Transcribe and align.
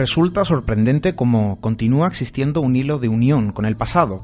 Resulta 0.00 0.46
sorprendente 0.46 1.14
cómo 1.14 1.60
continúa 1.60 2.08
existiendo 2.08 2.62
un 2.62 2.74
hilo 2.74 2.98
de 2.98 3.08
unión 3.08 3.52
con 3.52 3.66
el 3.66 3.76
pasado, 3.76 4.22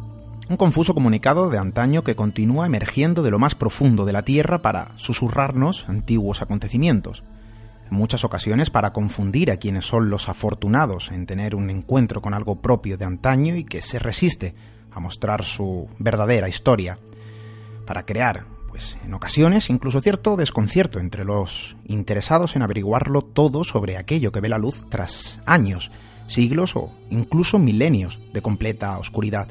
un 0.49 0.57
confuso 0.57 0.95
comunicado 0.95 1.51
de 1.51 1.59
antaño 1.59 2.03
que 2.03 2.17
continúa 2.17 2.65
emergiendo 2.65 3.23
de 3.23 3.31
lo 3.31 3.39
más 3.39 3.55
profundo 3.55 4.07
de 4.07 4.15
la 4.15 4.23
Tierra 4.23 4.63
para 4.63 4.93
susurrarnos 4.97 5.87
antiguos 5.87 6.41
acontecimientos, 6.41 7.25
en 7.91 7.95
muchas 7.95 8.25
ocasiones 8.25 8.71
para 8.71 8.95
confundir 8.95 9.51
a 9.51 9.59
quienes 9.59 9.85
son 9.85 10.09
los 10.09 10.31
afortunados 10.31 11.11
en 11.13 11.27
tener 11.27 11.55
un 11.55 11.69
encuentro 11.69 12.23
con 12.23 12.33
algo 12.33 12.63
propio 12.63 12.97
de 12.97 13.05
antaño 13.05 13.55
y 13.55 13.65
que 13.65 13.83
se 13.83 13.99
resiste 13.99 14.55
a 14.91 14.99
mostrar 14.99 15.45
su 15.45 15.91
verdadera 15.99 16.49
historia, 16.49 16.99
para 17.85 18.07
crear 18.07 18.47
pues 18.69 18.99
en 19.05 19.15
ocasiones 19.15 19.71
incluso 19.71 20.01
cierto 20.01 20.37
desconcierto 20.37 20.99
entre 20.99 21.25
los 21.25 21.77
interesados 21.87 22.57
en 22.57 22.63
averiguarlo 22.63 23.23
todo 23.23 23.65
sobre 23.65 23.97
aquello 23.97 24.33
que 24.33 24.41
ve 24.41 24.49
la 24.49 24.59
luz 24.59 24.85
tras 24.89 25.41
años, 25.47 25.91
siglos 26.27 26.77
o 26.77 26.93
incluso 27.11 27.59
milenios 27.59 28.21
de 28.33 28.43
completa 28.43 28.99
oscuridad. 28.99 29.49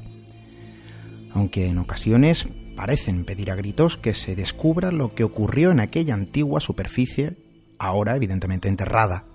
Aunque 1.34 1.68
en 1.68 1.78
ocasiones 1.80 2.48
parecen 2.76 3.26
pedir 3.26 3.52
a 3.52 3.56
gritos 3.56 3.98
que 3.98 4.14
se 4.14 4.36
descubra 4.36 4.92
lo 4.92 5.16
que 5.16 5.24
ocurrió 5.24 5.72
en 5.72 5.80
aquella 5.80 6.14
antigua 6.14 6.60
superficie, 6.60 7.38
ahora 7.80 8.16
evidentemente 8.16 8.68
enterrada. 8.68 9.26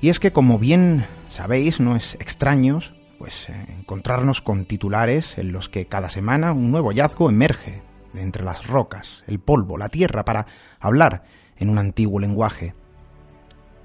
Y 0.00 0.08
es 0.10 0.20
que, 0.20 0.32
como 0.32 0.58
bien 0.58 1.06
sabéis, 1.28 1.80
no 1.80 1.96
es 1.96 2.14
extraño 2.16 2.80
pues 3.18 3.48
encontrarnos 3.48 4.42
con 4.42 4.66
titulares 4.66 5.38
en 5.38 5.52
los 5.52 5.70
que 5.70 5.86
cada 5.86 6.10
semana 6.10 6.52
un 6.52 6.70
nuevo 6.70 6.90
hallazgo 6.90 7.30
emerge 7.30 7.82
entre 8.18 8.44
las 8.44 8.66
rocas, 8.66 9.22
el 9.26 9.40
polvo, 9.40 9.78
la 9.78 9.88
tierra, 9.88 10.24
para 10.24 10.46
hablar 10.80 11.24
en 11.56 11.70
un 11.70 11.78
antiguo 11.78 12.20
lenguaje, 12.20 12.74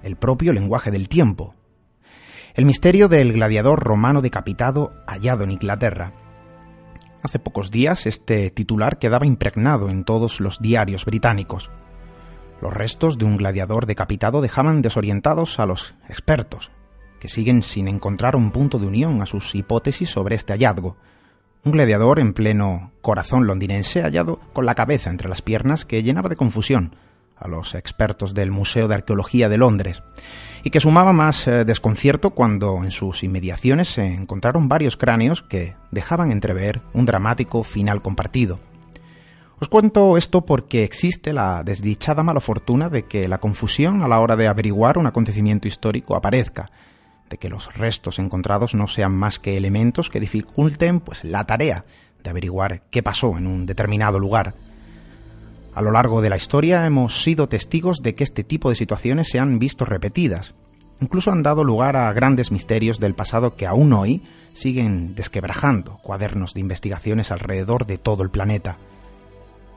el 0.03 0.15
propio 0.15 0.53
lenguaje 0.53 0.91
del 0.91 1.07
tiempo. 1.07 1.55
El 2.53 2.65
misterio 2.65 3.07
del 3.07 3.33
gladiador 3.33 3.79
romano 3.79 4.21
decapitado 4.21 4.93
hallado 5.07 5.43
en 5.43 5.51
Inglaterra. 5.51 6.13
Hace 7.23 7.39
pocos 7.39 7.71
días 7.71 8.07
este 8.07 8.49
titular 8.49 8.97
quedaba 8.97 9.25
impregnado 9.25 9.89
en 9.89 10.03
todos 10.03 10.39
los 10.39 10.59
diarios 10.59 11.05
británicos. 11.05 11.69
Los 12.61 12.73
restos 12.73 13.17
de 13.17 13.25
un 13.25 13.37
gladiador 13.37 13.85
decapitado 13.85 14.41
dejaban 14.41 14.81
desorientados 14.81 15.59
a 15.59 15.65
los 15.65 15.93
expertos, 16.09 16.71
que 17.19 17.27
siguen 17.27 17.63
sin 17.63 17.87
encontrar 17.87 18.35
un 18.35 18.51
punto 18.51 18.79
de 18.79 18.87
unión 18.87 19.21
a 19.21 19.25
sus 19.25 19.55
hipótesis 19.55 20.09
sobre 20.09 20.35
este 20.35 20.53
hallazgo, 20.53 20.97
un 21.63 21.71
gladiador 21.71 22.19
en 22.19 22.33
pleno 22.33 22.91
corazón 23.01 23.45
londinense 23.45 24.01
hallado 24.01 24.39
con 24.53 24.65
la 24.65 24.75
cabeza 24.75 25.09
entre 25.09 25.29
las 25.29 25.41
piernas 25.41 25.85
que 25.85 26.03
llenaba 26.03 26.29
de 26.29 26.35
confusión 26.35 26.95
a 27.37 27.47
los 27.47 27.75
expertos 27.75 28.33
del 28.33 28.51
Museo 28.51 28.87
de 28.87 28.95
Arqueología 28.95 29.49
de 29.49 29.57
Londres, 29.57 30.03
y 30.63 30.69
que 30.69 30.79
sumaba 30.79 31.11
más 31.11 31.47
eh, 31.47 31.65
desconcierto 31.65 32.31
cuando 32.31 32.83
en 32.83 32.91
sus 32.91 33.23
inmediaciones 33.23 33.89
se 33.89 34.05
encontraron 34.05 34.69
varios 34.69 34.95
cráneos 34.95 35.41
que 35.41 35.75
dejaban 35.89 36.31
entrever 36.31 36.81
un 36.93 37.05
dramático 37.07 37.63
final 37.63 38.03
compartido. 38.03 38.59
Os 39.59 39.69
cuento 39.69 40.17
esto 40.17 40.45
porque 40.45 40.83
existe 40.83 41.33
la 41.33 41.63
desdichada 41.63 42.23
mala 42.23 42.41
fortuna 42.41 42.89
de 42.89 43.05
que 43.05 43.27
la 43.27 43.39
confusión 43.39 44.01
a 44.01 44.07
la 44.07 44.19
hora 44.19 44.35
de 44.35 44.47
averiguar 44.47 44.97
un 44.97 45.07
acontecimiento 45.07 45.67
histórico 45.67 46.15
aparezca, 46.15 46.71
de 47.31 47.37
que 47.37 47.49
los 47.49 47.73
restos 47.73 48.19
encontrados 48.19 48.75
no 48.75 48.87
sean 48.87 49.13
más 49.13 49.39
que 49.39 49.57
elementos 49.57 50.11
que 50.11 50.19
dificulten 50.19 50.99
pues 50.99 51.23
la 51.23 51.45
tarea 51.45 51.85
de 52.21 52.29
averiguar 52.29 52.83
qué 52.91 53.01
pasó 53.01 53.37
en 53.37 53.47
un 53.47 53.65
determinado 53.65 54.19
lugar. 54.19 54.53
A 55.73 55.81
lo 55.81 55.91
largo 55.91 56.21
de 56.21 56.29
la 56.29 56.35
historia 56.35 56.85
hemos 56.85 57.23
sido 57.23 57.47
testigos 57.47 58.03
de 58.03 58.13
que 58.13 58.25
este 58.25 58.43
tipo 58.43 58.69
de 58.69 58.75
situaciones 58.75 59.29
se 59.29 59.39
han 59.39 59.57
visto 59.57 59.85
repetidas. 59.85 60.53
Incluso 60.99 61.31
han 61.31 61.41
dado 61.41 61.63
lugar 61.63 61.95
a 61.95 62.11
grandes 62.13 62.51
misterios 62.51 62.99
del 62.99 63.15
pasado 63.15 63.55
que 63.55 63.65
aún 63.65 63.93
hoy 63.93 64.21
siguen 64.53 65.15
desquebrajando 65.15 65.97
cuadernos 66.03 66.53
de 66.53 66.59
investigaciones 66.59 67.31
alrededor 67.31 67.85
de 67.85 67.97
todo 67.97 68.21
el 68.21 68.29
planeta. 68.29 68.77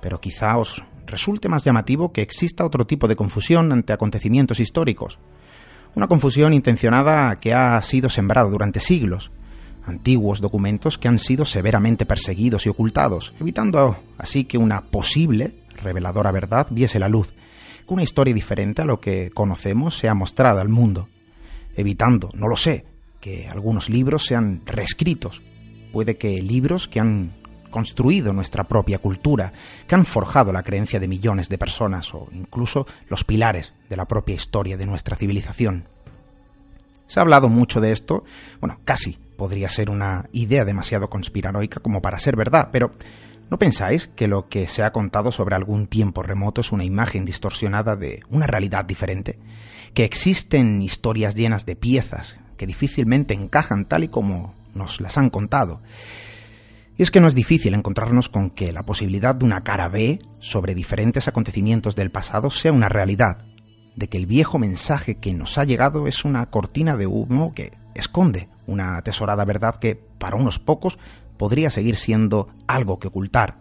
Pero 0.03 0.21
quizá 0.21 0.59
os 0.59 0.83
resulte 1.07 1.49
más 1.49 1.65
llamativo 1.65 2.13
que 2.13 2.23
exista 2.23 2.65
otro 2.65 2.87
tipo 2.87 3.07
de 3.07 3.17
confusión 3.17 3.71
ante 3.71 3.93
acontecimientos 3.93 4.59
históricos, 4.59 5.21
una 5.95 6.09
confusión 6.09 6.53
intencionada 6.53 7.39
que 7.41 7.55
ha 7.55 7.81
sido 7.83 8.09
sembrada 8.09 8.49
durante 8.51 8.81
siglos. 8.81 9.31
Antiguos 9.87 10.41
documentos 10.41 10.99
que 10.99 11.09
han 11.09 11.19
sido 11.19 11.45
severamente 11.45 12.07
perseguidos 12.07 12.67
y 12.67 12.71
ocultados, 12.71 13.35
evitando 13.39 13.99
así 14.19 14.45
que 14.45 14.59
una 14.59 14.83
posible 14.83 15.55
reveladora 15.77 16.31
verdad 16.31 16.67
viese 16.71 16.99
la 16.99 17.09
luz, 17.09 17.35
que 17.87 17.95
una 17.95 18.03
historia 18.03 18.33
diferente 18.35 18.83
a 18.83 18.87
lo 18.87 19.01
que 19.01 19.31
conocemos 19.31 19.99
sea 19.99 20.15
mostrada 20.15 20.63
al 20.63 20.69
mundo, 20.69 21.09
evitando, 21.77 22.31
no 22.35 22.49
lo 22.49 22.57
sé, 22.57 22.87
que 23.21 23.49
algunos 23.49 23.91
libros 23.91 24.25
sean 24.25 24.63
reescritos. 24.65 25.43
Puede 25.93 26.17
que 26.17 26.43
libros 26.43 26.89
que 26.89 27.01
han 27.01 27.33
construido 27.75 28.33
nuestra 28.33 28.63
propia 28.63 29.01
cultura, 29.01 29.53
que 29.89 29.97
han 29.97 30.07
forjado 30.07 30.53
la 30.53 30.63
creencia 30.63 31.01
de 31.01 31.09
millones 31.09 31.49
de 31.49 31.59
personas 31.59 32.15
o 32.15 32.29
incluso 32.31 32.87
los 33.09 33.25
pilares 33.25 33.75
de 33.91 33.97
la 33.97 34.05
propia 34.05 34.37
historia 34.37 34.77
de 34.77 34.87
nuestra 34.87 35.17
civilización. 35.17 35.89
Se 37.09 37.19
ha 37.19 37.23
hablado 37.23 37.49
mucho 37.49 37.81
de 37.81 37.91
esto, 37.91 38.23
bueno, 38.61 38.79
casi 38.85 39.19
podría 39.37 39.69
ser 39.69 39.91
una 39.91 40.29
idea 40.31 40.65
demasiado 40.65 41.11
conspiranoica 41.11 41.81
como 41.81 42.01
para 42.01 42.21
ser 42.21 42.37
verdad, 42.37 42.69
pero 42.71 42.93
¿no 43.51 43.59
pensáis 43.59 44.07
que 44.07 44.29
lo 44.29 44.49
que 44.49 44.69
se 44.69 44.85
ha 44.85 44.93
contado 44.93 45.33
sobre 45.33 45.57
algún 45.57 45.89
tiempo 45.89 46.23
remoto 46.23 46.61
es 46.61 46.71
una 46.71 46.85
imagen 46.85 47.25
distorsionada 47.25 47.97
de 47.97 48.23
una 48.31 48.47
realidad 48.47 48.85
diferente? 48.85 49.41
Que 49.95 50.05
existen 50.05 50.81
historias 50.81 51.35
llenas 51.35 51.67
de 51.67 51.75
piezas 51.75 52.37
que 52.57 52.69
difícilmente 52.69 53.35
encajan 53.35 53.85
tal 53.87 54.05
y 54.05 54.09
como 54.09 54.55
nos 54.75 55.01
las 55.01 55.19
han 55.19 55.29
contado, 55.29 55.81
y 56.97 57.03
es 57.03 57.11
que 57.11 57.21
no 57.21 57.27
es 57.27 57.35
difícil 57.35 57.75
encontrarnos 57.75 58.29
con 58.29 58.51
que 58.51 58.73
la 58.73 58.85
posibilidad 58.85 59.35
de 59.35 59.45
una 59.45 59.63
cara 59.63 59.89
B 59.89 60.21
sobre 60.39 60.75
diferentes 60.75 61.27
acontecimientos 61.27 61.97
del 61.97 62.11
pasado 62.11 62.51
sea 62.51 62.73
una 62.73 62.89
realidad, 62.89 63.45
de 63.97 64.09
que 64.09 64.19
el 64.19 64.27
viejo 64.27 64.59
mensaje 64.59 65.17
que 65.17 65.35
nos 65.35 65.59
ha 65.59 65.65
llegado 65.65 66.07
es 66.07 66.25
una 66.25 66.47
cortina 66.51 66.97
de 66.97 67.07
humo 67.07 67.53
que 67.55 67.73
esconde 67.95 68.49
una 68.67 68.97
atesorada 68.97 69.45
verdad 69.45 69.77
que, 69.77 69.97
para 70.19 70.37
unos 70.37 70.59
pocos, 70.59 70.99
podría 71.37 71.71
seguir 71.71 71.97
siendo 71.97 72.49
algo 72.67 72.99
que 72.99 73.09
ocultar. 73.09 73.59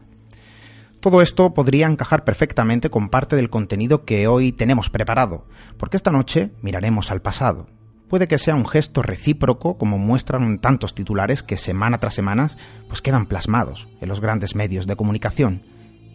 Todo 0.99 1.21
esto 1.21 1.53
podría 1.53 1.87
encajar 1.87 2.23
perfectamente 2.23 2.89
con 2.89 3.09
parte 3.09 3.35
del 3.35 3.49
contenido 3.49 4.05
que 4.05 4.27
hoy 4.27 4.53
tenemos 4.53 4.89
preparado, 4.89 5.45
porque 5.77 5.97
esta 5.97 6.11
noche 6.11 6.51
miraremos 6.61 7.11
al 7.11 7.21
pasado, 7.21 7.67
puede 8.07 8.27
que 8.27 8.37
sea 8.37 8.55
un 8.55 8.65
gesto 8.65 9.01
recíproco 9.01 9.77
como 9.77 9.97
muestran 9.97 10.59
tantos 10.59 10.93
titulares 10.95 11.43
que 11.43 11.57
semana 11.57 11.99
tras 11.99 12.13
semana 12.13 12.51
pues 12.87 13.01
quedan 13.01 13.25
plasmados 13.25 13.87
en 14.01 14.09
los 14.09 14.21
grandes 14.21 14.55
medios 14.55 14.87
de 14.87 14.95
comunicación. 14.95 15.61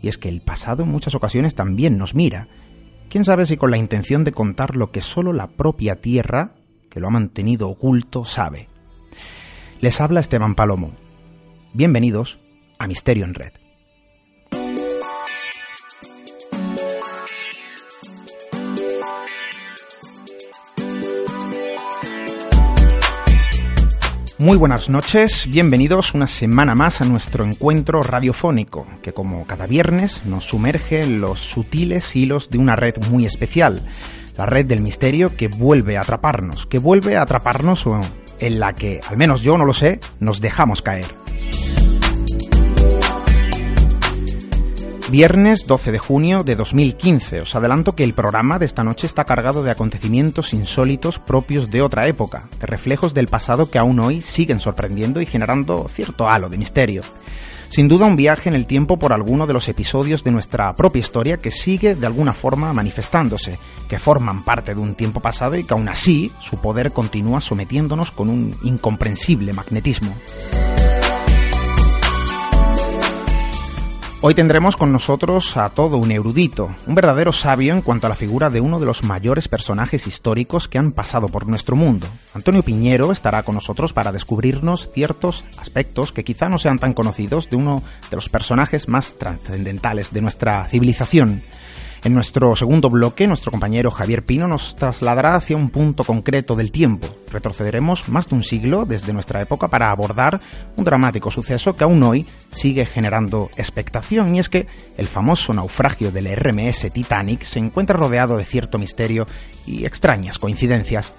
Y 0.00 0.08
es 0.08 0.18
que 0.18 0.28
el 0.28 0.40
pasado 0.40 0.84
en 0.84 0.90
muchas 0.90 1.14
ocasiones 1.14 1.54
también 1.54 1.98
nos 1.98 2.14
mira. 2.14 2.48
Quién 3.08 3.24
sabe 3.24 3.46
si 3.46 3.56
con 3.56 3.70
la 3.70 3.78
intención 3.78 4.24
de 4.24 4.32
contar 4.32 4.76
lo 4.76 4.92
que 4.92 5.00
solo 5.00 5.32
la 5.32 5.48
propia 5.48 5.96
tierra, 5.96 6.54
que 6.90 7.00
lo 7.00 7.08
ha 7.08 7.10
mantenido 7.10 7.68
oculto, 7.68 8.24
sabe. 8.24 8.68
Les 9.80 10.00
habla 10.00 10.20
Esteban 10.20 10.54
Palomo. 10.54 10.92
Bienvenidos 11.72 12.38
a 12.78 12.86
Misterio 12.86 13.24
en 13.24 13.34
Red. 13.34 13.67
Muy 24.40 24.56
buenas 24.56 24.88
noches, 24.88 25.48
bienvenidos 25.50 26.14
una 26.14 26.28
semana 26.28 26.76
más 26.76 27.00
a 27.00 27.04
nuestro 27.04 27.44
encuentro 27.44 28.04
radiofónico, 28.04 28.86
que 29.02 29.12
como 29.12 29.44
cada 29.46 29.66
viernes 29.66 30.24
nos 30.26 30.44
sumerge 30.44 31.02
en 31.02 31.20
los 31.20 31.40
sutiles 31.40 32.14
hilos 32.14 32.48
de 32.48 32.58
una 32.58 32.76
red 32.76 32.94
muy 33.10 33.26
especial, 33.26 33.82
la 34.36 34.46
red 34.46 34.64
del 34.64 34.80
misterio 34.80 35.36
que 35.36 35.48
vuelve 35.48 35.96
a 35.96 36.02
atraparnos, 36.02 36.66
que 36.66 36.78
vuelve 36.78 37.16
a 37.16 37.22
atraparnos 37.22 37.84
o 37.88 38.00
en 38.38 38.60
la 38.60 38.76
que, 38.76 39.00
al 39.08 39.16
menos 39.16 39.40
yo 39.40 39.58
no 39.58 39.64
lo 39.64 39.74
sé, 39.74 39.98
nos 40.20 40.40
dejamos 40.40 40.82
caer. 40.82 41.06
Viernes 45.10 45.66
12 45.66 45.90
de 45.90 45.98
junio 45.98 46.44
de 46.44 46.54
2015. 46.54 47.40
Os 47.40 47.54
adelanto 47.54 47.94
que 47.94 48.04
el 48.04 48.12
programa 48.12 48.58
de 48.58 48.66
esta 48.66 48.84
noche 48.84 49.06
está 49.06 49.24
cargado 49.24 49.62
de 49.62 49.70
acontecimientos 49.70 50.52
insólitos 50.52 51.18
propios 51.18 51.70
de 51.70 51.80
otra 51.80 52.06
época, 52.08 52.50
de 52.60 52.66
reflejos 52.66 53.14
del 53.14 53.26
pasado 53.26 53.70
que 53.70 53.78
aún 53.78 54.00
hoy 54.00 54.20
siguen 54.20 54.60
sorprendiendo 54.60 55.22
y 55.22 55.26
generando 55.26 55.88
cierto 55.88 56.28
halo 56.28 56.50
de 56.50 56.58
misterio. 56.58 57.00
Sin 57.70 57.88
duda 57.88 58.04
un 58.04 58.16
viaje 58.16 58.50
en 58.50 58.54
el 58.54 58.66
tiempo 58.66 58.98
por 58.98 59.14
alguno 59.14 59.46
de 59.46 59.54
los 59.54 59.68
episodios 59.70 60.24
de 60.24 60.30
nuestra 60.30 60.76
propia 60.76 61.00
historia 61.00 61.38
que 61.38 61.50
sigue 61.50 61.94
de 61.94 62.06
alguna 62.06 62.34
forma 62.34 62.74
manifestándose, 62.74 63.58
que 63.88 63.98
forman 63.98 64.44
parte 64.44 64.74
de 64.74 64.80
un 64.82 64.94
tiempo 64.94 65.20
pasado 65.20 65.56
y 65.56 65.64
que 65.64 65.72
aún 65.72 65.88
así 65.88 66.30
su 66.38 66.60
poder 66.60 66.92
continúa 66.92 67.40
sometiéndonos 67.40 68.10
con 68.10 68.28
un 68.28 68.54
incomprensible 68.62 69.54
magnetismo. 69.54 70.14
Hoy 74.28 74.34
tendremos 74.34 74.76
con 74.76 74.92
nosotros 74.92 75.56
a 75.56 75.70
todo 75.70 75.96
un 75.96 76.12
erudito, 76.12 76.68
un 76.86 76.94
verdadero 76.94 77.32
sabio 77.32 77.72
en 77.72 77.80
cuanto 77.80 78.06
a 78.06 78.10
la 78.10 78.14
figura 78.14 78.50
de 78.50 78.60
uno 78.60 78.78
de 78.78 78.84
los 78.84 79.02
mayores 79.02 79.48
personajes 79.48 80.06
históricos 80.06 80.68
que 80.68 80.76
han 80.76 80.92
pasado 80.92 81.28
por 81.28 81.46
nuestro 81.46 81.76
mundo. 81.76 82.06
Antonio 82.34 82.62
Piñero 82.62 83.10
estará 83.10 83.42
con 83.42 83.54
nosotros 83.54 83.94
para 83.94 84.12
descubrirnos 84.12 84.90
ciertos 84.92 85.46
aspectos 85.56 86.12
que 86.12 86.24
quizá 86.24 86.50
no 86.50 86.58
sean 86.58 86.78
tan 86.78 86.92
conocidos 86.92 87.48
de 87.48 87.56
uno 87.56 87.82
de 88.10 88.16
los 88.16 88.28
personajes 88.28 88.86
más 88.86 89.14
trascendentales 89.14 90.12
de 90.12 90.20
nuestra 90.20 90.68
civilización. 90.68 91.42
En 92.04 92.14
nuestro 92.14 92.54
segundo 92.54 92.90
bloque, 92.90 93.26
nuestro 93.26 93.50
compañero 93.50 93.90
Javier 93.90 94.24
Pino 94.24 94.46
nos 94.46 94.76
trasladará 94.76 95.34
hacia 95.34 95.56
un 95.56 95.68
punto 95.68 96.04
concreto 96.04 96.54
del 96.54 96.70
tiempo. 96.70 97.08
Retrocederemos 97.32 98.08
más 98.08 98.28
de 98.28 98.36
un 98.36 98.44
siglo 98.44 98.86
desde 98.86 99.12
nuestra 99.12 99.42
época 99.42 99.66
para 99.66 99.90
abordar 99.90 100.40
un 100.76 100.84
dramático 100.84 101.30
suceso 101.30 101.76
que 101.76 101.84
aún 101.84 102.02
hoy 102.04 102.24
sigue 102.52 102.86
generando 102.86 103.50
expectación 103.56 104.36
y 104.36 104.38
es 104.38 104.48
que 104.48 104.68
el 104.96 105.08
famoso 105.08 105.52
naufragio 105.52 106.12
del 106.12 106.34
RMS 106.34 106.88
Titanic 106.92 107.42
se 107.42 107.58
encuentra 107.58 107.98
rodeado 107.98 108.36
de 108.36 108.44
cierto 108.44 108.78
misterio 108.78 109.26
y 109.66 109.84
extrañas 109.84 110.38
coincidencias. 110.38 111.12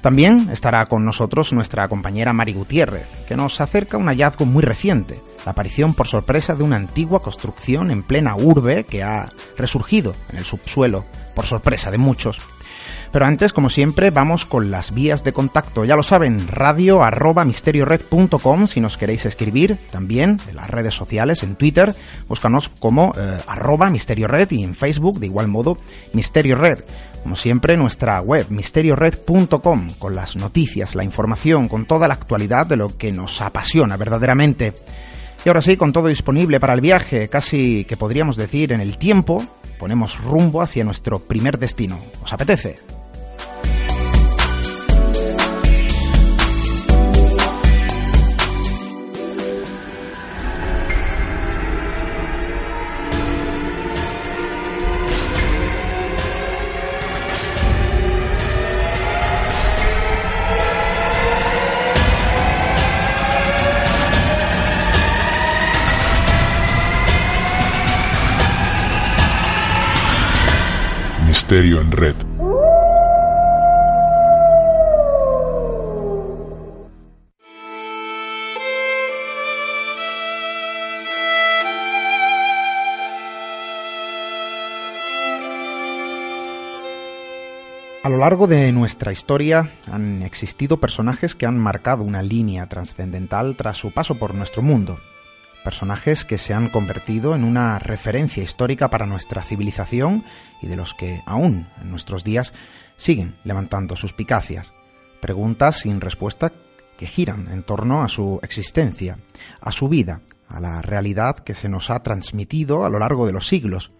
También 0.00 0.48
estará 0.50 0.86
con 0.86 1.04
nosotros 1.04 1.52
nuestra 1.52 1.88
compañera 1.88 2.32
Mari 2.32 2.54
Gutiérrez, 2.54 3.06
que 3.28 3.36
nos 3.36 3.60
acerca 3.60 3.96
un 3.96 4.08
hallazgo 4.08 4.46
muy 4.46 4.62
reciente, 4.62 5.20
la 5.44 5.52
aparición 5.52 5.94
por 5.94 6.06
sorpresa 6.06 6.54
de 6.54 6.62
una 6.62 6.76
antigua 6.76 7.22
construcción 7.22 7.90
en 7.90 8.02
plena 8.02 8.36
urbe 8.36 8.84
que 8.84 9.02
ha 9.02 9.28
resurgido 9.56 10.14
en 10.30 10.38
el 10.38 10.44
subsuelo, 10.44 11.04
por 11.34 11.46
sorpresa 11.46 11.90
de 11.90 11.98
muchos. 11.98 12.40
Pero 13.14 13.26
antes, 13.26 13.52
como 13.52 13.68
siempre, 13.68 14.10
vamos 14.10 14.44
con 14.44 14.72
las 14.72 14.92
vías 14.92 15.22
de 15.22 15.32
contacto. 15.32 15.84
Ya 15.84 15.94
lo 15.94 16.02
saben, 16.02 16.48
radio 16.48 17.04
arroba 17.04 17.44
misteriored.com 17.44 18.66
si 18.66 18.80
nos 18.80 18.96
queréis 18.96 19.24
escribir. 19.24 19.78
También 19.92 20.40
en 20.48 20.56
las 20.56 20.68
redes 20.68 20.94
sociales, 20.94 21.44
en 21.44 21.54
Twitter, 21.54 21.94
búscanos 22.28 22.68
como 22.68 23.12
eh, 23.16 23.38
arroba 23.46 23.88
misteriored 23.88 24.50
y 24.50 24.64
en 24.64 24.74
Facebook, 24.74 25.20
de 25.20 25.26
igual 25.26 25.46
modo, 25.46 25.78
Misterio 26.12 26.56
Red. 26.56 26.80
Como 27.22 27.36
siempre, 27.36 27.76
nuestra 27.76 28.20
web 28.20 28.46
misteriored.com, 28.50 29.90
con 30.00 30.16
las 30.16 30.34
noticias, 30.34 30.96
la 30.96 31.04
información, 31.04 31.68
con 31.68 31.86
toda 31.86 32.08
la 32.08 32.14
actualidad 32.14 32.66
de 32.66 32.76
lo 32.76 32.98
que 32.98 33.12
nos 33.12 33.40
apasiona 33.40 33.96
verdaderamente. 33.96 34.74
Y 35.44 35.48
ahora 35.48 35.60
sí, 35.60 35.76
con 35.76 35.92
todo 35.92 36.08
disponible 36.08 36.58
para 36.58 36.72
el 36.72 36.80
viaje, 36.80 37.28
casi 37.28 37.84
que 37.84 37.98
podríamos 37.98 38.36
decir 38.36 38.72
en 38.72 38.80
el 38.80 38.96
tiempo, 38.96 39.44
ponemos 39.78 40.18
rumbo 40.22 40.62
hacia 40.62 40.84
nuestro 40.84 41.18
primer 41.18 41.58
destino. 41.58 41.98
¿Os 42.22 42.32
apetece? 42.32 42.93
Largo 88.24 88.46
de 88.46 88.72
nuestra 88.72 89.12
historia 89.12 89.68
han 89.92 90.22
existido 90.22 90.80
personajes 90.80 91.34
que 91.34 91.44
han 91.44 91.58
marcado 91.58 92.04
una 92.04 92.22
línea 92.22 92.66
trascendental 92.70 93.54
tras 93.54 93.76
su 93.76 93.92
paso 93.92 94.14
por 94.14 94.34
nuestro 94.34 94.62
mundo. 94.62 94.98
Personajes 95.62 96.24
que 96.24 96.38
se 96.38 96.54
han 96.54 96.70
convertido 96.70 97.34
en 97.34 97.44
una 97.44 97.78
referencia 97.78 98.42
histórica 98.42 98.88
para 98.88 99.04
nuestra 99.04 99.44
civilización 99.44 100.24
y 100.62 100.68
de 100.68 100.76
los 100.76 100.94
que 100.94 101.20
aún 101.26 101.68
en 101.82 101.90
nuestros 101.90 102.24
días 102.24 102.54
siguen 102.96 103.36
levantando 103.44 103.94
suspicacias. 103.94 104.72
Preguntas 105.20 105.80
sin 105.80 106.00
respuesta 106.00 106.50
que 106.96 107.06
giran 107.06 107.52
en 107.52 107.62
torno 107.62 108.04
a 108.04 108.08
su 108.08 108.40
existencia, 108.42 109.18
a 109.60 109.70
su 109.70 109.90
vida, 109.90 110.22
a 110.48 110.60
la 110.60 110.80
realidad 110.80 111.40
que 111.40 111.52
se 111.52 111.68
nos 111.68 111.90
ha 111.90 112.02
transmitido 112.02 112.86
a 112.86 112.88
lo 112.88 112.98
largo 113.00 113.26
de 113.26 113.32
los 113.32 113.46
siglos. 113.46 113.92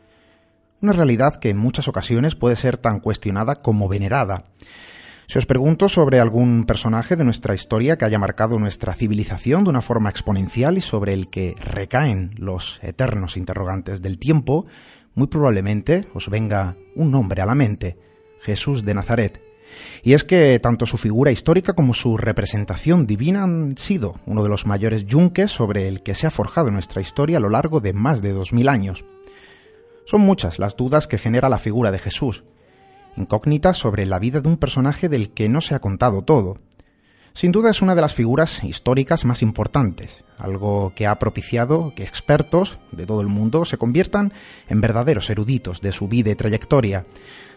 Una 0.85 0.93
realidad 0.93 1.37
que 1.37 1.49
en 1.49 1.57
muchas 1.57 1.88
ocasiones 1.88 2.35
puede 2.35 2.57
ser 2.57 2.76
tan 2.76 3.00
cuestionada 3.00 3.62
como 3.62 3.88
venerada. 3.88 4.45
Si 5.26 5.38
os 5.38 5.47
pregunto 5.47 5.88
sobre 5.88 6.21
algún 6.21 6.67
personaje 6.67 7.17
de 7.17 7.25
nuestra 7.25 7.55
historia 7.55 7.97
que 7.97 8.05
haya 8.05 8.19
marcado 8.19 8.59
nuestra 8.59 8.93
civilización 8.93 9.64
de 9.64 9.71
una 9.71 9.81
forma 9.81 10.11
exponencial 10.11 10.76
y 10.76 10.83
sobre 10.83 11.14
el 11.14 11.31
que 11.31 11.55
recaen 11.59 12.35
los 12.37 12.81
eternos 12.83 13.38
interrogantes 13.38 14.03
del 14.03 14.19
tiempo, 14.19 14.67
muy 15.14 15.29
probablemente 15.29 16.07
os 16.12 16.29
venga 16.29 16.76
un 16.95 17.11
nombre 17.11 17.41
a 17.41 17.47
la 17.47 17.55
mente, 17.55 17.97
Jesús 18.43 18.85
de 18.85 18.93
Nazaret. 18.93 19.43
Y 20.03 20.12
es 20.12 20.23
que 20.23 20.61
tanto 20.62 20.85
su 20.85 20.99
figura 20.99 21.31
histórica 21.31 21.73
como 21.73 21.95
su 21.95 22.19
representación 22.19 23.07
divina 23.07 23.43
han 23.43 23.79
sido 23.79 24.17
uno 24.26 24.43
de 24.43 24.50
los 24.50 24.67
mayores 24.67 25.07
yunques 25.07 25.50
sobre 25.50 25.88
el 25.88 26.03
que 26.03 26.14
se 26.14 26.26
ha 26.26 26.31
forjado 26.31 26.71
nuestra 26.71 27.00
historia 27.00 27.38
a 27.38 27.41
lo 27.41 27.49
largo 27.49 27.81
de 27.81 27.95
más 27.95 28.21
de 28.21 28.33
dos 28.35 28.53
mil 28.53 28.69
años. 28.69 29.03
Son 30.06 30.20
muchas 30.20 30.58
las 30.58 30.76
dudas 30.76 31.06
que 31.06 31.18
genera 31.18 31.49
la 31.49 31.58
figura 31.58 31.90
de 31.90 31.99
Jesús, 31.99 32.44
incógnitas 33.16 33.76
sobre 33.76 34.06
la 34.06 34.18
vida 34.18 34.40
de 34.40 34.49
un 34.49 34.56
personaje 34.56 35.08
del 35.08 35.30
que 35.30 35.49
no 35.49 35.61
se 35.61 35.75
ha 35.75 35.80
contado 35.80 36.23
todo. 36.23 36.58
Sin 37.32 37.50
duda 37.50 37.70
es 37.70 37.82
una 37.82 37.96
de 37.96 38.00
las 38.00 38.14
figuras 38.14 38.62
históricas 38.62 39.25
más 39.25 39.42
importantes, 39.42 40.23
algo 40.38 40.92
que 40.94 41.06
ha 41.08 41.18
propiciado 41.18 41.92
que 41.96 42.04
expertos 42.04 42.78
de 42.92 43.06
todo 43.06 43.23
el 43.23 43.26
mundo 43.26 43.64
se 43.64 43.76
conviertan 43.76 44.32
en 44.68 44.80
verdaderos 44.80 45.30
eruditos 45.30 45.80
de 45.80 45.90
su 45.90 46.06
vida 46.06 46.30
y 46.30 46.37
trayectoria, 46.37 47.06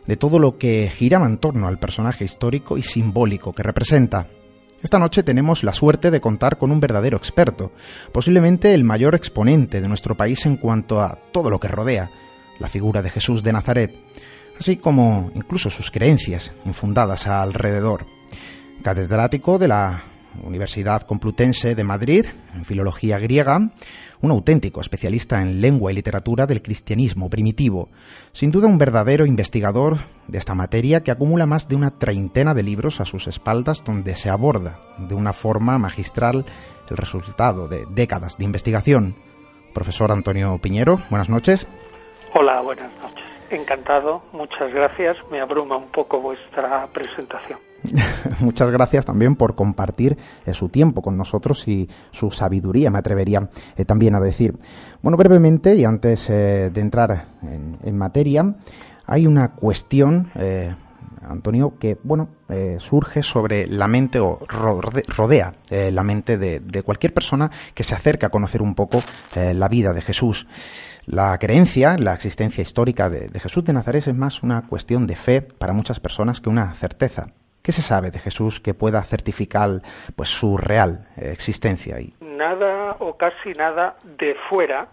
de 0.07 0.17
todo 0.17 0.39
lo 0.39 0.57
que 0.57 0.91
giraba 0.95 1.27
en 1.27 1.37
torno 1.37 1.67
al 1.67 1.77
personaje 1.77 2.25
histórico 2.25 2.77
y 2.77 2.81
simbólico 2.81 3.53
que 3.53 3.61
representa. 3.61 4.25
Esta 4.81 4.99
noche 4.99 5.21
tenemos 5.21 5.63
la 5.63 5.73
suerte 5.73 6.11
de 6.11 6.21
contar 6.21 6.57
con 6.57 6.71
un 6.71 6.79
verdadero 6.79 7.17
experto, 7.17 7.71
posiblemente 8.11 8.73
el 8.73 8.83
mayor 8.83 9.15
exponente 9.15 9.81
de 9.81 9.87
nuestro 9.87 10.15
país 10.15 10.45
en 10.45 10.57
cuanto 10.57 11.01
a 11.01 11.19
todo 11.31 11.49
lo 11.49 11.59
que 11.59 11.67
rodea, 11.67 12.09
la 12.59 12.67
figura 12.67 13.01
de 13.01 13.09
Jesús 13.09 13.43
de 13.43 13.53
Nazaret, 13.53 13.95
así 14.59 14.77
como 14.77 15.31
incluso 15.35 15.69
sus 15.69 15.91
creencias 15.91 16.51
infundadas 16.65 17.27
alrededor. 17.27 18.05
catedrático 18.83 19.57
de 19.57 19.67
la 19.67 20.03
Universidad 20.43 21.01
Complutense 21.01 21.73
de 21.73 21.83
Madrid 21.83 22.25
en 22.53 22.63
filología 22.63 23.17
griega, 23.17 23.71
un 24.21 24.31
auténtico 24.31 24.81
especialista 24.81 25.41
en 25.41 25.61
lengua 25.61 25.91
y 25.91 25.95
literatura 25.95 26.45
del 26.45 26.61
cristianismo 26.61 27.29
primitivo, 27.29 27.89
sin 28.31 28.51
duda 28.51 28.67
un 28.67 28.77
verdadero 28.77 29.25
investigador 29.25 29.97
de 30.27 30.37
esta 30.37 30.53
materia 30.53 31.01
que 31.01 31.11
acumula 31.11 31.45
más 31.45 31.67
de 31.67 31.75
una 31.75 31.97
treintena 31.97 32.53
de 32.53 32.63
libros 32.63 33.01
a 33.01 33.05
sus 33.05 33.27
espaldas 33.27 33.83
donde 33.83 34.15
se 34.15 34.29
aborda 34.29 34.79
de 34.97 35.15
una 35.15 35.33
forma 35.33 35.77
magistral 35.77 36.45
el 36.89 36.97
resultado 36.97 37.67
de 37.67 37.85
décadas 37.89 38.37
de 38.37 38.45
investigación. 38.45 39.15
Profesor 39.73 40.11
Antonio 40.11 40.57
Piñero, 40.61 41.01
buenas 41.09 41.29
noches. 41.29 41.67
Hola, 42.33 42.61
buenas 42.61 42.91
noches. 43.01 43.25
Encantado, 43.49 44.21
muchas 44.33 44.73
gracias. 44.73 45.17
Me 45.31 45.39
abruma 45.39 45.77
un 45.77 45.89
poco 45.89 46.19
vuestra 46.19 46.87
presentación. 46.93 47.59
Muchas 48.39 48.69
gracias 48.71 49.05
también 49.05 49.35
por 49.35 49.55
compartir 49.55 50.17
eh, 50.45 50.53
su 50.53 50.69
tiempo 50.69 51.01
con 51.01 51.17
nosotros 51.17 51.67
y 51.67 51.87
su 52.11 52.31
sabiduría, 52.31 52.89
me 52.89 52.99
atrevería 52.99 53.49
eh, 53.77 53.85
también 53.85 54.15
a 54.15 54.19
decir. 54.19 54.55
Bueno, 55.01 55.17
brevemente, 55.17 55.75
y 55.75 55.85
antes 55.85 56.29
eh, 56.29 56.69
de 56.71 56.81
entrar 56.81 57.25
en, 57.43 57.97
materia, 57.97 58.55
hay 59.05 59.25
una 59.25 59.53
cuestión, 59.53 60.29
Antonio, 61.21 61.75
que 61.79 61.97
bueno 62.03 62.29
surge 62.77 63.23
sobre 63.23 63.65
la 63.65 63.87
mente 63.87 64.19
o 64.19 64.39
rodea 64.47 65.53
la 65.69 66.03
mente 66.03 66.37
de, 66.37 66.83
cualquier 66.83 67.13
persona 67.13 67.49
que 67.73 67.83
se 67.83 67.95
acerca 67.95 68.27
a 68.27 68.29
conocer 68.29 68.61
un 68.61 68.75
poco 68.75 69.01
la 69.33 69.67
vida 69.69 69.93
de 69.93 70.01
Jesús. 70.01 70.45
La 71.09 71.37
creencia 71.39 71.93
en 71.93 72.03
la 72.03 72.13
existencia 72.13 72.61
histórica 72.61 73.09
de, 73.09 73.29
Jesús 73.39 73.63
de 73.63 73.71
Nazaret 73.71 74.05
es 74.05 74.13
más 74.13 74.43
una 74.43 74.67
cuestión 74.67 75.07
de 75.07 75.15
fe 75.15 75.41
para 75.41 75.71
muchas 75.71 76.01
personas 76.01 76.41
que 76.41 76.49
una 76.49 76.73
certeza. 76.73 77.27
¿Qué 77.63 77.71
se 77.71 77.81
sabe 77.81 78.11
de 78.11 78.19
Jesús 78.19 78.59
que 78.59 78.73
pueda 78.73 79.01
certificar 79.03 79.69
pues 80.17 80.27
su 80.27 80.57
real 80.57 81.07
eh, 81.15 81.31
existencia? 81.31 81.95
Nada 82.19 82.97
o 82.99 83.15
casi 83.15 83.53
nada 83.53 83.95
de 84.03 84.35
fuera, 84.49 84.89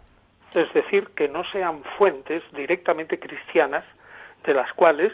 es 0.54 0.72
decir, 0.72 1.08
que 1.16 1.26
no 1.26 1.42
sean 1.50 1.82
fuentes 1.98 2.44
directamente 2.52 3.18
cristianas 3.18 3.84
de 4.44 4.54
las 4.54 4.72
cuales 4.74 5.12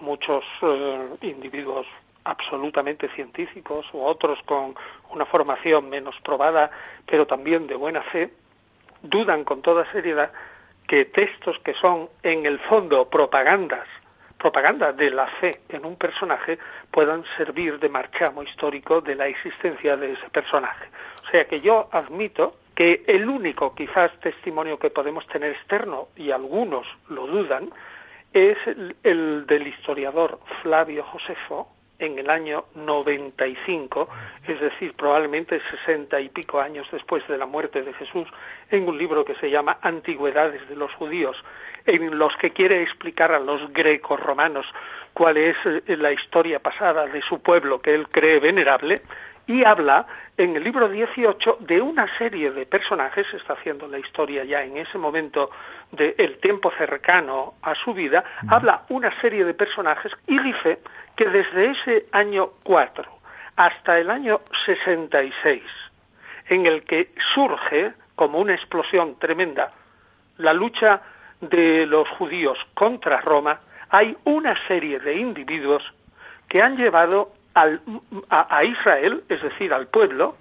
muchos 0.00 0.42
eh, 0.62 1.08
individuos 1.20 1.86
absolutamente 2.24 3.08
científicos 3.14 3.86
o 3.92 4.04
otros 4.04 4.40
con 4.46 4.74
una 5.12 5.26
formación 5.26 5.88
menos 5.88 6.16
probada, 6.24 6.72
pero 7.06 7.24
también 7.24 7.68
de 7.68 7.76
buena 7.76 8.02
fe, 8.02 8.32
dudan 9.02 9.44
con 9.44 9.62
toda 9.62 9.90
seriedad 9.92 10.30
que 10.86 11.04
textos 11.04 11.58
que 11.64 11.74
son 11.74 12.08
en 12.22 12.46
el 12.46 12.58
fondo 12.60 13.08
propagandas 13.08 13.86
propaganda 14.40 14.92
de 14.92 15.10
la 15.10 15.26
fe 15.38 15.60
en 15.68 15.84
un 15.84 15.96
personaje 15.96 16.58
puedan 16.90 17.22
servir 17.36 17.78
de 17.78 17.88
marchamo 17.88 18.42
histórico 18.42 19.00
de 19.00 19.14
la 19.14 19.28
existencia 19.28 19.96
de 19.96 20.12
ese 20.12 20.30
personaje. 20.30 20.86
O 21.26 21.30
sea 21.30 21.44
que 21.44 21.60
yo 21.60 21.88
admito 21.92 22.56
que 22.74 23.04
el 23.06 23.28
único 23.28 23.74
quizás 23.74 24.10
testimonio 24.20 24.78
que 24.78 24.88
podemos 24.88 25.26
tener 25.26 25.52
externo, 25.52 26.08
y 26.16 26.30
algunos 26.30 26.86
lo 27.10 27.26
dudan, 27.26 27.70
es 28.32 28.56
el, 28.66 29.46
del 29.46 29.66
historiador 29.66 30.38
Flavio 30.62 31.04
Josefo 31.04 31.68
en 32.00 32.18
el 32.18 32.28
año 32.28 32.64
95, 32.74 34.08
es 34.48 34.60
decir, 34.60 34.94
probablemente 34.94 35.60
sesenta 35.70 36.20
y 36.20 36.28
pico 36.28 36.60
años 36.60 36.86
después 36.90 37.26
de 37.28 37.38
la 37.38 37.46
muerte 37.46 37.82
de 37.82 37.92
Jesús, 37.92 38.26
en 38.70 38.88
un 38.88 38.98
libro 38.98 39.24
que 39.24 39.34
se 39.36 39.50
llama 39.50 39.78
Antigüedades 39.82 40.68
de 40.68 40.76
los 40.76 40.92
Judíos, 40.94 41.36
en 41.86 42.18
los 42.18 42.34
que 42.36 42.50
quiere 42.50 42.82
explicar 42.82 43.32
a 43.32 43.38
los 43.38 43.72
grecos 43.72 44.18
romanos 44.18 44.66
cuál 45.12 45.36
es 45.36 45.56
eh, 45.64 45.96
la 45.96 46.12
historia 46.12 46.58
pasada 46.58 47.06
de 47.06 47.20
su 47.22 47.40
pueblo 47.42 47.80
que 47.80 47.94
él 47.94 48.08
cree 48.08 48.40
venerable 48.40 49.02
y 49.50 49.64
habla 49.64 50.06
en 50.36 50.54
el 50.54 50.62
libro 50.62 50.88
18 50.88 51.56
de 51.58 51.80
una 51.80 52.06
serie 52.18 52.52
de 52.52 52.66
personajes, 52.66 53.26
está 53.34 53.54
haciendo 53.54 53.88
la 53.88 53.98
historia 53.98 54.44
ya 54.44 54.62
en 54.62 54.76
ese 54.76 54.96
momento 54.96 55.50
del 55.90 56.38
tiempo 56.38 56.70
cercano 56.78 57.54
a 57.60 57.74
su 57.74 57.92
vida, 57.92 58.22
habla 58.48 58.82
una 58.90 59.10
serie 59.20 59.44
de 59.44 59.52
personajes 59.52 60.12
y 60.28 60.38
dice 60.38 60.78
que 61.16 61.28
desde 61.28 61.70
ese 61.72 62.06
año 62.12 62.50
4 62.62 63.04
hasta 63.56 63.98
el 63.98 64.08
año 64.08 64.40
66, 64.66 65.62
en 66.48 66.66
el 66.66 66.84
que 66.84 67.10
surge 67.34 67.92
como 68.14 68.38
una 68.38 68.54
explosión 68.54 69.18
tremenda 69.18 69.72
la 70.38 70.52
lucha 70.52 71.02
de 71.40 71.86
los 71.86 72.08
judíos 72.10 72.56
contra 72.74 73.20
Roma, 73.20 73.58
hay 73.88 74.16
una 74.24 74.54
serie 74.68 75.00
de 75.00 75.16
individuos 75.16 75.82
que 76.48 76.62
han 76.62 76.76
llevado 76.76 77.32
al, 77.60 77.80
a, 78.30 78.64
Israel, 78.64 79.22
es 79.28 79.42
decir, 79.42 79.72
al 79.72 79.88
pueblo, 79.88 80.36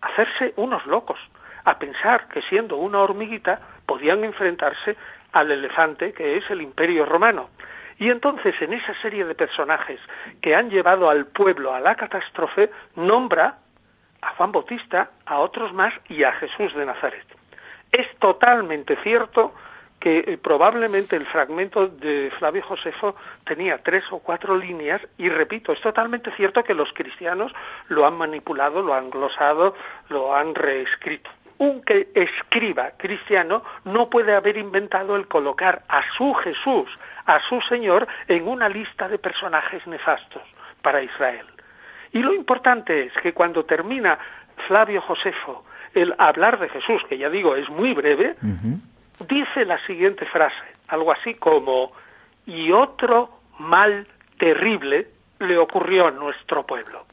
a 0.00 0.06
hacerse 0.08 0.54
unos 0.56 0.84
locos, 0.86 1.18
a 1.64 1.78
pensar 1.78 2.28
que 2.28 2.42
siendo 2.42 2.76
una 2.76 2.98
hormiguita 2.98 3.60
podían 3.86 4.24
enfrentarse 4.24 4.96
al 5.32 5.50
elefante 5.50 6.12
que 6.12 6.36
es 6.36 6.50
el 6.50 6.60
imperio 6.60 7.06
romano. 7.06 7.50
Y 7.98 8.10
entonces 8.10 8.54
en 8.60 8.72
esa 8.72 8.94
serie 9.00 9.24
de 9.24 9.34
personajes 9.34 10.00
que 10.40 10.56
han 10.56 10.70
llevado 10.70 11.08
al 11.08 11.26
pueblo 11.26 11.72
a 11.72 11.80
la 11.80 11.94
catástrofe, 11.94 12.70
nombra 12.96 13.58
a 14.20 14.30
Juan 14.34 14.50
Bautista, 14.50 15.10
a 15.26 15.38
otros 15.38 15.72
más 15.72 15.92
y 16.08 16.24
a 16.24 16.32
Jesús 16.32 16.74
de 16.74 16.86
Nazaret. 16.86 17.26
Es 17.92 18.06
totalmente 18.18 18.96
cierto 19.02 19.54
que 20.02 20.18
eh, 20.18 20.36
probablemente 20.42 21.14
el 21.14 21.24
fragmento 21.26 21.86
de 21.86 22.32
Flavio 22.40 22.62
Josefo 22.64 23.14
tenía 23.46 23.78
tres 23.78 24.02
o 24.10 24.18
cuatro 24.18 24.56
líneas 24.56 25.00
y 25.16 25.28
repito, 25.28 25.72
es 25.72 25.80
totalmente 25.80 26.32
cierto 26.32 26.64
que 26.64 26.74
los 26.74 26.92
cristianos 26.92 27.52
lo 27.86 28.04
han 28.04 28.14
manipulado, 28.14 28.82
lo 28.82 28.94
han 28.94 29.10
glosado, 29.10 29.76
lo 30.08 30.34
han 30.34 30.56
reescrito. 30.56 31.30
Un 31.58 31.82
que 31.84 32.08
escriba 32.16 32.90
cristiano 32.96 33.62
no 33.84 34.10
puede 34.10 34.34
haber 34.34 34.56
inventado 34.56 35.14
el 35.14 35.28
colocar 35.28 35.82
a 35.88 36.02
su 36.16 36.34
Jesús, 36.34 36.88
a 37.26 37.38
su 37.48 37.60
Señor, 37.68 38.08
en 38.26 38.48
una 38.48 38.68
lista 38.68 39.06
de 39.06 39.18
personajes 39.18 39.86
nefastos 39.86 40.42
para 40.82 41.00
Israel. 41.00 41.46
Y 42.10 42.18
lo 42.18 42.34
importante 42.34 43.04
es 43.04 43.12
que 43.22 43.32
cuando 43.32 43.64
termina 43.64 44.18
Flavio 44.66 45.00
Josefo 45.02 45.64
el 45.94 46.12
hablar 46.18 46.58
de 46.58 46.68
Jesús, 46.70 47.02
que 47.08 47.18
ya 47.18 47.30
digo 47.30 47.54
es 47.54 47.68
muy 47.68 47.94
breve, 47.94 48.34
dice 49.22 49.64
la 49.64 49.84
siguiente 49.86 50.26
frase, 50.26 50.64
algo 50.88 51.12
así 51.12 51.34
como, 51.34 51.92
y 52.46 52.72
otro 52.72 53.30
mal 53.58 54.06
terrible 54.38 55.08
le 55.38 55.58
ocurrió 55.58 56.08
a 56.08 56.10
nuestro 56.10 56.64
pueblo. 56.64 57.04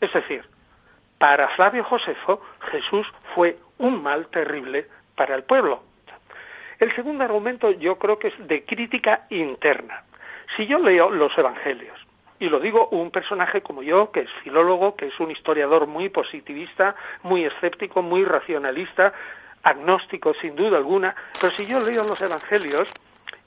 Es 0.00 0.12
decir, 0.12 0.44
para 1.18 1.48
Flavio 1.50 1.84
Josefo, 1.84 2.42
Jesús 2.70 3.06
fue 3.34 3.56
un 3.78 4.02
mal 4.02 4.26
terrible 4.28 4.86
para 5.16 5.34
el 5.34 5.44
pueblo. 5.44 5.82
El 6.80 6.94
segundo 6.96 7.22
argumento 7.22 7.70
yo 7.70 7.96
creo 7.96 8.18
que 8.18 8.28
es 8.28 8.48
de 8.48 8.64
crítica 8.64 9.26
interna. 9.30 10.02
Si 10.56 10.66
yo 10.66 10.78
leo 10.78 11.10
los 11.10 11.36
evangelios, 11.38 11.96
y 12.40 12.48
lo 12.48 12.58
digo 12.58 12.88
un 12.88 13.12
personaje 13.12 13.60
como 13.60 13.84
yo, 13.84 14.10
que 14.10 14.22
es 14.22 14.30
filólogo, 14.42 14.96
que 14.96 15.06
es 15.06 15.20
un 15.20 15.30
historiador 15.30 15.86
muy 15.86 16.08
positivista, 16.08 16.96
muy 17.22 17.44
escéptico, 17.44 18.02
muy 18.02 18.24
racionalista, 18.24 19.12
agnóstico 19.62 20.34
sin 20.34 20.56
duda 20.56 20.78
alguna, 20.78 21.14
pero 21.40 21.52
si 21.54 21.66
yo 21.66 21.80
leo 21.80 22.04
los 22.04 22.20
evangelios 22.20 22.88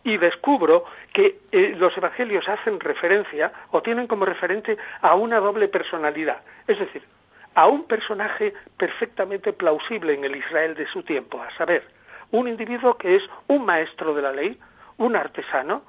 y 0.04 0.18
descubro 0.18 0.86
que 1.14 1.40
eh, 1.52 1.76
los 1.78 1.96
evangelios 1.98 2.48
hacen 2.48 2.80
referencia 2.80 3.52
o 3.72 3.82
tienen 3.82 4.08
como 4.08 4.26
referente 4.26 4.78
a 5.02 5.16
una 5.16 5.40
doble 5.40 5.68
personalidad, 5.68 6.42
es 6.68 6.80
decir, 6.80 7.02
a 7.56 7.68
un 7.68 7.86
personaje 7.86 8.54
perfectamente 8.78 9.54
plausible 9.54 10.14
en 10.14 10.24
el 10.24 10.36
Israel 10.36 10.76
de 10.76 10.88
su 10.88 11.04
tiempo, 11.04 11.42
a 11.42 11.50
saber, 11.58 11.84
un 12.32 12.48
individuo 12.48 12.98
que 12.98 13.16
es 13.16 13.24
un 13.48 13.66
maestro 13.66 14.14
de 14.14 14.22
la 14.22 14.32
ley, 14.32 14.60
un 14.98 15.16
artesano, 15.16 15.84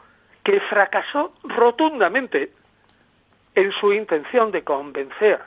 que 0.44 0.60
fracasó 0.60 1.34
rotundamente 1.42 2.52
en 3.54 3.72
su 3.72 3.92
intención 3.92 4.52
de 4.52 4.62
convencer 4.62 5.40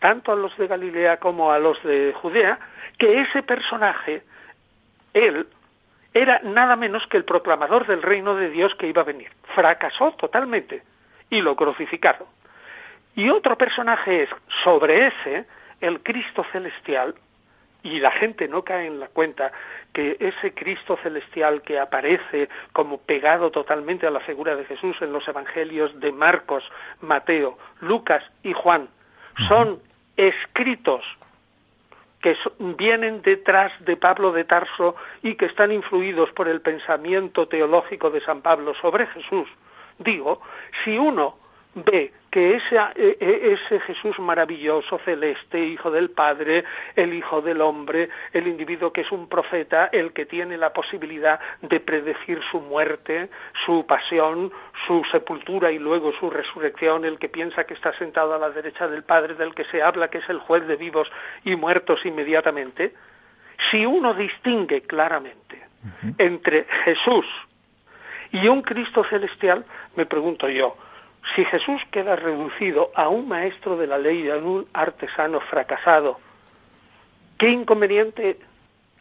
tanto 0.00 0.32
a 0.32 0.36
los 0.36 0.56
de 0.56 0.66
Galilea 0.66 1.18
como 1.18 1.52
a 1.52 1.58
los 1.58 1.80
de 1.84 2.12
Judea, 2.14 2.58
que 2.98 3.20
ese 3.20 3.42
personaje, 3.42 4.22
él, 5.14 5.46
era 6.12 6.40
nada 6.42 6.74
menos 6.74 7.06
que 7.06 7.16
el 7.16 7.24
proclamador 7.24 7.86
del 7.86 8.02
reino 8.02 8.34
de 8.34 8.50
Dios 8.50 8.74
que 8.76 8.88
iba 8.88 9.02
a 9.02 9.04
venir. 9.04 9.30
Fracasó 9.54 10.12
totalmente 10.12 10.82
y 11.28 11.40
lo 11.40 11.54
crucificaron. 11.54 12.26
Y 13.14 13.28
otro 13.28 13.56
personaje 13.56 14.24
es, 14.24 14.30
sobre 14.64 15.08
ese, 15.08 15.46
el 15.80 16.02
Cristo 16.02 16.44
celestial, 16.50 17.14
y 17.82 17.98
la 18.00 18.10
gente 18.10 18.48
no 18.48 18.62
cae 18.62 18.86
en 18.86 19.00
la 19.00 19.08
cuenta 19.08 19.52
que 19.92 20.16
ese 20.20 20.52
Cristo 20.52 20.98
celestial 21.02 21.62
que 21.62 21.78
aparece 21.78 22.48
como 22.72 22.98
pegado 22.98 23.50
totalmente 23.50 24.06
a 24.06 24.10
la 24.10 24.20
figura 24.20 24.54
de 24.54 24.64
Jesús 24.64 24.96
en 25.00 25.12
los 25.12 25.26
evangelios 25.26 25.98
de 25.98 26.12
Marcos, 26.12 26.62
Mateo, 27.00 27.56
Lucas 27.80 28.22
y 28.42 28.52
Juan 28.52 28.88
son 29.48 29.80
escritos 30.28 31.02
que 32.20 32.36
vienen 32.58 33.22
detrás 33.22 33.72
de 33.84 33.96
Pablo 33.96 34.32
de 34.32 34.44
Tarso 34.44 34.94
y 35.22 35.36
que 35.36 35.46
están 35.46 35.72
influidos 35.72 36.30
por 36.32 36.48
el 36.48 36.60
pensamiento 36.60 37.48
teológico 37.48 38.10
de 38.10 38.20
San 38.20 38.42
Pablo 38.42 38.74
sobre 38.74 39.06
Jesús, 39.06 39.48
digo, 39.98 40.42
si 40.84 40.98
uno 40.98 41.39
ve 41.74 42.12
que 42.30 42.56
ese, 42.56 42.76
e, 42.96 43.16
e, 43.20 43.52
ese 43.52 43.80
Jesús 43.80 44.18
maravilloso, 44.18 44.98
celeste, 45.04 45.58
hijo 45.58 45.90
del 45.90 46.10
Padre, 46.10 46.64
el 46.94 47.12
hijo 47.12 47.42
del 47.42 47.60
hombre, 47.60 48.08
el 48.32 48.46
individuo 48.46 48.92
que 48.92 49.00
es 49.02 49.10
un 49.10 49.28
profeta, 49.28 49.86
el 49.92 50.12
que 50.12 50.26
tiene 50.26 50.56
la 50.56 50.72
posibilidad 50.72 51.40
de 51.62 51.80
predecir 51.80 52.40
su 52.50 52.60
muerte, 52.60 53.28
su 53.66 53.84
pasión, 53.86 54.52
su 54.86 55.02
sepultura 55.10 55.72
y 55.72 55.78
luego 55.78 56.12
su 56.12 56.30
resurrección, 56.30 57.04
el 57.04 57.18
que 57.18 57.28
piensa 57.28 57.64
que 57.64 57.74
está 57.74 57.92
sentado 57.98 58.34
a 58.34 58.38
la 58.38 58.50
derecha 58.50 58.86
del 58.86 59.02
Padre, 59.02 59.34
del 59.34 59.54
que 59.54 59.64
se 59.64 59.82
habla 59.82 60.08
que 60.08 60.18
es 60.18 60.28
el 60.28 60.38
juez 60.38 60.66
de 60.66 60.76
vivos 60.76 61.10
y 61.44 61.56
muertos 61.56 62.00
inmediatamente, 62.04 62.92
si 63.70 63.84
uno 63.84 64.14
distingue 64.14 64.82
claramente 64.82 65.60
entre 66.18 66.64
Jesús 66.84 67.26
y 68.32 68.46
un 68.48 68.62
Cristo 68.62 69.04
celestial, 69.04 69.64
me 69.96 70.06
pregunto 70.06 70.48
yo, 70.48 70.76
si 71.34 71.44
Jesús 71.44 71.80
queda 71.90 72.16
reducido 72.16 72.90
a 72.94 73.08
un 73.08 73.28
maestro 73.28 73.76
de 73.76 73.86
la 73.86 73.98
ley 73.98 74.26
y 74.26 74.30
a 74.30 74.36
un 74.36 74.66
artesano 74.72 75.40
fracasado, 75.40 76.18
¿qué 77.38 77.48
inconveniente 77.48 78.38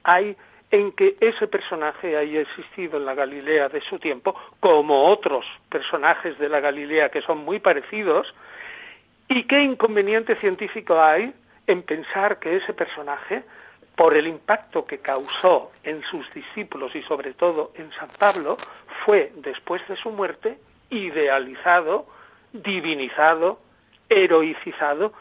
hay 0.04 0.36
en 0.72 0.92
que 0.92 1.16
ese 1.20 1.48
personaje 1.48 2.16
haya 2.16 2.42
existido 2.42 2.98
en 2.98 3.06
la 3.06 3.16
Galilea 3.16 3.70
de 3.70 3.82
su 3.82 3.98
tiempo, 3.98 4.36
como 4.60 5.08
otros 5.08 5.46
personajes 5.70 6.38
de 6.38 6.50
la 6.50 6.60
Galilea 6.60 7.10
que 7.10 7.22
son 7.22 7.40
muy 7.40 7.60
parecidos? 7.60 8.34
¿Y 9.28 9.44
qué 9.46 9.62
inconveniente 9.62 10.36
científico 10.36 11.02
hay 11.02 11.34
en 11.68 11.84
pensar 11.84 12.40
que 12.40 12.58
ese 12.58 12.74
personaje, 12.74 13.44
por 13.96 14.16
el 14.16 14.28
impacto 14.28 14.86
que 14.86 15.00
causó 15.00 15.72
en 15.84 16.02
sus 16.04 16.32
discípulos 16.34 16.96
y 16.96 17.02
sobre 17.04 17.34
todo 17.34 17.72
en 17.76 17.92
San 17.94 18.10
Pablo, 18.18 18.58
fue, 19.06 19.32
después 19.36 19.82
de 19.88 19.96
su 19.98 20.10
muerte, 20.10 20.58
idealizado, 20.90 22.08
divinizado, 22.54 23.60
heroicizado, 24.10 25.14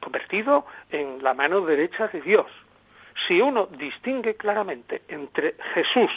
convertido 0.00 0.66
en 0.90 1.22
la 1.22 1.34
mano 1.34 1.62
derecha 1.62 2.08
de 2.08 2.20
Dios. 2.20 2.46
Si 3.26 3.40
uno 3.40 3.66
distingue 3.66 4.36
claramente 4.36 5.02
entre 5.08 5.54
Jesús 5.74 6.10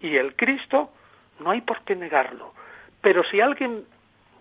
y 0.00 0.16
el 0.16 0.36
Cristo, 0.36 0.90
no 1.40 1.50
hay 1.50 1.60
por 1.62 1.80
qué 1.82 1.96
negarlo. 1.96 2.52
Pero 3.00 3.22
si 3.24 3.40
alguien, 3.40 3.84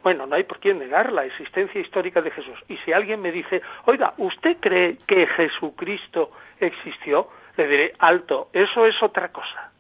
bueno, 0.03 0.25
no 0.25 0.36
hay 0.36 0.44
por 0.44 0.60
qué 0.60 0.74
negar 0.74 1.13
la 1.13 1.25
existencia 1.25 1.79
histórica 1.79 2.22
de 2.22 2.32
Jesús. 2.32 2.60
Y 2.67 2.77
si 2.77 2.91
alguien 2.91 3.22
me 3.22 3.32
dice, 3.32 3.62
oiga, 3.86 4.13
¿usted 4.17 4.58
cree 4.60 4.98
que 5.08 5.27
Jesucristo 5.27 6.32
existió? 6.60 7.29
Le 7.56 7.67
diré, 7.67 7.94
alto, 8.00 8.50
eso 8.53 8.86
es 8.86 9.01
otra 9.01 9.29
cosa. 9.29 9.72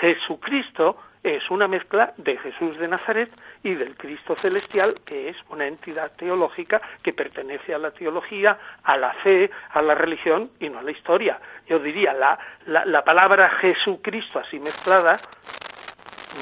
Jesucristo 0.00 0.96
es 1.22 1.50
una 1.50 1.68
mezcla 1.68 2.14
de 2.16 2.38
Jesús 2.38 2.78
de 2.78 2.88
Nazaret 2.88 3.30
y 3.62 3.74
del 3.74 3.96
Cristo 3.96 4.34
celestial, 4.36 4.94
que 5.04 5.28
es 5.28 5.36
una 5.50 5.66
entidad 5.66 6.12
teológica 6.16 6.80
que 7.02 7.12
pertenece 7.12 7.74
a 7.74 7.78
la 7.78 7.90
teología, 7.90 8.58
a 8.82 8.96
la 8.96 9.12
fe, 9.14 9.50
a 9.70 9.82
la 9.82 9.94
religión 9.94 10.50
y 10.60 10.70
no 10.70 10.78
a 10.78 10.82
la 10.82 10.92
historia. 10.92 11.38
Yo 11.66 11.78
diría, 11.78 12.14
la, 12.14 12.38
la, 12.66 13.04
palabra 13.04 13.50
Jesucristo 13.50 14.38
así 14.38 14.58
mezclada 14.58 15.18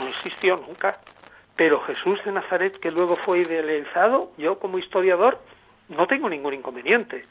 no 0.01 0.07
existió 0.07 0.57
nunca, 0.57 0.99
pero 1.57 1.81
Jesús 1.81 2.23
de 2.25 2.31
Nazaret, 2.31 2.79
que 2.79 2.93
luego 2.93 3.17
fue 3.17 3.41
idealizado, 3.41 4.33
yo 4.39 4.61
como 4.61 4.79
historiador 4.79 5.41
no 5.89 6.07
tengo 6.07 6.29
ningún 6.29 6.55
inconveniente. 6.55 7.25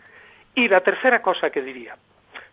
Y 0.53 0.67
la 0.67 0.81
tercera 0.81 1.21
cosa 1.21 1.49
que 1.49 1.61
diría, 1.61 1.95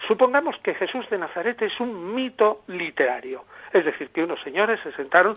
supongamos 0.06 0.56
que 0.58 0.74
Jesús 0.74 1.08
de 1.10 1.18
Nazaret 1.18 1.60
es 1.62 1.80
un 1.80 2.14
mito 2.14 2.62
literario 2.68 3.44
es 3.74 3.84
decir, 3.84 4.08
que 4.10 4.22
unos 4.22 4.40
señores 4.42 4.80
se 4.82 4.92
sentaron 4.92 5.36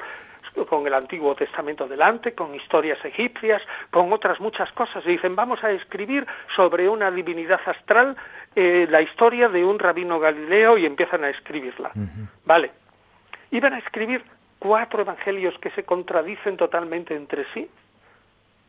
con 0.69 0.87
el 0.87 0.93
Antiguo 0.93 1.35
Testamento 1.35 1.87
delante, 1.87 2.33
con 2.33 2.55
historias 2.55 3.03
egipcias, 3.03 3.61
con 3.91 4.11
otras 4.13 4.39
muchas 4.39 4.71
cosas, 4.71 5.03
y 5.05 5.09
dicen, 5.09 5.35
vamos 5.35 5.63
a 5.63 5.71
escribir 5.71 6.25
sobre 6.55 6.87
una 6.87 7.11
divinidad 7.11 7.59
astral 7.65 8.15
eh, 8.55 8.87
la 8.89 9.01
historia 9.01 9.49
de 9.49 9.63
un 9.63 9.77
rabino 9.77 10.19
galileo 10.19 10.77
y 10.77 10.85
empiezan 10.85 11.23
a 11.23 11.29
escribirla. 11.29 11.91
Vale. 12.45 12.71
Iban 13.51 13.73
a 13.73 13.79
escribir 13.79 14.23
cuatro 14.59 15.01
evangelios 15.01 15.57
que 15.59 15.69
se 15.71 15.83
contradicen 15.83 16.57
totalmente 16.57 17.15
entre 17.15 17.45
sí. 17.53 17.69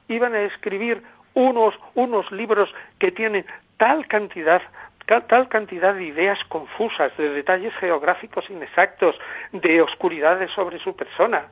Iban 0.08 0.34
a 0.34 0.42
escribir 0.42 1.02
unos, 1.34 1.74
unos 1.94 2.30
libros 2.32 2.68
que 2.98 3.12
tienen 3.12 3.46
tal 3.76 4.06
cantidad 4.08 4.60
tal 5.08 5.48
cantidad 5.48 5.94
de 5.94 6.04
ideas 6.04 6.38
confusas, 6.48 7.16
de 7.16 7.30
detalles 7.30 7.74
geográficos 7.76 8.48
inexactos, 8.50 9.16
de 9.52 9.80
oscuridades 9.80 10.50
sobre 10.52 10.78
su 10.78 10.94
persona. 10.94 11.48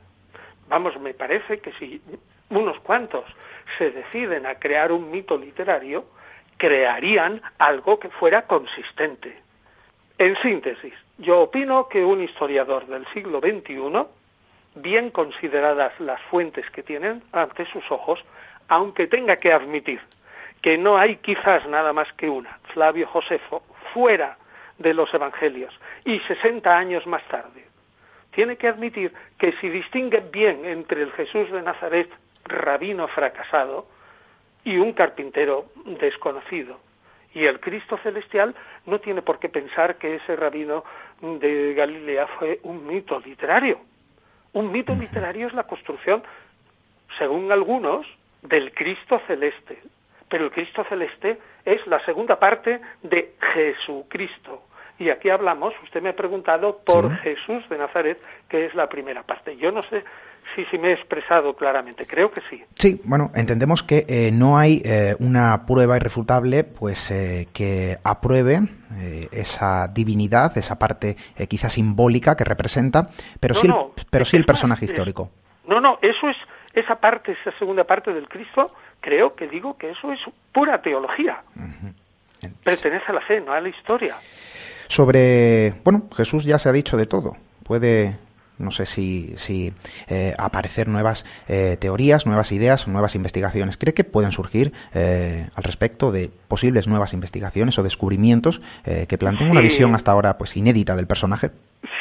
Vamos, 0.69 0.99
me 0.99 1.13
parece 1.13 1.59
que 1.59 1.71
si 1.73 2.01
unos 2.49 2.79
cuantos 2.81 3.25
se 3.77 3.91
deciden 3.91 4.45
a 4.45 4.55
crear 4.55 4.91
un 4.91 5.09
mito 5.09 5.37
literario, 5.37 6.05
crearían 6.57 7.41
algo 7.57 7.99
que 7.99 8.09
fuera 8.09 8.43
consistente. 8.43 9.41
En 10.19 10.35
síntesis, 10.41 10.93
yo 11.17 11.41
opino 11.41 11.87
que 11.87 12.03
un 12.03 12.23
historiador 12.23 12.85
del 12.85 13.07
siglo 13.07 13.39
XXI, 13.39 14.05
bien 14.75 15.09
consideradas 15.09 15.99
las 15.99 16.21
fuentes 16.23 16.69
que 16.71 16.83
tienen 16.83 17.23
ante 17.31 17.65
sus 17.71 17.89
ojos, 17.91 18.23
aunque 18.67 19.07
tenga 19.07 19.37
que 19.37 19.51
admitir 19.51 19.99
que 20.61 20.77
no 20.77 20.97
hay 20.97 21.17
quizás 21.17 21.65
nada 21.67 21.93
más 21.93 22.11
que 22.13 22.29
una, 22.29 22.59
Flavio 22.73 23.07
Josefo, 23.07 23.63
fuera 23.93 24.37
de 24.77 24.93
los 24.93 25.13
evangelios 25.13 25.73
y 26.05 26.19
60 26.19 26.75
años 26.75 27.05
más 27.07 27.23
tarde. 27.27 27.65
Tiene 28.31 28.57
que 28.57 28.67
admitir 28.67 29.13
que 29.39 29.53
si 29.53 29.69
distingue 29.69 30.19
bien 30.31 30.65
entre 30.65 31.01
el 31.01 31.11
Jesús 31.13 31.51
de 31.51 31.61
Nazaret, 31.61 32.09
rabino 32.45 33.07
fracasado, 33.07 33.87
y 34.63 34.77
un 34.77 34.93
carpintero 34.93 35.65
desconocido, 35.85 36.79
y 37.33 37.45
el 37.45 37.59
Cristo 37.59 37.97
celestial, 38.03 38.53
no 38.85 38.99
tiene 38.99 39.21
por 39.21 39.39
qué 39.39 39.47
pensar 39.47 39.97
que 39.97 40.15
ese 40.15 40.35
rabino 40.35 40.83
de 41.21 41.73
Galilea 41.73 42.27
fue 42.37 42.59
un 42.63 42.85
mito 42.85 43.19
literario. 43.19 43.79
Un 44.53 44.71
mito 44.71 44.93
literario 44.93 45.47
es 45.47 45.53
la 45.53 45.63
construcción, 45.63 46.23
según 47.17 47.51
algunos, 47.51 48.05
del 48.41 48.73
Cristo 48.73 49.21
celeste, 49.27 49.79
pero 50.29 50.45
el 50.45 50.51
Cristo 50.51 50.83
celeste 50.89 51.37
es 51.65 51.85
la 51.87 52.03
segunda 52.05 52.37
parte 52.39 52.79
de 53.03 53.35
Jesucristo. 53.53 54.63
Y 54.99 55.09
aquí 55.11 55.29
hablamos, 55.29 55.73
usted 55.83 56.01
me 56.01 56.09
ha 56.09 56.15
preguntado 56.15 56.79
por 56.83 57.15
Jesús 57.17 57.67
de 57.69 57.77
Nazaret, 57.77 58.19
que 58.49 58.65
es 58.65 58.73
la 58.73 58.89
primera 58.89 59.21
parte. 59.21 59.55
Yo 59.55 59.71
no 59.71 59.83
sé 59.83 60.03
si, 60.55 60.65
si 60.65 60.77
me 60.79 60.89
he 60.89 60.93
expresado 60.93 61.55
claramente, 61.55 62.07
creo 62.07 62.31
que 62.31 62.41
sí. 62.49 62.63
Sí, 62.75 62.99
bueno, 63.03 63.29
entendemos 63.35 63.83
que 63.83 64.05
eh, 64.07 64.31
no 64.33 64.57
hay 64.57 64.81
eh, 64.83 65.15
una 65.19 65.67
prueba 65.67 65.97
irrefutable 65.97 66.63
pues 66.63 67.11
eh, 67.11 67.47
que 67.53 67.97
apruebe 68.03 68.59
esa 69.31 69.89
divinidad, 69.89 70.57
esa 70.57 70.79
parte 70.79 71.17
quizás 71.47 71.73
simbólica 71.73 72.35
que 72.35 72.45
representa, 72.45 73.09
pero 73.39 73.53
sí, 73.53 73.67
el, 73.67 73.73
pero 74.09 74.25
sí 74.25 74.37
el 74.37 74.45
personaje 74.45 74.85
histórico. 74.85 75.29
No, 75.67 75.79
no, 75.79 75.99
eso 76.01 76.29
es 76.29 76.37
esa 76.73 76.95
parte, 76.95 77.33
esa 77.33 77.55
segunda 77.59 77.83
parte 77.83 78.13
del 78.13 78.27
Cristo, 78.27 78.71
creo 79.01 79.35
que 79.35 79.47
digo 79.47 79.77
que 79.77 79.91
eso 79.91 80.11
es 80.11 80.19
pura 80.51 80.81
teología. 80.81 81.41
Pertenece 82.63 83.05
a 83.07 83.13
la 83.13 83.21
fe, 83.21 83.41
no 83.41 83.51
a 83.51 83.61
la 83.61 83.69
historia. 83.69 84.17
Sobre, 84.87 85.73
bueno, 85.83 86.03
Jesús 86.15 86.45
ya 86.45 86.59
se 86.59 86.69
ha 86.69 86.71
dicho 86.71 86.97
de 86.97 87.05
todo. 87.05 87.35
Puede, 87.63 88.15
no 88.57 88.71
sé 88.71 88.85
si, 88.85 89.33
si 89.37 89.73
eh, 90.07 90.33
aparecer 90.37 90.87
nuevas 90.87 91.25
eh, 91.47 91.77
teorías, 91.79 92.25
nuevas 92.25 92.51
ideas, 92.51 92.87
nuevas 92.87 93.15
investigaciones. 93.15 93.77
¿Cree 93.77 93.93
que 93.93 94.03
pueden 94.03 94.31
surgir 94.31 94.71
eh, 94.93 95.49
al 95.55 95.63
respecto 95.63 96.11
de 96.11 96.29
posibles 96.47 96.87
nuevas 96.87 97.13
investigaciones 97.13 97.77
o 97.77 97.83
descubrimientos 97.83 98.61
que 98.83 99.17
planteen 99.17 99.51
una 99.51 99.61
visión 99.61 99.93
hasta 99.95 100.11
ahora 100.11 100.37
pues 100.37 100.55
inédita 100.55 100.95
del 100.95 101.07
personaje? 101.07 101.51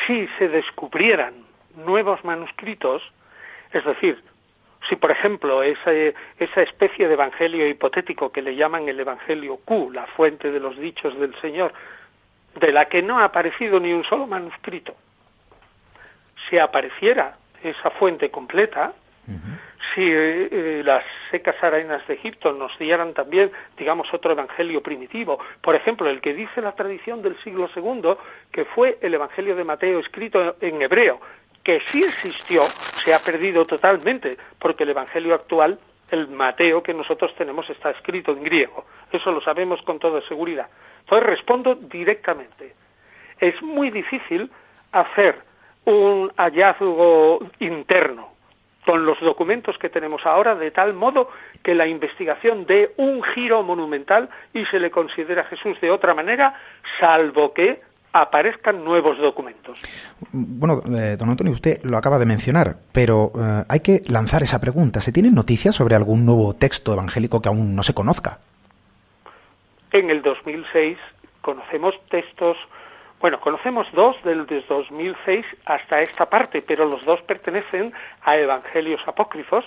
Si 0.07 0.29
se 0.39 0.49
descubrieran 0.49 1.35
nuevos 1.77 2.25
manuscritos, 2.25 3.03
es 3.73 3.85
decir, 3.85 4.23
si, 4.89 4.97
por 4.97 5.11
ejemplo, 5.11 5.63
esa, 5.63 5.93
esa 5.93 6.63
especie 6.63 7.09
de 7.09 7.15
evangelio 7.15 7.69
hipotético 7.69 8.31
que 8.31 8.43
le 8.43 8.55
llaman 8.55 8.89
el 8.89 9.01
evangelio 9.01 9.59
Q, 9.65 9.91
la 9.93 10.07
fuente 10.07 10.51
de 10.51 10.61
los 10.61 10.77
dichos 10.79 11.19
del 11.19 11.35
Señor, 11.41 11.73
de 12.61 12.73
la 12.73 12.87
que 12.87 13.03
no 13.03 13.19
ha 13.19 13.25
aparecido 13.25 13.81
ni 13.81 13.93
un 13.93 14.05
solo 14.05 14.27
manuscrito, 14.27 14.95
si 16.49 16.59
apareciera 16.59 17.37
esa 17.63 17.91
fuente 17.91 18.31
completa, 18.31 18.93
si 19.95 20.03
eh, 20.03 20.49
eh, 20.53 20.83
las 20.85 21.03
secas 21.31 21.57
arenas 21.63 22.07
de 22.07 22.15
Egipto 22.15 22.53
nos 22.53 22.77
dieran 22.79 23.13
también, 23.13 23.51
digamos, 23.77 24.07
otro 24.13 24.33
evangelio 24.33 24.81
primitivo, 24.83 25.39
por 25.61 25.75
ejemplo, 25.75 26.09
el 26.09 26.21
que 26.21 26.33
dice 26.33 26.61
la 26.61 26.73
tradición 26.73 27.23
del 27.23 27.37
siglo 27.43 27.69
II, 27.75 28.15
que 28.53 28.65
fue 28.67 28.99
el 29.01 29.15
evangelio 29.15 29.57
de 29.57 29.65
Mateo 29.65 29.99
escrito 29.99 30.57
en 30.61 30.81
hebreo, 30.81 31.21
que 31.67 31.81
sí 31.91 32.01
existió 32.01 32.63
se 33.05 33.13
ha 33.13 33.19
perdido 33.19 33.65
totalmente, 33.65 34.39
porque 34.61 34.85
el 34.85 34.91
Evangelio 34.91 35.35
actual, 35.35 35.81
el 36.13 36.29
Mateo 36.29 36.81
que 36.81 36.95
nosotros 36.95 37.35
tenemos, 37.35 37.69
está 37.69 37.91
escrito 37.91 38.31
en 38.31 38.45
griego. 38.45 38.85
Eso 39.11 39.33
lo 39.33 39.41
sabemos 39.41 39.83
con 39.83 39.99
toda 39.99 40.21
seguridad. 40.29 40.69
Entonces 41.01 41.27
respondo 41.29 41.75
directamente. 41.75 42.73
Es 43.41 43.61
muy 43.63 43.91
difícil 43.91 44.49
hacer 44.93 45.41
un 45.87 46.31
hallazgo 46.37 47.41
interno 47.59 48.29
con 48.85 49.05
los 49.05 49.19
documentos 49.19 49.77
que 49.79 49.89
tenemos 49.89 50.25
ahora, 50.25 50.55
de 50.55 50.71
tal 50.71 50.95
modo 50.95 51.31
que 51.65 51.75
la 51.75 51.89
investigación 51.89 52.65
dé 52.67 52.93
un 52.97 53.25
giro 53.35 53.65
monumental 53.65 54.29
y 54.55 54.65
se 54.67 54.79
le 54.79 54.93
considera 54.93 55.43
a 55.43 55.47
Jesús 55.47 55.81
de 55.81 55.91
otra 55.91 56.15
manera, 56.15 56.55
salvo 57.01 57.53
que 57.53 57.81
aparezcan 58.21 58.85
nuevos 58.85 59.19
documentos. 59.19 59.79
Bueno, 60.33 60.83
eh, 60.97 61.17
don 61.19 61.29
Antonio, 61.29 61.53
usted 61.53 61.83
lo 61.85 61.97
acaba 61.97 62.19
de 62.19 62.27
mencionar, 62.27 62.77
pero 62.93 63.33
eh, 63.39 63.65
hay 63.69 63.81
que 63.81 64.03
lanzar 64.09 64.43
esa 64.43 64.61
pregunta. 64.61 65.01
¿Se 65.01 65.13
tienen 65.13 65.35
noticias 65.35 65.75
sobre 65.75 65.95
algún 65.95 66.25
nuevo 66.25 66.55
texto 66.55 66.93
evangélico 66.93 67.41
que 67.41 67.49
aún 67.49 67.75
no 67.75 67.83
se 67.83 67.95
conozca? 67.95 68.39
En 69.93 70.11
el 70.11 70.23
2006 70.23 70.99
conocemos 71.41 71.95
textos 72.11 72.57
bueno, 73.21 73.41
conocemos 73.41 73.87
dos 73.93 74.15
del 74.25 74.47
2006 74.47 75.47
hasta 75.65 76.03
esta 76.03 76.27
parte, 76.27 76.61
pero 76.61 76.85
los 76.85 77.03
dos 77.07 77.21
pertenecen 77.23 77.93
a 78.23 78.37
evangelios 78.37 79.01
apócrifos. 79.07 79.65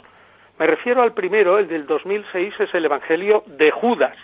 Me 0.59 0.67
refiero 0.67 1.01
al 1.01 1.13
primero, 1.13 1.57
el 1.57 1.67
del 1.67 1.87
2006, 1.87 2.53
es 2.59 2.73
el 2.75 2.85
evangelio 2.85 3.43
de 3.47 3.71
Judas. 3.71 4.15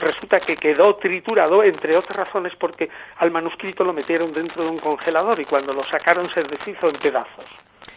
Resulta 0.00 0.40
que 0.40 0.56
quedó 0.56 0.96
triturado, 0.96 1.62
entre 1.62 1.96
otras 1.96 2.16
razones, 2.16 2.52
porque 2.56 2.88
al 3.18 3.30
manuscrito 3.30 3.84
lo 3.84 3.92
metieron 3.92 4.32
dentro 4.32 4.64
de 4.64 4.70
un 4.70 4.78
congelador 4.78 5.40
y 5.40 5.44
cuando 5.44 5.72
lo 5.72 5.82
sacaron 5.84 6.28
se 6.30 6.42
deshizo 6.42 6.88
en 6.88 6.94
pedazos. 7.00 7.46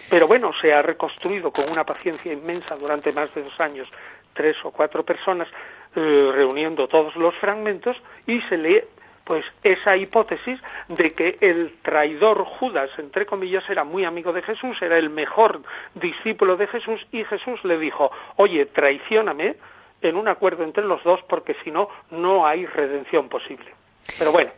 Pero 0.10 0.28
bueno, 0.28 0.52
se 0.62 0.74
ha 0.74 0.82
reconstruido 0.82 1.52
con 1.52 1.70
una 1.70 1.84
paciencia 1.84 2.32
inmensa 2.32 2.76
durante 2.76 3.12
más 3.12 3.34
de 3.34 3.44
dos 3.44 3.60
años, 3.60 3.90
tres 4.34 4.56
o 4.64 4.72
cuatro 4.72 5.04
personas, 5.04 5.48
eh, 5.96 6.32
reuniendo 6.34 6.88
todos 6.88 7.16
los 7.16 7.36
fragmentos 7.36 7.98
y 8.28 8.40
se 8.42 8.58
lee 8.58 8.82
pues 9.28 9.44
esa 9.62 9.98
hipótesis 9.98 10.58
de 10.88 11.10
que 11.12 11.38
el 11.42 11.74
traidor 11.82 12.46
Judas, 12.46 12.90
entre 12.98 13.26
comillas, 13.26 13.70
era 13.70 13.84
muy 13.84 14.06
amigo 14.06 14.32
de 14.32 14.42
Jesús, 14.42 14.82
era 14.82 14.98
el 14.98 15.10
mejor 15.10 15.62
discípulo 15.96 16.56
de 16.56 16.68
Jesús 16.68 17.06
y 17.12 17.26
Jesús 17.26 17.62
le 17.66 17.78
dijo, 17.78 18.10
oye, 18.38 18.68
traicióname 18.68 19.58
en 20.02 20.16
un 20.16 20.28
acuerdo 20.28 20.64
entre 20.64 20.84
los 20.84 21.04
dos 21.04 21.22
porque 21.28 21.56
si 21.64 21.72
no, 21.72 21.90
no 22.12 22.46
hay 22.46 22.66
redención 22.66 23.30
posible. 23.30 23.74
Pero 24.18 24.32
bueno, 24.32 24.52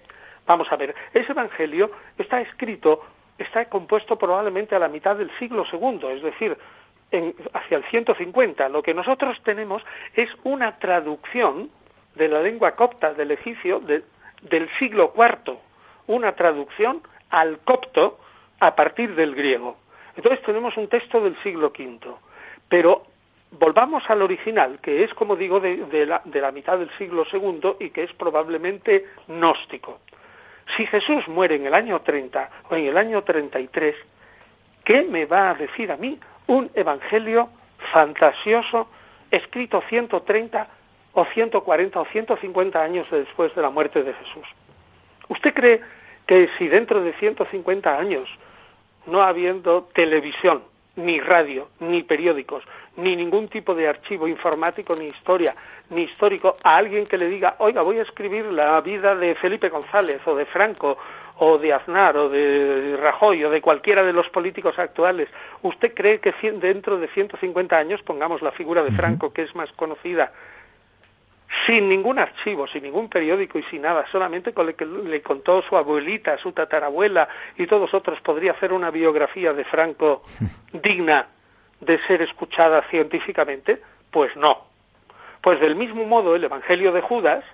vamos 0.46 0.72
a 0.72 0.76
ver, 0.76 0.96
ese 1.14 1.32
Evangelio 1.32 1.92
está 2.18 2.42
escrito, 2.42 3.02
está 3.38 3.66
compuesto 3.66 4.18
probablemente 4.18 4.76
a 4.76 4.80
la 4.80 4.88
mitad 4.88 5.16
del 5.16 5.32
siglo 5.40 5.66
segundo, 5.66 6.10
es 6.10 6.22
decir, 6.22 6.58
en, 7.12 7.34
hacia 7.54 7.78
el 7.78 7.84
150. 7.86 8.70
Lo 8.70 8.84
que 8.84 8.94
nosotros 8.94 9.38
tenemos 9.44 9.84
es 10.16 10.30
una 10.44 10.78
traducción 10.78 11.70
de 12.16 12.28
la 12.28 12.42
lengua 12.42 12.76
copta 12.76 13.14
del 13.14 13.32
egipcio, 13.32 13.80
de, 13.80 14.04
del 14.42 14.70
siglo 14.78 15.14
IV, 15.16 15.58
una 16.08 16.34
traducción 16.34 17.02
al 17.30 17.60
copto 17.60 18.20
a 18.60 18.76
partir 18.76 19.16
del 19.16 19.36
griego. 19.36 19.78
Entonces 20.16 20.44
tenemos 20.46 20.76
un 20.78 20.88
texto 20.88 21.22
del 21.22 21.42
siglo 21.44 21.68
V, 21.68 22.00
pero 22.68 23.04
volvamos 23.52 24.04
al 24.10 24.22
original, 24.22 24.80
que 24.82 25.04
es, 25.04 25.14
como 25.14 25.36
digo, 25.36 25.60
de, 25.60 26.06
la, 26.06 26.22
de 26.26 26.42
la 26.42 26.52
mitad 26.52 26.78
del 26.78 26.90
siglo 26.98 27.26
II 27.32 27.76
y 27.80 27.90
que 27.90 28.04
es 28.04 28.14
probablemente 28.14 29.06
gnóstico. 29.28 30.00
Si 30.78 30.86
Jesús 30.86 31.28
muere 31.28 31.56
en 31.56 31.66
el 31.66 31.74
año 31.74 32.00
30 32.02 32.50
o 32.70 32.76
en 32.76 32.86
el 32.86 32.98
año 32.98 33.24
33, 33.24 33.96
¿qué 34.84 35.02
me 35.04 35.26
va 35.26 35.52
a 35.52 35.54
decir 35.56 35.92
a 35.92 35.98
mí 35.98 36.20
un 36.48 36.70
evangelio 36.76 37.50
fantasioso 37.92 38.88
escrito 39.32 39.82
130 39.90 40.68
o 41.14 41.26
140 41.26 42.00
o 42.00 42.06
150 42.06 42.82
años 42.82 43.08
después 43.10 43.54
de 43.56 43.62
la 43.62 43.70
muerte 43.70 44.04
de 44.04 44.14
Jesús. 44.14 44.48
¿Usted 45.28 45.54
cree 45.54 45.82
que 46.28 46.50
si 46.58 46.68
dentro 46.68 47.02
de 47.02 47.14
150 47.14 47.98
años, 47.98 48.30
no 49.08 49.22
habiendo 49.22 49.90
televisión, 49.94 50.64
ni 51.00 51.20
radio, 51.20 51.70
ni 51.80 52.04
periódicos, 52.04 52.64
ni 52.98 53.16
ningún 53.16 53.48
tipo 53.48 53.74
de 53.74 53.88
archivo 53.88 54.28
informático, 54.28 54.96
ni 54.96 55.08
historia, 55.08 55.56
ni 55.90 56.04
histórico, 56.04 56.56
a 56.64 56.76
alguien 56.78 57.06
que 57.06 57.18
le 57.18 57.28
diga, 57.28 57.56
oiga, 57.60 57.82
voy 57.82 58.00
a 58.00 58.04
escribir 58.04 58.46
la 58.46 58.80
vida 58.82 59.16
de 59.16 59.36
Felipe 59.36 59.70
González 59.70 60.22
o 60.26 60.36
de 60.36 60.46
Franco 60.46 60.98
o 61.40 61.58
de 61.58 61.74
Aznar 61.74 62.18
o 62.18 62.30
de 62.30 62.98
Rajoy 62.98 63.46
o 63.46 63.50
de 63.50 63.62
cualquiera 63.62 64.04
de 64.04 64.14
los 64.14 64.28
políticos 64.30 64.78
actuales, 64.78 65.30
¿usted 65.62 65.94
cree 65.94 66.20
que 66.20 66.34
dentro 66.60 66.98
de 66.98 67.08
150 67.08 67.78
años, 67.78 68.02
pongamos 68.04 68.42
la 68.42 68.52
figura 68.52 68.84
de 68.84 68.92
Franco, 68.92 69.32
que 69.32 69.44
es 69.44 69.56
más 69.56 69.72
conocida, 69.74 70.32
sin 71.70 71.88
ningún 71.88 72.18
archivo, 72.18 72.66
sin 72.68 72.82
ningún 72.82 73.10
periódico 73.10 73.60
y 73.60 73.64
sin 73.66 73.84
nada, 73.84 74.04
solamente 74.12 74.54
con 74.54 74.66
lo 74.66 74.76
que 74.76 74.88
le 74.88 75.22
contó 75.22 75.62
su 75.62 75.78
abuelita, 75.78 76.36
su 76.40 76.52
tatarabuela 76.52 77.30
y 77.58 77.68
todos 77.68 77.94
otros, 77.94 78.20
podría 78.22 78.54
hacer 78.54 78.74
una 78.74 78.90
biografía 78.90 79.54
de 79.54 79.64
Franco 79.66 80.24
digna 80.74 81.28
de 81.80 82.00
ser 82.08 82.24
escuchada 82.24 82.82
científicamente? 82.90 83.80
Pues 84.10 84.36
no. 84.36 84.66
Pues 85.44 85.60
del 85.60 85.76
mismo 85.76 86.06
modo 86.06 86.36
el 86.36 86.44
Evangelio 86.44 86.92
de 86.92 87.02
Judas, 87.02 87.46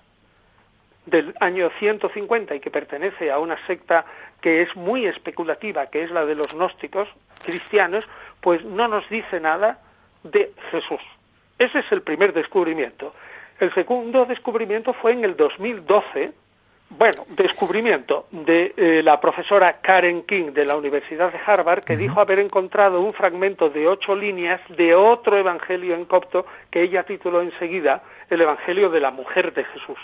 del 1.05 1.35
año 1.41 1.69
150 1.77 2.55
y 2.55 2.61
que 2.61 2.71
pertenece 2.71 3.29
a 3.29 3.39
una 3.39 3.57
secta 3.67 4.05
que 4.41 4.61
es 4.61 4.73
muy 4.77 5.05
especulativa, 5.07 5.87
que 5.87 6.03
es 6.03 6.11
la 6.11 6.25
de 6.25 6.35
los 6.35 6.53
gnósticos 6.53 7.09
cristianos, 7.43 8.05
pues 8.39 8.63
no 8.63 8.87
nos 8.87 9.07
dice 9.09 9.41
nada 9.41 9.79
de 10.23 10.53
Jesús. 10.71 11.01
Ese 11.59 11.79
es 11.79 11.91
el 11.91 12.01
primer 12.01 12.31
descubrimiento. 12.31 13.13
El 13.59 13.73
segundo 13.73 14.25
descubrimiento 14.25 14.93
fue 14.93 15.13
en 15.13 15.23
el 15.23 15.37
2012, 15.37 16.31
bueno, 16.89 17.25
descubrimiento 17.29 18.27
de 18.31 18.73
eh, 18.75 19.01
la 19.01 19.19
profesora 19.21 19.79
Karen 19.81 20.23
King 20.23 20.51
de 20.51 20.65
la 20.65 20.75
Universidad 20.75 21.31
de 21.31 21.39
Harvard, 21.45 21.83
que 21.83 21.95
dijo 21.95 22.19
haber 22.19 22.39
encontrado 22.39 22.99
un 22.99 23.13
fragmento 23.13 23.69
de 23.69 23.87
ocho 23.87 24.15
líneas 24.15 24.59
de 24.69 24.93
otro 24.93 25.37
evangelio 25.37 25.95
en 25.95 26.05
copto 26.05 26.45
que 26.69 26.83
ella 26.83 27.03
tituló 27.03 27.41
enseguida 27.41 28.03
el 28.29 28.41
Evangelio 28.41 28.89
de 28.89 28.99
la 28.99 29.11
Mujer 29.11 29.53
de 29.53 29.63
Jesús. 29.63 29.99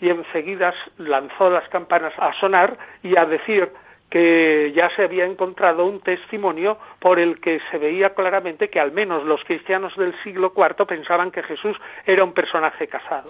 Y 0.00 0.08
enseguida 0.08 0.72
lanzó 0.96 1.50
las 1.50 1.68
campanas 1.68 2.14
a 2.18 2.32
sonar 2.40 2.78
y 3.02 3.16
a 3.16 3.26
decir 3.26 3.70
que 4.10 4.72
ya 4.74 4.88
se 4.96 5.02
había 5.02 5.26
encontrado 5.26 5.84
un 5.84 6.00
testimonio 6.00 6.78
por 6.98 7.18
el 7.18 7.40
que 7.40 7.60
se 7.70 7.78
veía 7.78 8.14
claramente 8.14 8.68
que 8.70 8.80
al 8.80 8.92
menos 8.92 9.24
los 9.24 9.42
cristianos 9.44 9.94
del 9.96 10.14
siglo 10.22 10.52
IV 10.56 10.86
pensaban 10.86 11.30
que 11.30 11.42
Jesús 11.42 11.76
era 12.06 12.24
un 12.24 12.32
personaje 12.32 12.86
casado. 12.88 13.28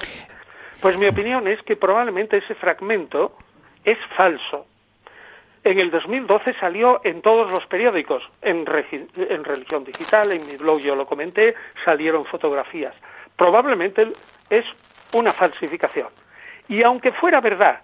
Pues 0.80 0.96
mi 0.96 1.06
opinión 1.06 1.48
es 1.48 1.60
que 1.62 1.74
probablemente 1.74 2.36
ese 2.36 2.54
fragmento 2.54 3.36
es 3.84 3.98
falso. 4.16 4.66
En 5.64 5.80
el 5.80 5.90
2012 5.90 6.54
salió 6.60 7.00
en 7.02 7.20
todos 7.20 7.50
los 7.50 7.66
periódicos, 7.66 8.22
en, 8.42 8.64
en 9.16 9.44
Religión 9.44 9.84
Digital, 9.84 10.30
en 10.30 10.46
mi 10.46 10.56
blog 10.56 10.78
yo 10.78 10.94
lo 10.94 11.04
comenté, 11.04 11.54
salieron 11.84 12.24
fotografías. 12.24 12.94
Probablemente 13.36 14.12
es 14.48 14.64
una 15.12 15.32
falsificación. 15.32 16.08
Y 16.68 16.82
aunque 16.84 17.10
fuera 17.12 17.40
verdad 17.40 17.82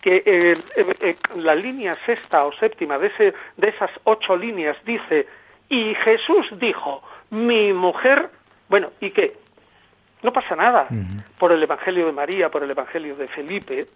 que 0.00 0.22
eh, 0.24 0.54
eh, 0.76 0.94
eh, 1.00 1.16
la 1.36 1.54
línea 1.54 1.96
sexta 2.06 2.46
o 2.46 2.52
séptima 2.52 2.98
de, 2.98 3.08
ese, 3.08 3.34
de 3.56 3.68
esas 3.68 3.90
ocho 4.04 4.36
líneas 4.36 4.76
dice, 4.84 5.26
y 5.68 5.94
Jesús 5.94 6.46
dijo, 6.58 7.02
mi 7.30 7.72
mujer, 7.72 8.30
bueno, 8.68 8.90
¿y 9.00 9.10
qué? 9.10 9.36
No 10.22 10.32
pasa 10.32 10.56
nada. 10.56 10.88
Por 11.38 11.52
el 11.52 11.62
Evangelio 11.62 12.06
de 12.06 12.12
María, 12.12 12.50
por 12.50 12.62
el 12.64 12.70
Evangelio 12.70 13.14
de 13.16 13.28
Felipe, 13.28 13.86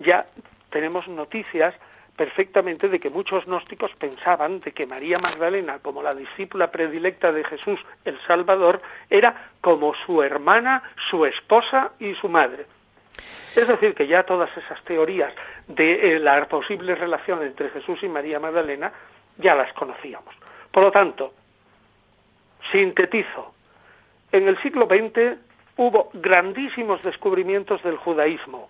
ya 0.00 0.26
tenemos 0.70 1.08
noticias 1.08 1.74
perfectamente 2.16 2.88
de 2.88 3.00
que 3.00 3.10
muchos 3.10 3.44
gnósticos 3.46 3.90
pensaban 3.98 4.60
de 4.60 4.72
que 4.72 4.86
María 4.86 5.16
Magdalena, 5.22 5.78
como 5.80 6.02
la 6.02 6.14
discípula 6.14 6.70
predilecta 6.70 7.32
de 7.32 7.44
Jesús 7.44 7.80
el 8.04 8.18
Salvador, 8.26 8.82
era 9.10 9.50
como 9.60 9.94
su 10.06 10.22
hermana, 10.22 10.82
su 11.10 11.24
esposa 11.24 11.92
y 11.98 12.14
su 12.14 12.28
madre. 12.28 12.66
Es 13.54 13.68
decir, 13.68 13.94
que 13.94 14.06
ya 14.06 14.24
todas 14.24 14.54
esas 14.56 14.82
teorías 14.84 15.32
de 15.68 16.16
eh, 16.16 16.18
la 16.18 16.44
posible 16.46 16.94
relación 16.94 17.42
entre 17.42 17.70
Jesús 17.70 18.02
y 18.02 18.08
María 18.08 18.40
Magdalena 18.40 18.92
ya 19.38 19.54
las 19.54 19.72
conocíamos. 19.74 20.34
Por 20.72 20.82
lo 20.82 20.90
tanto, 20.90 21.32
sintetizo, 22.72 23.52
en 24.32 24.48
el 24.48 24.60
siglo 24.60 24.86
XX 24.86 25.38
hubo 25.76 26.10
grandísimos 26.14 27.00
descubrimientos 27.02 27.82
del 27.84 27.96
judaísmo, 27.96 28.68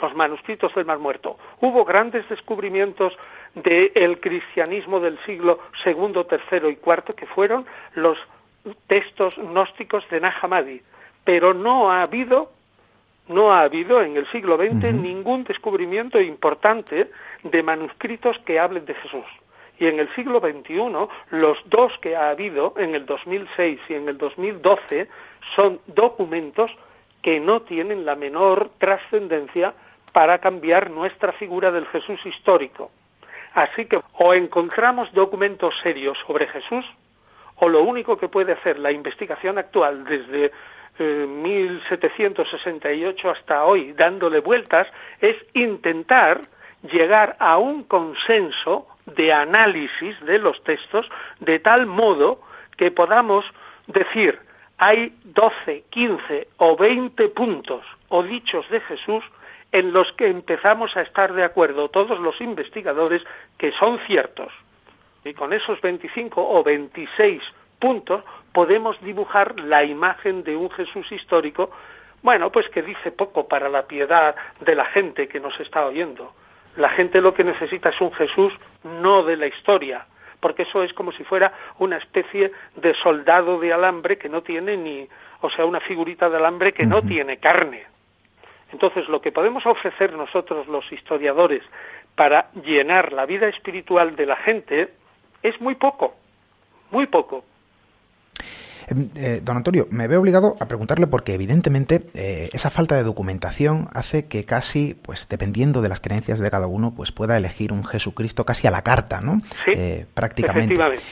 los 0.00 0.14
manuscritos 0.14 0.74
del 0.74 0.84
Mar 0.84 0.98
Muerto. 0.98 1.38
Hubo 1.60 1.84
grandes 1.84 2.28
descubrimientos 2.28 3.14
del 3.54 4.20
cristianismo 4.20 5.00
del 5.00 5.18
siglo 5.24 5.58
II, 5.86 6.26
III 6.30 6.68
y 6.68 6.78
IV, 6.84 7.14
que 7.16 7.26
fueron 7.26 7.64
los 7.94 8.18
textos 8.88 9.36
gnósticos 9.36 10.06
de 10.10 10.20
Nahamadi. 10.20 10.82
Pero 11.24 11.54
no 11.54 11.90
ha 11.90 12.00
habido 12.00 12.50
no 13.28 13.52
ha 13.52 13.62
habido 13.62 14.02
en 14.02 14.16
el 14.16 14.30
siglo 14.30 14.56
XX 14.56 14.92
ningún 14.92 15.44
descubrimiento 15.44 16.20
importante 16.20 17.10
de 17.42 17.62
manuscritos 17.62 18.36
que 18.44 18.58
hablen 18.58 18.84
de 18.84 18.94
Jesús. 18.94 19.24
Y 19.78 19.86
en 19.86 19.98
el 19.98 20.12
siglo 20.14 20.40
XXI, 20.40 20.76
los 21.30 21.58
dos 21.66 21.92
que 22.00 22.14
ha 22.14 22.30
habido, 22.30 22.74
en 22.76 22.94
el 22.94 23.06
2006 23.06 23.80
y 23.88 23.94
en 23.94 24.08
el 24.08 24.18
2012, 24.18 25.08
son 25.56 25.80
documentos 25.86 26.70
que 27.22 27.40
no 27.40 27.62
tienen 27.62 28.04
la 28.04 28.14
menor 28.14 28.70
trascendencia 28.78 29.74
para 30.12 30.38
cambiar 30.38 30.90
nuestra 30.90 31.32
figura 31.32 31.70
del 31.70 31.86
Jesús 31.86 32.20
histórico. 32.26 32.90
Así 33.54 33.86
que 33.86 34.00
o 34.18 34.34
encontramos 34.34 35.12
documentos 35.12 35.74
serios 35.82 36.18
sobre 36.26 36.46
Jesús, 36.48 36.84
o 37.56 37.68
lo 37.68 37.82
único 37.82 38.16
que 38.16 38.28
puede 38.28 38.52
hacer 38.52 38.78
la 38.78 38.92
investigación 38.92 39.58
actual 39.58 40.04
desde 40.04 40.50
1768 40.98 43.28
eh, 43.28 43.30
hasta 43.30 43.64
hoy, 43.64 43.92
dándole 43.92 44.40
vueltas, 44.40 44.88
es 45.20 45.36
intentar 45.54 46.40
llegar 46.82 47.36
a 47.38 47.58
un 47.58 47.84
consenso 47.84 48.88
de 49.06 49.32
análisis 49.32 50.20
de 50.20 50.38
los 50.38 50.62
textos 50.64 51.08
de 51.40 51.58
tal 51.58 51.86
modo 51.86 52.40
que 52.76 52.90
podamos 52.90 53.44
decir 53.86 54.38
hay 54.78 55.14
12, 55.22 55.84
15 55.90 56.48
o 56.56 56.76
20 56.76 57.28
puntos 57.28 57.84
o 58.08 58.24
dichos 58.24 58.68
de 58.68 58.80
Jesús 58.80 59.22
en 59.70 59.92
los 59.92 60.10
que 60.14 60.26
empezamos 60.26 60.96
a 60.96 61.02
estar 61.02 61.32
de 61.34 61.44
acuerdo 61.44 61.88
todos 61.88 62.18
los 62.18 62.40
investigadores 62.40 63.22
que 63.58 63.70
son 63.78 64.00
ciertos. 64.06 64.52
Y 65.24 65.34
con 65.34 65.52
esos 65.52 65.80
25 65.80 66.42
o 66.42 66.64
26 66.64 67.40
puntos 67.78 68.24
podemos 68.52 69.00
dibujar 69.00 69.58
la 69.60 69.84
imagen 69.84 70.44
de 70.44 70.56
un 70.56 70.70
Jesús 70.70 71.10
histórico, 71.12 71.70
bueno, 72.22 72.50
pues 72.50 72.68
que 72.68 72.82
dice 72.82 73.10
poco 73.10 73.48
para 73.48 73.68
la 73.68 73.82
piedad 73.82 74.34
de 74.60 74.74
la 74.74 74.84
gente 74.86 75.28
que 75.28 75.40
nos 75.40 75.58
está 75.60 75.86
oyendo. 75.86 76.32
La 76.76 76.90
gente 76.90 77.20
lo 77.20 77.34
que 77.34 77.44
necesita 77.44 77.90
es 77.90 78.00
un 78.00 78.12
Jesús 78.12 78.52
no 78.84 79.24
de 79.24 79.36
la 79.36 79.46
historia, 79.46 80.06
porque 80.40 80.62
eso 80.62 80.82
es 80.82 80.92
como 80.94 81.12
si 81.12 81.24
fuera 81.24 81.52
una 81.78 81.96
especie 81.96 82.52
de 82.76 82.94
soldado 83.02 83.58
de 83.58 83.72
alambre 83.72 84.18
que 84.18 84.28
no 84.28 84.42
tiene 84.42 84.76
ni, 84.76 85.06
o 85.40 85.50
sea, 85.50 85.64
una 85.64 85.80
figurita 85.80 86.30
de 86.30 86.36
alambre 86.36 86.72
que 86.72 86.86
no 86.86 87.02
tiene 87.02 87.38
carne. 87.38 87.84
Entonces, 88.72 89.06
lo 89.08 89.20
que 89.20 89.32
podemos 89.32 89.66
ofrecer 89.66 90.12
nosotros 90.14 90.66
los 90.66 90.90
historiadores 90.90 91.62
para 92.14 92.50
llenar 92.64 93.12
la 93.12 93.26
vida 93.26 93.48
espiritual 93.48 94.16
de 94.16 94.26
la 94.26 94.36
gente 94.36 94.88
es 95.42 95.60
muy 95.60 95.74
poco, 95.74 96.14
muy 96.90 97.06
poco. 97.06 97.44
Em, 98.88 99.08
eh, 99.16 99.40
don 99.42 99.56
Antonio, 99.56 99.86
me 99.90 100.08
veo 100.08 100.20
obligado 100.20 100.56
a 100.60 100.66
preguntarle 100.66 101.06
porque 101.06 101.34
evidentemente 101.34 102.02
eh, 102.14 102.50
esa 102.52 102.70
falta 102.70 102.96
de 102.96 103.02
documentación 103.02 103.88
hace 103.92 104.26
que 104.26 104.44
casi, 104.44 104.94
pues 104.94 105.26
dependiendo 105.28 105.82
de 105.82 105.88
las 105.88 106.00
creencias 106.00 106.38
de 106.38 106.50
cada 106.50 106.66
uno, 106.66 106.94
pues 106.94 107.12
pueda 107.12 107.36
elegir 107.36 107.72
un 107.72 107.84
Jesucristo 107.84 108.44
casi 108.44 108.66
a 108.66 108.70
la 108.70 108.82
carta, 108.82 109.20
¿no? 109.20 109.40
Sí, 109.64 109.72
eh, 109.74 110.06
prácticamente. 110.14 110.74
Efectivamente. 110.74 111.04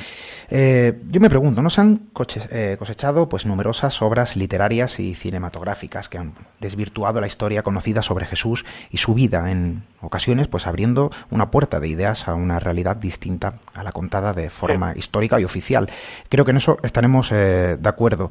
Eh, 0.52 1.00
yo 1.08 1.20
me 1.20 1.30
pregunto, 1.30 1.62
¿no 1.62 1.70
se 1.70 1.80
han 1.80 2.08
eh, 2.50 2.76
cosechado 2.76 3.28
pues 3.28 3.46
numerosas 3.46 4.02
obras 4.02 4.34
literarias 4.34 4.98
y 4.98 5.14
cinematográficas 5.14 6.08
que 6.08 6.18
han 6.18 6.34
desvirtuado 6.58 7.20
la 7.20 7.28
historia 7.28 7.62
conocida 7.62 8.02
sobre 8.02 8.26
Jesús 8.26 8.64
y 8.90 8.96
su 8.96 9.14
vida 9.14 9.52
en 9.52 9.84
ocasiones 10.00 10.48
pues 10.48 10.66
abriendo 10.66 11.12
una 11.30 11.52
puerta 11.52 11.78
de 11.78 11.86
ideas 11.86 12.26
a 12.26 12.34
una 12.34 12.58
realidad 12.58 12.96
distinta 12.96 13.54
a 13.74 13.84
la 13.84 13.92
contada 13.92 14.32
de 14.32 14.50
forma 14.50 14.94
histórica 14.96 15.38
y 15.38 15.44
oficial? 15.44 15.88
Creo 16.28 16.44
que 16.44 16.50
en 16.50 16.56
eso 16.56 16.78
estaremos 16.82 17.30
eh, 17.30 17.76
de 17.78 17.88
acuerdo. 17.88 18.30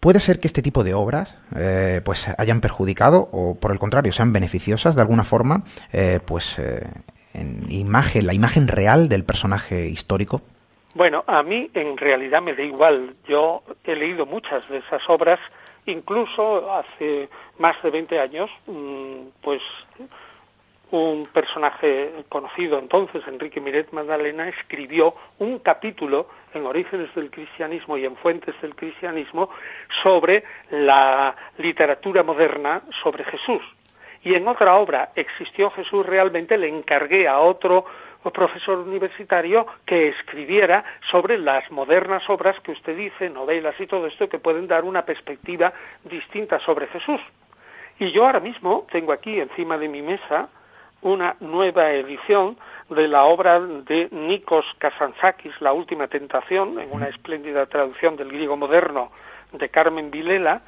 ¿Puede 0.00 0.18
ser 0.18 0.40
que 0.40 0.48
este 0.48 0.62
tipo 0.62 0.84
de 0.84 0.94
obras 0.94 1.34
pues 2.04 2.26
hayan 2.36 2.60
perjudicado 2.60 3.28
o 3.32 3.54
por 3.54 3.72
el 3.72 3.78
contrario 3.78 4.12
sean 4.12 4.32
beneficiosas 4.32 4.94
de 4.94 5.00
alguna 5.00 5.24
forma 5.24 5.64
pues 6.26 6.60
en 7.32 7.66
imagen, 7.70 8.26
la 8.26 8.34
imagen 8.34 8.68
real 8.68 9.08
del 9.08 9.24
personaje 9.24 9.88
histórico? 9.88 10.42
Bueno, 10.96 11.24
a 11.26 11.42
mí 11.42 11.70
en 11.74 11.98
realidad 11.98 12.40
me 12.40 12.54
da 12.54 12.62
igual. 12.62 13.16
Yo 13.28 13.62
he 13.84 13.94
leído 13.94 14.24
muchas 14.24 14.66
de 14.70 14.78
esas 14.78 15.02
obras, 15.10 15.38
incluso 15.84 16.72
hace 16.72 17.28
más 17.58 17.76
de 17.82 17.90
20 17.90 18.18
años, 18.18 18.50
mm, 18.66 19.26
pues 19.42 19.60
un 20.92 21.26
personaje 21.34 22.24
conocido 22.30 22.78
entonces, 22.78 23.22
Enrique 23.28 23.60
Miret 23.60 23.92
Magdalena, 23.92 24.48
escribió 24.48 25.14
un 25.38 25.58
capítulo 25.58 26.28
en 26.54 26.64
Orígenes 26.64 27.14
del 27.14 27.30
Cristianismo 27.30 27.98
y 27.98 28.06
en 28.06 28.16
Fuentes 28.16 28.58
del 28.62 28.74
Cristianismo 28.74 29.50
sobre 30.02 30.44
la 30.70 31.36
literatura 31.58 32.22
moderna 32.22 32.80
sobre 33.02 33.22
Jesús. 33.24 33.60
Y 34.22 34.34
en 34.34 34.48
otra 34.48 34.76
obra, 34.76 35.10
¿Existió 35.14 35.68
Jesús 35.72 36.06
realmente? 36.06 36.56
le 36.56 36.68
encargué 36.68 37.28
a 37.28 37.38
otro 37.40 37.84
profesor 38.32 38.78
universitario 38.78 39.66
que 39.84 40.08
escribiera 40.08 40.84
sobre 41.10 41.38
las 41.38 41.70
modernas 41.70 42.28
obras 42.28 42.58
que 42.60 42.72
usted 42.72 42.96
dice, 42.96 43.30
novelas 43.30 43.74
y 43.80 43.86
todo 43.86 44.06
esto, 44.06 44.28
que 44.28 44.38
pueden 44.38 44.66
dar 44.66 44.84
una 44.84 45.04
perspectiva 45.04 45.72
distinta 46.04 46.58
sobre 46.60 46.86
Jesús. 46.88 47.20
Y 47.98 48.12
yo 48.12 48.26
ahora 48.26 48.40
mismo 48.40 48.86
tengo 48.90 49.12
aquí 49.12 49.40
encima 49.40 49.78
de 49.78 49.88
mi 49.88 50.02
mesa 50.02 50.48
una 51.02 51.36
nueva 51.40 51.92
edición 51.92 52.56
de 52.90 53.08
la 53.08 53.24
obra 53.24 53.60
de 53.60 54.08
Nikos 54.10 54.64
Kazantzakis, 54.78 55.60
La 55.60 55.72
Última 55.72 56.08
Tentación, 56.08 56.78
en 56.80 56.92
una 56.92 57.06
espléndida 57.08 57.66
traducción 57.66 58.16
del 58.16 58.28
griego 58.28 58.56
moderno 58.56 59.10
de 59.52 59.68
Carmen 59.68 60.10
Vilela, 60.10 60.62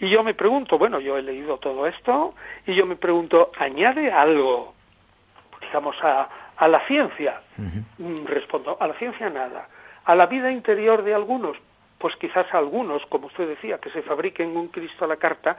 y 0.00 0.10
yo 0.10 0.24
me 0.24 0.34
pregunto, 0.34 0.78
bueno, 0.78 0.98
yo 0.98 1.16
he 1.16 1.22
leído 1.22 1.58
todo 1.58 1.86
esto, 1.86 2.34
y 2.66 2.74
yo 2.74 2.86
me 2.86 2.96
pregunto, 2.96 3.52
¿añade 3.56 4.10
algo, 4.10 4.74
digamos, 5.60 5.96
a, 6.02 6.28
a 6.62 6.68
la 6.68 6.78
ciencia, 6.86 7.40
mm, 7.56 8.24
respondo, 8.24 8.76
a 8.78 8.86
la 8.86 8.94
ciencia 8.94 9.28
nada. 9.28 9.66
A 10.04 10.14
la 10.14 10.26
vida 10.26 10.48
interior 10.48 11.02
de 11.02 11.12
algunos, 11.12 11.56
pues 11.98 12.14
quizás 12.20 12.46
a 12.54 12.58
algunos, 12.58 13.04
como 13.06 13.26
usted 13.26 13.48
decía, 13.48 13.78
que 13.78 13.90
se 13.90 14.02
fabriquen 14.02 14.56
un 14.56 14.68
Cristo 14.68 15.04
a 15.04 15.08
la 15.08 15.16
carta, 15.16 15.56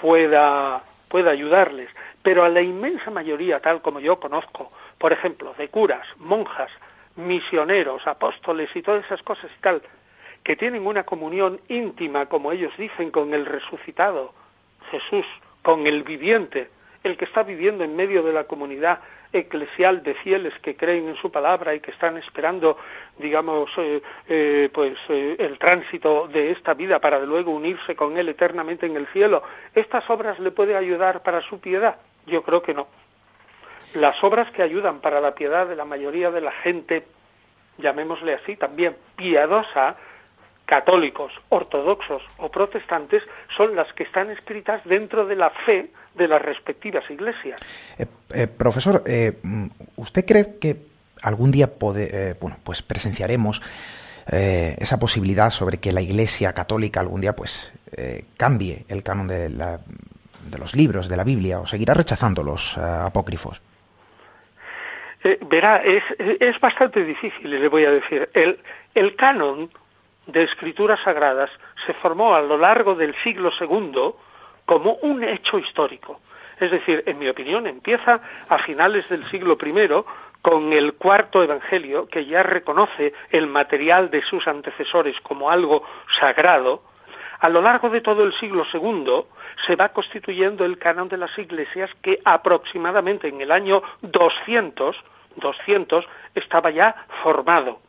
pueda, 0.00 0.82
pueda 1.08 1.30
ayudarles. 1.30 1.88
Pero 2.20 2.42
a 2.42 2.48
la 2.48 2.62
inmensa 2.62 3.12
mayoría, 3.12 3.60
tal 3.60 3.80
como 3.80 4.00
yo 4.00 4.18
conozco, 4.18 4.72
por 4.98 5.12
ejemplo, 5.12 5.54
de 5.56 5.68
curas, 5.68 6.04
monjas, 6.18 6.72
misioneros, 7.14 8.04
apóstoles 8.04 8.68
y 8.74 8.82
todas 8.82 9.04
esas 9.04 9.22
cosas 9.22 9.48
y 9.56 9.60
tal, 9.60 9.82
que 10.42 10.56
tienen 10.56 10.84
una 10.84 11.04
comunión 11.04 11.60
íntima, 11.68 12.26
como 12.26 12.50
ellos 12.50 12.72
dicen, 12.76 13.12
con 13.12 13.34
el 13.34 13.46
resucitado, 13.46 14.34
Jesús, 14.90 15.26
con 15.62 15.86
el 15.86 16.02
viviente, 16.02 16.70
el 17.04 17.16
que 17.16 17.24
está 17.24 17.44
viviendo 17.44 17.84
en 17.84 17.94
medio 17.94 18.24
de 18.24 18.32
la 18.32 18.44
comunidad 18.44 18.98
eclesial 19.34 20.02
de 20.02 20.14
fieles 20.14 20.54
que 20.62 20.76
creen 20.76 21.08
en 21.08 21.16
su 21.16 21.30
palabra 21.30 21.74
y 21.74 21.80
que 21.80 21.90
están 21.90 22.16
esperando, 22.16 22.78
digamos, 23.18 23.68
eh, 23.76 24.00
eh, 24.28 24.70
pues 24.72 24.96
eh, 25.08 25.36
el 25.38 25.58
tránsito 25.58 26.28
de 26.28 26.52
esta 26.52 26.74
vida 26.74 27.00
para 27.00 27.18
luego 27.18 27.50
unirse 27.50 27.96
con 27.96 28.16
él 28.16 28.28
eternamente 28.28 28.86
en 28.86 28.96
el 28.96 29.06
cielo. 29.08 29.42
¿Estas 29.74 30.08
obras 30.08 30.38
le 30.38 30.52
pueden 30.52 30.76
ayudar 30.76 31.22
para 31.22 31.40
su 31.42 31.60
piedad? 31.60 31.96
Yo 32.26 32.42
creo 32.42 32.62
que 32.62 32.74
no. 32.74 32.86
Las 33.94 34.22
obras 34.22 34.50
que 34.52 34.62
ayudan 34.62 35.00
para 35.00 35.20
la 35.20 35.34
piedad 35.34 35.66
de 35.66 35.76
la 35.76 35.84
mayoría 35.84 36.30
de 36.30 36.40
la 36.40 36.52
gente, 36.52 37.04
llamémosle 37.78 38.34
así, 38.34 38.56
también 38.56 38.96
piadosa, 39.16 39.96
católicos, 40.64 41.32
ortodoxos 41.48 42.22
o 42.38 42.50
protestantes 42.50 43.22
son 43.56 43.76
las 43.76 43.92
que 43.92 44.04
están 44.04 44.30
escritas 44.30 44.82
dentro 44.84 45.26
de 45.26 45.36
la 45.36 45.50
fe 45.50 45.90
de 46.14 46.28
las 46.28 46.40
respectivas 46.40 47.04
iglesias. 47.10 47.60
Eh, 47.98 48.06
eh, 48.32 48.46
profesor, 48.46 49.02
eh, 49.06 49.32
¿usted 49.96 50.24
cree 50.24 50.58
que 50.60 50.76
algún 51.22 51.50
día 51.50 51.70
bueno, 51.78 52.56
pues 52.64 52.82
presenciaremos 52.82 53.60
esa 54.26 54.98
posibilidad 54.98 55.50
sobre 55.50 55.78
que 55.78 55.92
la 55.92 56.00
Iglesia 56.00 56.52
católica 56.52 57.00
algún 57.00 57.20
día 57.20 57.34
pues 57.34 57.72
cambie 58.36 58.84
el 58.88 59.02
canon 59.02 59.26
de, 59.28 59.48
de, 59.48 60.58
los 60.58 60.74
libros 60.74 61.08
de 61.08 61.16
la 61.16 61.24
Biblia 61.24 61.60
o 61.60 61.66
seguirá 61.66 61.94
rechazando 61.94 62.42
los 62.42 62.76
apócrifos? 62.78 63.60
verá, 65.48 65.82
es, 65.82 66.02
es 66.18 66.60
bastante 66.60 67.02
difícil, 67.04 67.50
le 67.50 67.68
voy 67.68 67.84
a 67.86 67.90
decir. 67.90 68.28
El, 68.34 68.58
el 68.94 69.16
canon 69.16 69.70
de 70.26 70.44
escrituras 70.44 71.00
sagradas 71.04 71.50
se 71.86 71.94
formó 71.94 72.34
a 72.34 72.42
lo 72.42 72.58
largo 72.58 72.94
del 72.94 73.14
siglo 73.22 73.50
segundo 73.52 74.18
como 74.66 74.94
un 75.02 75.22
hecho 75.24 75.58
histórico. 75.58 76.20
Es 76.60 76.70
decir, 76.70 77.02
en 77.06 77.18
mi 77.18 77.28
opinión, 77.28 77.66
empieza 77.66 78.20
a 78.48 78.58
finales 78.58 79.08
del 79.08 79.28
siglo 79.30 79.58
I 79.60 80.04
con 80.40 80.72
el 80.72 80.94
cuarto 80.94 81.42
Evangelio, 81.42 82.06
que 82.06 82.26
ya 82.26 82.42
reconoce 82.42 83.12
el 83.30 83.46
material 83.46 84.10
de 84.10 84.22
sus 84.22 84.46
antecesores 84.46 85.18
como 85.20 85.50
algo 85.50 85.82
sagrado. 86.20 86.82
A 87.40 87.48
lo 87.48 87.60
largo 87.60 87.90
de 87.90 88.00
todo 88.00 88.22
el 88.24 88.32
siglo 88.38 88.64
II 88.72 89.24
se 89.66 89.76
va 89.76 89.88
constituyendo 89.88 90.64
el 90.64 90.78
canon 90.78 91.08
de 91.08 91.16
las 91.16 91.36
iglesias 91.38 91.90
que 92.02 92.18
aproximadamente 92.24 93.28
en 93.28 93.40
el 93.40 93.50
año 93.50 93.82
200, 94.02 94.96
200 95.36 96.04
estaba 96.34 96.70
ya 96.70 96.94
formado. 97.22 97.80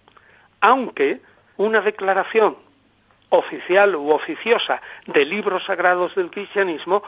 Aunque 0.61 1.19
una 1.57 1.81
declaración 1.81 2.55
oficial 3.37 3.95
u 3.95 4.11
oficiosa 4.11 4.81
de 5.07 5.25
libros 5.25 5.63
sagrados 5.65 6.13
del 6.15 6.29
cristianismo 6.29 7.03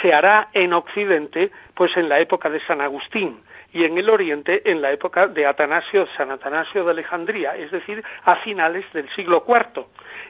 se 0.00 0.12
hará 0.12 0.48
en 0.52 0.72
Occidente, 0.72 1.50
pues 1.74 1.96
en 1.96 2.08
la 2.08 2.20
época 2.20 2.50
de 2.50 2.60
San 2.66 2.80
Agustín, 2.80 3.40
y 3.72 3.84
en 3.84 3.98
el 3.98 4.08
Oriente 4.08 4.62
en 4.70 4.80
la 4.80 4.90
época 4.90 5.26
de 5.26 5.46
Atanasio, 5.46 6.06
San 6.16 6.30
Atanasio 6.30 6.84
de 6.84 6.92
Alejandría, 6.92 7.56
es 7.56 7.70
decir, 7.70 8.02
a 8.24 8.36
finales 8.36 8.84
del 8.92 9.08
siglo 9.14 9.44
IV. 9.46 9.84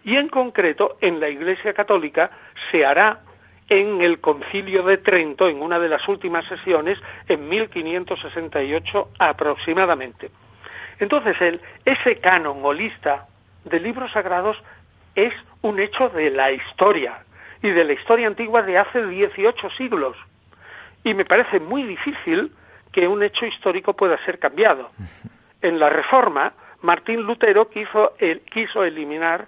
Y 0.04 0.16
en 0.16 0.28
concreto, 0.28 0.96
en 1.00 1.20
la 1.20 1.28
Iglesia 1.28 1.72
Católica 1.72 2.30
se 2.70 2.84
hará 2.84 3.20
en 3.68 4.00
el 4.00 4.20
Concilio 4.20 4.82
de 4.82 4.98
Trento, 4.98 5.48
en 5.48 5.62
una 5.62 5.78
de 5.78 5.88
las 5.88 6.06
últimas 6.08 6.44
sesiones, 6.46 6.98
en 7.28 7.48
1568 7.48 9.10
aproximadamente. 9.18 10.30
Entonces, 10.98 11.40
el, 11.40 11.60
ese 11.84 12.16
canon 12.20 12.64
o 12.64 12.72
lista 12.72 13.26
de 13.64 13.80
libros 13.80 14.12
sagrados 14.12 14.56
es 15.16 15.32
un 15.62 15.80
hecho 15.80 16.10
de 16.10 16.30
la 16.30 16.52
historia 16.52 17.24
y 17.62 17.70
de 17.70 17.84
la 17.84 17.94
historia 17.94 18.28
antigua 18.28 18.62
de 18.62 18.78
hace 18.78 19.04
18 19.04 19.70
siglos. 19.70 20.16
Y 21.02 21.14
me 21.14 21.24
parece 21.24 21.58
muy 21.58 21.82
difícil 21.82 22.52
que 22.92 23.08
un 23.08 23.22
hecho 23.22 23.46
histórico 23.46 23.94
pueda 23.94 24.22
ser 24.24 24.38
cambiado. 24.38 24.90
En 25.62 25.78
la 25.78 25.88
Reforma, 25.88 26.52
Martín 26.82 27.22
Lutero 27.22 27.68
quiso, 27.68 28.12
quiso 28.52 28.84
eliminar 28.84 29.46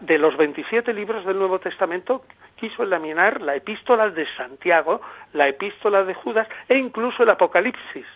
de 0.00 0.18
los 0.18 0.36
27 0.36 0.92
libros 0.94 1.24
del 1.26 1.38
Nuevo 1.38 1.58
Testamento, 1.58 2.24
quiso 2.56 2.82
eliminar 2.82 3.42
la 3.42 3.54
epístola 3.54 4.08
de 4.10 4.26
Santiago, 4.36 5.00
la 5.34 5.48
epístola 5.48 6.04
de 6.04 6.14
Judas 6.14 6.48
e 6.68 6.78
incluso 6.78 7.22
el 7.22 7.30
Apocalipsis, 7.30 8.06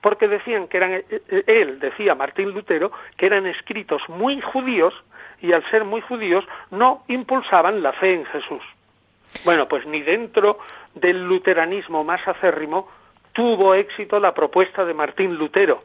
porque 0.00 0.28
decían 0.28 0.68
que 0.68 0.76
eran, 0.78 0.92
eh, 0.92 1.04
eh, 1.10 1.44
él 1.46 1.78
decía, 1.80 2.14
Martín 2.14 2.50
Lutero, 2.52 2.90
que 3.16 3.26
eran 3.26 3.46
escritos 3.46 4.00
muy 4.08 4.40
judíos 4.40 4.94
y 5.40 5.52
al 5.52 5.68
ser 5.70 5.84
muy 5.84 6.00
judíos 6.00 6.44
no 6.70 7.02
impulsaban 7.08 7.82
la 7.82 7.92
fe 7.92 8.14
en 8.14 8.24
Jesús. 8.26 8.62
Bueno, 9.44 9.68
pues 9.68 9.86
ni 9.86 10.02
dentro 10.02 10.58
del 10.94 11.24
luteranismo 11.24 12.04
más 12.04 12.26
acérrimo 12.26 12.88
tuvo 13.32 13.74
éxito 13.74 14.18
la 14.18 14.34
propuesta 14.34 14.84
de 14.84 14.94
Martín 14.94 15.34
Lutero. 15.34 15.82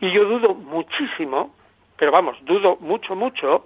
Y 0.00 0.12
yo 0.12 0.24
dudo 0.24 0.54
muchísimo, 0.54 1.54
pero 1.96 2.12
vamos, 2.12 2.36
dudo 2.44 2.76
mucho, 2.80 3.16
mucho, 3.16 3.64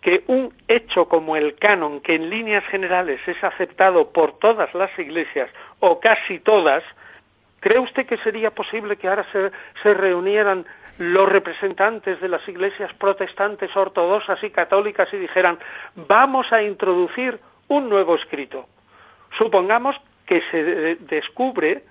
que 0.00 0.24
un 0.26 0.52
hecho 0.68 1.06
como 1.06 1.36
el 1.36 1.56
canon, 1.56 2.00
que 2.00 2.14
en 2.14 2.30
líneas 2.30 2.64
generales 2.66 3.20
es 3.26 3.42
aceptado 3.42 4.12
por 4.12 4.38
todas 4.38 4.72
las 4.74 4.96
iglesias, 4.98 5.50
o 5.80 5.98
casi 5.98 6.40
todas, 6.40 6.84
¿cree 7.62 7.78
usted 7.78 8.06
que 8.06 8.18
sería 8.18 8.50
posible 8.50 8.96
que 8.96 9.08
ahora 9.08 9.24
se, 9.32 9.94
reunieran 9.94 10.66
los 10.98 11.26
representantes 11.26 12.20
de 12.20 12.28
las 12.28 12.46
iglesias 12.46 12.92
protestantes, 12.98 13.74
ortodoxas 13.74 14.44
y 14.44 14.50
católicas 14.50 15.08
y 15.14 15.16
dijeran, 15.16 15.58
vamos 15.94 16.52
a 16.52 16.62
introducir 16.62 17.38
un 17.68 17.88
nuevo 17.88 18.16
escrito? 18.16 18.66
Supongamos 19.38 19.96
que 20.26 20.42
se 20.50 20.96
descubre 21.06 21.84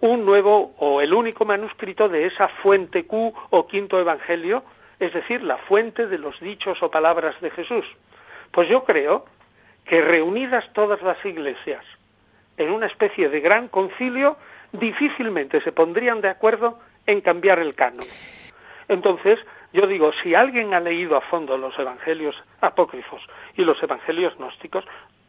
un 0.00 0.24
nuevo 0.24 0.74
o 0.78 1.00
el 1.00 1.12
único 1.12 1.44
manuscrito 1.44 2.08
de 2.08 2.26
esa 2.26 2.48
fuente 2.62 3.04
Q 3.04 3.32
o 3.50 3.66
quinto 3.66 4.00
evangelio 4.00 4.62
es 5.00 5.12
decir, 5.12 5.42
la 5.42 5.58
fuente 5.58 6.06
de 6.06 6.18
los 6.18 6.38
dichos 6.40 6.82
o 6.82 6.90
palabras 6.90 7.40
de 7.40 7.50
Jesús. 7.50 7.84
Pues 8.50 8.68
yo 8.68 8.84
creo 8.84 9.24
que 9.84 10.00
reunidas 10.00 10.64
todas 10.72 11.00
las 11.02 11.24
iglesias 11.24 11.84
en 12.58 12.70
una 12.70 12.86
especie 12.86 13.28
de 13.28 13.40
gran 13.40 13.68
concilio, 13.68 14.36
difícilmente 14.72 15.60
se 15.62 15.72
pondrían 15.72 16.20
de 16.20 16.28
acuerdo 16.28 16.78
en 17.06 17.20
cambiar 17.20 17.58
el 17.58 17.74
canon. 17.74 18.06
Entonces, 18.88 19.38
yo 19.72 19.86
digo, 19.86 20.12
si 20.22 20.34
alguien 20.34 20.74
ha 20.74 20.80
leído 20.80 21.16
a 21.16 21.20
fondo 21.22 21.56
los 21.56 21.78
evangelios 21.78 22.34
apócrifos 22.60 23.22
y 23.54 23.64
los 23.64 23.82
evangelios 23.82 24.36
gnósticos, 24.36 24.84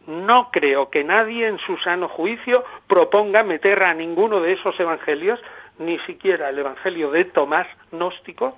no 0.08 0.50
creo 0.52 0.90
que 0.90 1.04
nadie 1.04 1.48
en 1.48 1.60
su 1.60 1.78
sano 1.78 2.08
juicio 2.08 2.64
proponga 2.88 3.44
meter 3.44 3.84
a 3.84 3.94
ninguno 3.94 4.42
de 4.42 4.54
esos 4.54 4.80
evangelios, 4.80 5.40
ni 5.78 6.00
siquiera 6.00 6.50
el 6.50 6.60
evangelio 6.60 7.12
de 7.12 7.26
Tomás 7.26 7.68
gnóstico, 7.92 8.58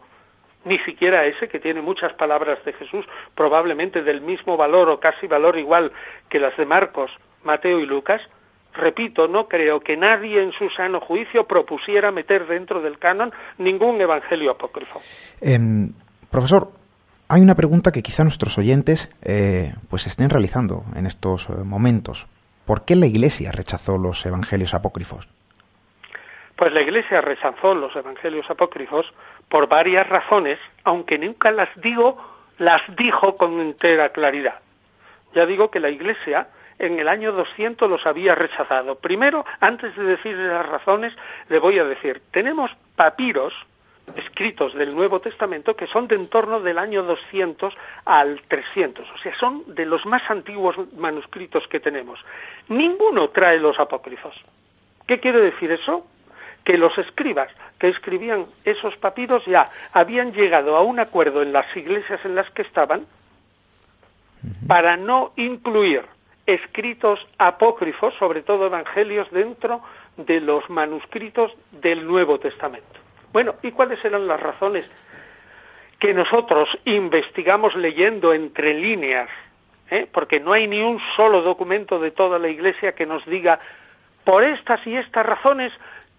ni 0.64 0.78
siquiera 0.80 1.26
ese 1.26 1.50
que 1.50 1.60
tiene 1.60 1.82
muchas 1.82 2.14
palabras 2.14 2.64
de 2.64 2.74
Jesús, 2.74 3.06
probablemente 3.36 4.04
del 4.04 4.22
mismo 4.22 4.58
valor 4.58 4.90
o 4.90 5.00
casi 5.00 5.28
valor 5.28 5.58
igual 5.58 5.92
que 6.30 6.40
las 6.40 6.56
de 6.58 6.66
Marcos, 6.66 7.12
Mateo 7.44 7.80
y 7.80 7.86
Lucas, 7.86 8.22
repito, 8.74 9.28
no 9.28 9.48
creo 9.48 9.80
que 9.80 9.98
nadie 9.98 10.42
en 10.42 10.52
su 10.52 10.70
sano 10.70 11.00
juicio 11.00 11.46
propusiera 11.46 12.12
meter 12.12 12.48
dentro 12.48 12.82
del 12.82 12.98
canon 12.98 13.32
ningún 13.58 14.00
evangelio 14.02 14.52
apócrifo. 14.52 15.02
Em, 15.42 15.94
profesor, 16.30 16.70
hay 17.30 17.42
una 17.42 17.56
pregunta 17.56 17.92
que 17.92 18.02
quizá 18.02 18.24
nuestros 18.24 18.58
oyentes 18.58 19.10
eh, 19.24 19.74
pues 19.90 20.06
estén 20.08 20.30
realizando 20.30 20.84
en 20.96 21.06
estos 21.06 21.50
eh, 21.50 21.54
momentos. 21.64 22.28
¿Por 22.66 22.86
qué 22.86 22.96
la 22.96 23.06
Iglesia 23.06 23.52
rechazó 23.52 23.98
los 23.98 24.26
evangelios 24.26 24.74
apócrifos? 24.74 25.28
Pues 26.56 26.74
la 26.74 26.82
Iglesia 26.82 27.22
rechazó 27.22 27.74
los 27.74 27.96
evangelios 27.96 28.50
apócrifos 28.50 29.06
por 29.50 29.68
varias 29.68 30.08
razones, 30.08 30.60
aunque 30.84 31.18
nunca 31.18 31.52
las 31.52 31.70
digo, 31.82 32.18
las 32.60 32.82
dijo 32.98 33.36
con 33.36 33.60
entera 33.60 34.10
claridad. 34.10 34.60
Ya 35.34 35.46
digo 35.46 35.72
que 35.72 35.80
la 35.80 35.90
Iglesia 35.90 36.48
en 36.82 37.00
el 37.00 37.08
año 37.08 37.32
200 37.32 37.89
los 37.89 38.06
había 38.06 38.34
rechazado. 38.34 38.96
Primero, 38.96 39.46
antes 39.60 39.96
de 39.96 40.04
decir 40.04 40.36
las 40.36 40.67
razones, 40.67 41.13
le 41.48 41.60
voy 41.60 41.78
a 41.78 41.86
decir, 41.86 42.22
tenemos 42.32 42.72
papiros 42.96 43.54
escritos 44.15 44.74
del 44.74 44.94
Nuevo 44.96 45.22
Testamento 45.22 45.76
que 45.76 45.86
son 45.88 46.08
de 46.08 46.15
en 46.15 46.28
torno 46.28 46.60
del 46.60 46.80
año 46.80 47.04
200 47.04 47.74
al 48.06 48.41
300, 48.48 49.08
o 49.10 49.17
sea, 49.20 49.34
son 49.39 49.63
de 49.76 49.86
los 49.86 50.06
más 50.06 50.24
antiguos 50.30 50.76
manuscritos 50.98 51.65
que 51.67 51.80
tenemos. 51.80 52.20
Ninguno 52.67 53.30
trae 53.30 53.60
los 53.60 53.80
apócrifos. 53.80 54.36
¿Qué 55.08 55.20
quiere 55.20 55.39
decir 55.39 55.72
eso? 55.72 56.06
que 56.63 56.78
los 56.78 56.96
escribas 57.00 57.50
que 57.80 57.89
escribían 57.89 58.46
esos 58.65 58.96
papiros 58.98 59.44
ya 59.48 59.72
habían 59.94 60.32
llegado 60.32 60.76
a 60.76 60.82
un 60.82 61.00
acuerdo 61.00 61.41
en 61.41 61.54
las 61.54 61.65
iglesias 61.76 62.24
en 62.24 62.36
las 62.36 62.48
que 62.52 62.62
estaban 62.62 63.08
para 64.67 64.96
no 64.96 65.32
incluir 65.38 66.04
escritos 66.46 67.20
apócrifos, 67.38 68.14
sobre 68.16 68.42
todo 68.42 68.66
evangelios, 68.66 69.30
dentro 69.32 69.82
de 70.18 70.40
los 70.42 70.70
manuscritos 70.70 71.52
del 71.72 72.06
Nuevo 72.06 72.40
Testamento. 72.40 73.00
Bueno, 73.32 73.56
¿y 73.62 73.72
cuáles 73.72 74.04
eran 74.04 74.28
las 74.28 74.40
razones 74.40 74.90
que 76.00 76.14
nosotros 76.14 76.70
investigamos 76.86 77.76
leyendo 77.76 78.34
entre 78.34 78.74
líneas? 78.74 79.30
¿Eh? 79.90 80.08
Porque 80.12 80.40
no 80.40 80.54
hay 80.54 80.68
ni 80.68 80.82
un 80.82 81.00
solo 81.16 81.42
documento 81.42 82.00
de 82.00 82.12
toda 82.12 82.40
la 82.40 82.48
Iglesia 82.48 82.94
que 82.94 83.06
nos 83.06 83.26
diga 83.26 83.60
por 84.24 84.44
estas 84.44 84.86
y 84.88 84.96
estas 84.96 85.26
razones 85.26 85.72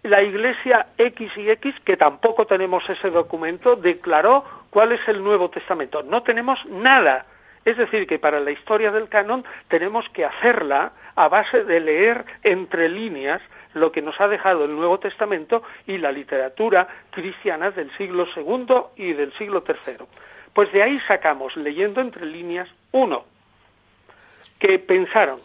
la 0.03 0.23
Iglesia 0.23 0.87
X 0.99 1.31
y 1.37 1.51
X, 1.51 1.75
que 1.85 1.97
tampoco 1.97 2.47
tenemos 2.47 2.83
ese 2.89 3.11
documento, 3.11 3.77
declaró 3.77 4.45
cuál 4.71 4.93
es 4.93 5.01
el 5.07 5.23
Nuevo 5.23 5.49
Testamento. 5.49 6.03
No 6.03 6.23
tenemos 6.23 6.59
nada. 6.67 7.27
Es 7.65 7.77
decir, 7.77 8.07
que 8.07 8.19
para 8.19 8.41
la 8.41 8.51
historia 8.51 8.91
del 8.91 9.09
canon 9.09 9.45
tenemos 9.69 10.09
que 10.11 10.25
hacerla 10.25 10.93
a 11.15 11.29
base 11.29 11.65
de 11.65 11.81
leer 11.81 12.25
entre 12.43 12.89
líneas 12.89 13.41
lo 13.75 13.93
que 13.93 14.03
nos 14.03 14.21
ha 14.21 14.29
dejado 14.29 14.65
el 14.65 14.75
Nuevo 14.75 14.99
Testamento 14.99 15.63
y 15.87 15.99
la 15.99 16.13
literatura 16.13 16.89
cristiana 17.11 17.71
del 17.71 17.91
siglo 17.97 18.27
II 18.37 18.67
y 18.97 19.13
del 19.13 19.33
siglo 19.35 19.63
III. 19.67 20.07
Pues 20.53 20.73
de 20.73 20.83
ahí 20.83 21.01
sacamos, 21.07 21.57
leyendo 21.57 22.01
entre 22.01 22.27
líneas, 22.27 22.69
uno, 22.91 23.25
que 24.59 24.79
pensaron 24.79 25.41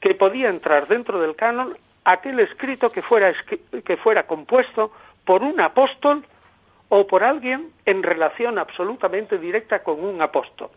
que 0.00 0.14
podía 0.14 0.48
entrar 0.48 0.88
dentro 0.88 1.20
del 1.20 1.36
canon 1.36 1.76
aquel 2.04 2.40
escrito 2.40 2.90
que 2.90 3.02
fuera, 3.02 3.32
que 3.84 3.96
fuera 3.98 4.26
compuesto 4.26 4.92
por 5.24 5.42
un 5.42 5.60
apóstol 5.60 6.24
o 6.88 7.06
por 7.06 7.22
alguien 7.22 7.70
en 7.86 8.02
relación 8.02 8.58
absolutamente 8.58 9.38
directa 9.38 9.82
con 9.82 10.02
un 10.04 10.20
apóstol. 10.20 10.70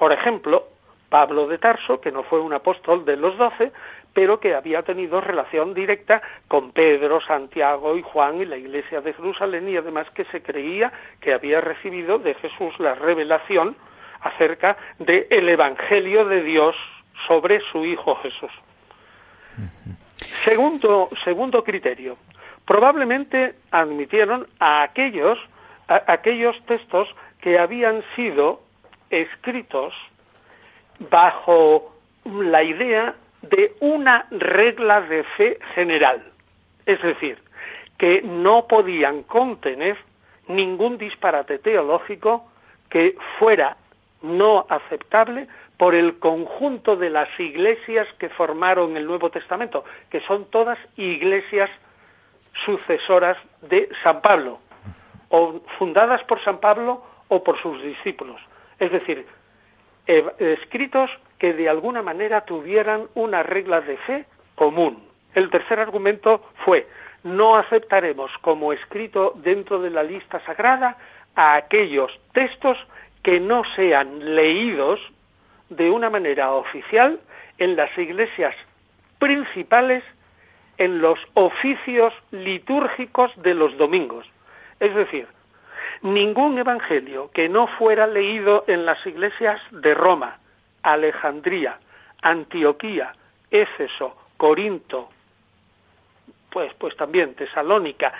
Por 0.00 0.14
ejemplo, 0.14 0.66
Pablo 1.10 1.46
de 1.46 1.58
Tarso, 1.58 2.00
que 2.00 2.10
no 2.10 2.22
fue 2.22 2.40
un 2.40 2.54
apóstol 2.54 3.04
de 3.04 3.18
los 3.18 3.36
doce, 3.36 3.70
pero 4.14 4.40
que 4.40 4.54
había 4.54 4.82
tenido 4.82 5.20
relación 5.20 5.74
directa 5.74 6.22
con 6.48 6.72
Pedro, 6.72 7.20
Santiago 7.20 7.94
y 7.98 8.02
Juan 8.02 8.40
y 8.40 8.46
la 8.46 8.56
iglesia 8.56 9.02
de 9.02 9.12
Jerusalén 9.12 9.68
y 9.68 9.76
además 9.76 10.08
que 10.14 10.24
se 10.24 10.42
creía 10.42 10.90
que 11.20 11.34
había 11.34 11.60
recibido 11.60 12.18
de 12.18 12.32
Jesús 12.32 12.72
la 12.80 12.94
revelación 12.94 13.76
acerca 14.22 14.78
del 14.98 15.26
el 15.28 15.50
Evangelio 15.50 16.24
de 16.24 16.44
Dios 16.44 16.74
sobre 17.28 17.60
su 17.70 17.84
Hijo 17.84 18.14
Jesús. 18.22 18.52
Segundo, 20.46 21.10
segundo 21.24 21.62
criterio, 21.62 22.16
probablemente 22.66 23.54
admitieron 23.70 24.46
a 24.60 24.80
aquellos, 24.80 25.38
a 25.88 26.10
aquellos 26.10 26.56
textos 26.64 27.06
que 27.42 27.58
habían 27.58 28.02
sido 28.16 28.62
escritos 29.10 29.92
bajo 31.10 31.94
la 32.24 32.62
idea 32.62 33.14
de 33.42 33.74
una 33.80 34.26
regla 34.30 35.00
de 35.02 35.24
fe 35.36 35.58
general, 35.74 36.22
es 36.86 37.00
decir, 37.02 37.38
que 37.98 38.22
no 38.22 38.66
podían 38.66 39.22
contener 39.24 39.96
ningún 40.48 40.98
disparate 40.98 41.58
teológico 41.58 42.50
que 42.88 43.16
fuera 43.38 43.76
no 44.22 44.66
aceptable 44.68 45.48
por 45.78 45.94
el 45.94 46.18
conjunto 46.18 46.96
de 46.96 47.08
las 47.08 47.28
iglesias 47.40 48.06
que 48.18 48.28
formaron 48.28 48.96
el 48.96 49.06
Nuevo 49.06 49.30
Testamento, 49.30 49.84
que 50.10 50.20
son 50.22 50.50
todas 50.50 50.78
iglesias 50.96 51.70
sucesoras 52.66 53.38
de 53.62 53.88
San 54.02 54.20
Pablo, 54.20 54.58
o 55.30 55.60
fundadas 55.78 56.22
por 56.24 56.42
San 56.44 56.58
Pablo 56.58 57.02
o 57.28 57.42
por 57.42 57.60
sus 57.62 57.82
discípulos. 57.82 58.40
Es 58.80 58.90
decir, 58.90 59.24
escritos 60.06 61.10
que 61.38 61.52
de 61.52 61.68
alguna 61.68 62.02
manera 62.02 62.40
tuvieran 62.40 63.06
una 63.14 63.42
regla 63.42 63.80
de 63.80 63.96
fe 63.98 64.24
común. 64.56 65.06
El 65.34 65.50
tercer 65.50 65.78
argumento 65.78 66.42
fue, 66.64 66.86
no 67.22 67.56
aceptaremos 67.56 68.30
como 68.40 68.72
escrito 68.72 69.34
dentro 69.36 69.80
de 69.80 69.90
la 69.90 70.02
lista 70.02 70.40
sagrada 70.44 70.96
a 71.36 71.54
aquellos 71.54 72.10
textos 72.32 72.76
que 73.22 73.38
no 73.38 73.62
sean 73.76 74.34
leídos 74.34 74.98
de 75.68 75.90
una 75.90 76.10
manera 76.10 76.52
oficial 76.52 77.20
en 77.58 77.76
las 77.76 77.96
iglesias 77.96 78.54
principales 79.18 80.02
en 80.78 81.00
los 81.00 81.18
oficios 81.34 82.14
litúrgicos 82.30 83.30
de 83.42 83.54
los 83.54 83.76
domingos. 83.76 84.26
Es 84.80 84.94
decir, 84.94 85.28
ningún 86.02 86.58
evangelio 86.58 87.30
que 87.32 87.48
no 87.48 87.66
fuera 87.66 88.06
leído 88.06 88.64
en 88.66 88.86
las 88.86 89.04
iglesias 89.06 89.60
de 89.70 89.94
Roma, 89.94 90.38
Alejandría, 90.82 91.78
Antioquía, 92.22 93.12
Éfeso, 93.50 94.16
Corinto, 94.36 95.10
pues, 96.50 96.72
pues 96.74 96.96
también 96.96 97.34
Tesalónica, 97.34 98.12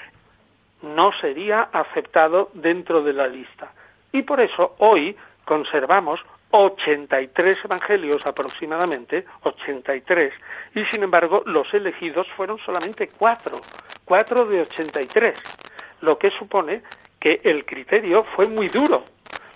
no 0.82 1.12
sería 1.20 1.68
aceptado 1.72 2.50
dentro 2.54 3.02
de 3.02 3.12
la 3.12 3.26
lista. 3.26 3.72
Y 4.12 4.22
por 4.22 4.40
eso 4.40 4.76
hoy 4.78 5.16
conservamos 5.44 6.20
83 6.50 7.58
evangelios 7.64 8.26
aproximadamente, 8.26 9.24
83, 9.42 10.32
y 10.74 10.84
sin 10.86 11.02
embargo 11.02 11.42
los 11.46 11.72
elegidos 11.72 12.26
fueron 12.36 12.58
solamente 12.58 13.08
cuatro, 13.08 13.60
cuatro 14.04 14.46
de 14.46 14.62
83, 14.62 15.38
lo 16.00 16.18
que 16.18 16.30
supone 16.30 16.82
que 17.20 17.40
el 17.44 17.64
criterio 17.66 18.24
fue 18.34 18.48
muy 18.48 18.68
duro, 18.68 19.04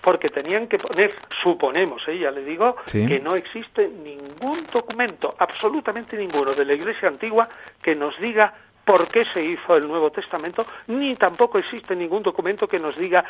porque 0.01 0.27
tenían 0.27 0.67
que 0.67 0.77
poner, 0.77 1.13
suponemos, 1.41 2.07
¿eh? 2.07 2.19
ya 2.19 2.29
le 2.29 2.43
digo, 2.43 2.75
que 2.85 3.19
no 3.19 3.35
existe 3.35 3.87
ningún 3.87 4.65
documento, 4.71 5.35
absolutamente 5.39 6.15
ninguno, 6.15 6.51
de 6.51 6.63
la 6.63 6.73
Iglesia 6.73 7.07
antigua 7.07 7.49
que 7.81 7.95
nos 7.95 8.17
diga 8.19 8.53
por 8.85 9.07
qué 9.07 9.25
se 9.25 9.43
hizo 9.43 9.75
el 9.75 9.87
Nuevo 9.87 10.11
Testamento, 10.11 10.63
ni 10.87 11.15
tampoco 11.15 11.57
existe 11.57 11.95
ningún 11.95 12.21
documento 12.21 12.67
que 12.67 12.77
nos 12.77 12.95
diga 12.95 13.25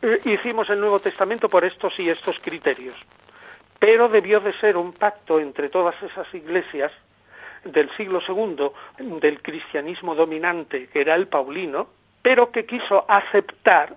eh, 0.00 0.20
hicimos 0.24 0.68
el 0.70 0.80
Nuevo 0.80 0.98
Testamento 0.98 1.48
por 1.48 1.64
estos 1.64 1.92
y 1.98 2.08
estos 2.08 2.36
criterios. 2.40 2.96
Pero 3.78 4.08
debió 4.08 4.40
de 4.40 4.58
ser 4.60 4.78
un 4.78 4.92
pacto 4.92 5.38
entre 5.38 5.68
todas 5.68 5.94
esas 6.02 6.32
iglesias 6.34 6.90
del 7.64 7.94
siglo 7.96 8.20
II 8.26 8.70
del 9.20 9.42
cristianismo 9.42 10.14
dominante, 10.14 10.88
que 10.88 11.00
era 11.02 11.14
el 11.14 11.28
paulino, 11.28 11.88
pero 12.24 12.50
que 12.50 12.64
quiso 12.64 13.04
aceptar 13.06 13.94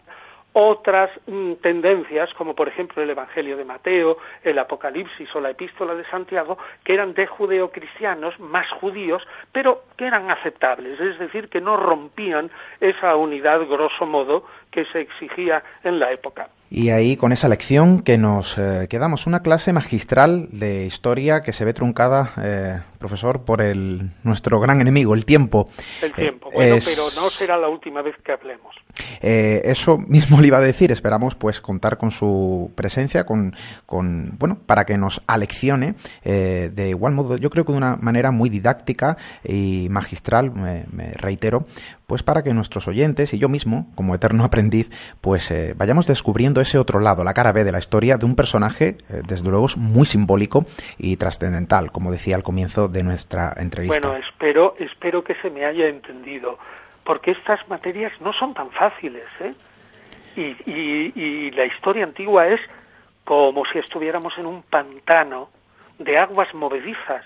otras 0.60 1.12
mm, 1.28 1.54
tendencias, 1.62 2.30
como 2.36 2.56
por 2.56 2.68
ejemplo 2.68 3.02
el 3.02 3.10
Evangelio 3.12 3.56
de 3.56 3.64
Mateo, 3.64 4.18
el 4.44 4.60
Apocalipsis 4.60 5.30
o 5.36 5.40
la 5.40 5.52
Epístola 5.52 5.94
de 5.94 6.04
Santiago, 6.06 6.58
que 6.84 6.94
eran 6.94 7.14
de 7.14 7.26
judeocristianos, 7.26 8.40
más 8.40 8.68
judíos, 8.82 9.22
pero 9.52 9.84
que 9.96 10.08
eran 10.08 10.30
aceptables, 10.30 11.00
es 11.00 11.20
decir, 11.20 11.48
que 11.50 11.62
no 11.62 11.78
rompían 11.78 12.50
esa 12.82 13.16
unidad 13.16 13.68
grosso 13.68 14.06
modo 14.08 14.44
que 14.72 14.84
se 14.86 15.02
exigía 15.02 15.64
en 15.84 16.00
la 16.00 16.12
época. 16.12 16.50
Y 16.70 16.90
ahí 16.90 17.16
con 17.16 17.32
esa 17.32 17.48
lección 17.48 18.02
que 18.02 18.18
nos 18.18 18.58
eh, 18.58 18.88
quedamos, 18.90 19.26
una 19.26 19.42
clase 19.42 19.72
magistral 19.72 20.50
de 20.52 20.86
historia 20.86 21.42
que 21.42 21.54
se 21.54 21.64
ve 21.64 21.74
truncada, 21.74 22.34
eh, 22.44 22.80
profesor, 22.98 23.46
por 23.46 23.62
el 23.62 24.12
nuestro 24.24 24.60
gran 24.60 24.82
enemigo, 24.82 25.14
el 25.14 25.26
tiempo. 25.26 25.70
El 26.02 26.14
tiempo, 26.14 26.50
bueno, 26.54 26.78
pero 26.84 27.04
no 27.16 27.30
será 27.30 27.58
la 27.58 27.70
última 27.70 28.02
vez 28.02 28.16
que 28.24 28.32
hablemos. 28.32 28.76
Eh, 29.22 29.62
eso 29.66 29.98
mismo 29.98 30.42
le 30.42 30.48
iba 30.48 30.58
a 30.58 30.62
decir, 30.62 30.92
esperamos 30.92 31.36
pues 31.36 31.62
contar 31.62 31.98
con 31.98 32.12
su 32.12 32.72
presencia, 32.76 33.26
con, 33.26 33.56
con 33.86 34.38
bueno, 34.38 34.58
para 34.66 34.86
que 34.86 34.98
nos 34.98 35.22
aleccione 35.28 35.96
de 36.24 36.90
igual 36.90 37.14
modo, 37.14 37.38
yo 37.38 37.50
creo 37.50 37.66
que 37.66 37.72
de 37.72 37.78
una 37.78 37.96
manera 37.96 38.32
muy 38.32 38.50
didáctica 38.50 39.18
y 39.44 39.88
magistral, 39.90 40.52
me, 40.52 40.86
me 40.92 41.12
reitero, 41.14 41.66
pues 42.08 42.24
para 42.24 42.42
que 42.42 42.54
nuestros 42.54 42.88
oyentes 42.88 43.34
y 43.34 43.38
yo 43.38 43.50
mismo, 43.50 43.92
como 43.96 44.16
eterno 44.16 44.44
aprendiz, 44.46 44.90
pues 45.22 45.52
eh, 45.52 45.76
vayamos 45.78 46.08
descubriendo 46.08 46.62
ese 46.62 46.80
otro 46.80 47.00
lado, 47.00 47.24
la 47.24 47.34
cara 47.34 47.52
B 47.52 47.64
de 47.64 47.72
la 47.72 47.80
historia 47.80 48.18
de 48.18 48.26
un 48.26 48.36
personaje, 48.36 48.98
eh, 49.10 49.22
desde 49.28 49.50
luego, 49.50 49.68
muy 49.76 50.06
simbólico 50.06 50.66
y 50.98 51.18
trascendental, 51.18 51.92
como 51.92 52.12
decía 52.12 52.36
al 52.36 52.44
comienzo 52.44 52.87
de 52.88 53.04
nuestra 53.04 53.54
entrevista. 53.58 54.00
Bueno, 54.00 54.18
espero, 54.18 54.76
espero 54.78 55.24
que 55.24 55.36
se 55.36 55.50
me 55.50 55.66
haya 55.66 55.88
entendido, 55.88 56.58
porque 57.04 57.32
estas 57.32 57.68
materias 57.70 58.12
no 58.22 58.34
son 58.34 58.54
tan 58.54 58.72
fáciles, 58.72 59.28
¿eh? 59.40 59.54
y 60.36 61.50
la 61.52 61.66
historia 61.66 62.04
antigua 62.04 62.48
es 62.48 62.62
como 63.24 63.66
si 63.74 63.80
estuviéramos 63.80 64.38
en 64.38 64.46
un 64.46 64.62
pantano 64.62 65.50
de 66.00 66.18
aguas 66.18 66.54
movedizas. 66.54 67.26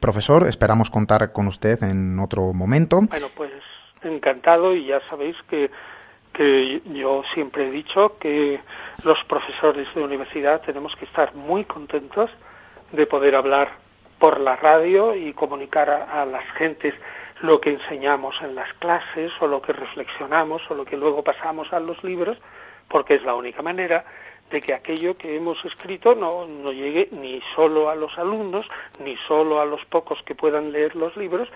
Profesor, 0.00 0.48
esperamos 0.48 0.90
contar 0.90 1.32
con 1.32 1.46
usted 1.46 1.80
en 1.84 2.18
otro 2.18 2.52
momento. 2.52 3.00
Bueno, 3.02 3.28
pues 3.36 3.52
encantado 4.02 4.74
y 4.74 4.86
ya 4.86 5.00
sabéis 5.08 5.36
que, 5.48 5.70
que 6.32 6.82
yo 6.86 7.22
siempre 7.34 7.68
he 7.68 7.70
dicho 7.70 8.18
que 8.18 8.58
los 9.04 9.18
profesores 9.28 9.86
de 9.94 10.02
universidad 10.02 10.60
tenemos 10.62 10.92
que 10.96 11.04
estar 11.04 11.36
muy 11.36 11.64
contentos 11.64 12.30
de 12.90 13.06
poder 13.06 13.36
hablar 13.36 13.70
por 14.22 14.38
la 14.38 14.54
radio 14.54 15.16
y 15.16 15.32
comunicar 15.32 15.90
a, 15.90 16.24
las 16.24 16.44
gentes 16.52 16.94
lo 17.40 17.60
que 17.60 17.70
enseñamos 17.70 18.36
en 18.40 18.54
las 18.54 18.72
clases 18.74 19.32
o 19.40 19.48
lo 19.48 19.60
que 19.60 19.72
reflexionamos 19.72 20.62
o 20.70 20.74
lo 20.74 20.84
que 20.84 20.96
luego 20.96 21.24
pasamos 21.24 21.72
a 21.72 21.80
los 21.80 22.04
libros, 22.04 22.38
porque 22.86 23.16
es 23.16 23.24
la 23.24 23.34
única 23.34 23.62
manera 23.62 24.04
de 24.48 24.60
que 24.60 24.74
aquello 24.74 25.16
que 25.16 25.34
hemos 25.34 25.58
escrito 25.64 26.14
no, 26.14 26.46
no 26.46 26.70
llegue 26.70 27.08
ni 27.10 27.42
solo 27.56 27.90
a 27.90 27.96
los 27.96 28.16
alumnos, 28.16 28.64
ni 29.00 29.16
solo 29.26 29.60
a 29.60 29.66
los 29.66 29.84
pocos 29.86 30.22
que 30.22 30.36
puedan 30.36 30.70
leer 30.70 30.94
los 30.94 31.16
libros, 31.16 31.48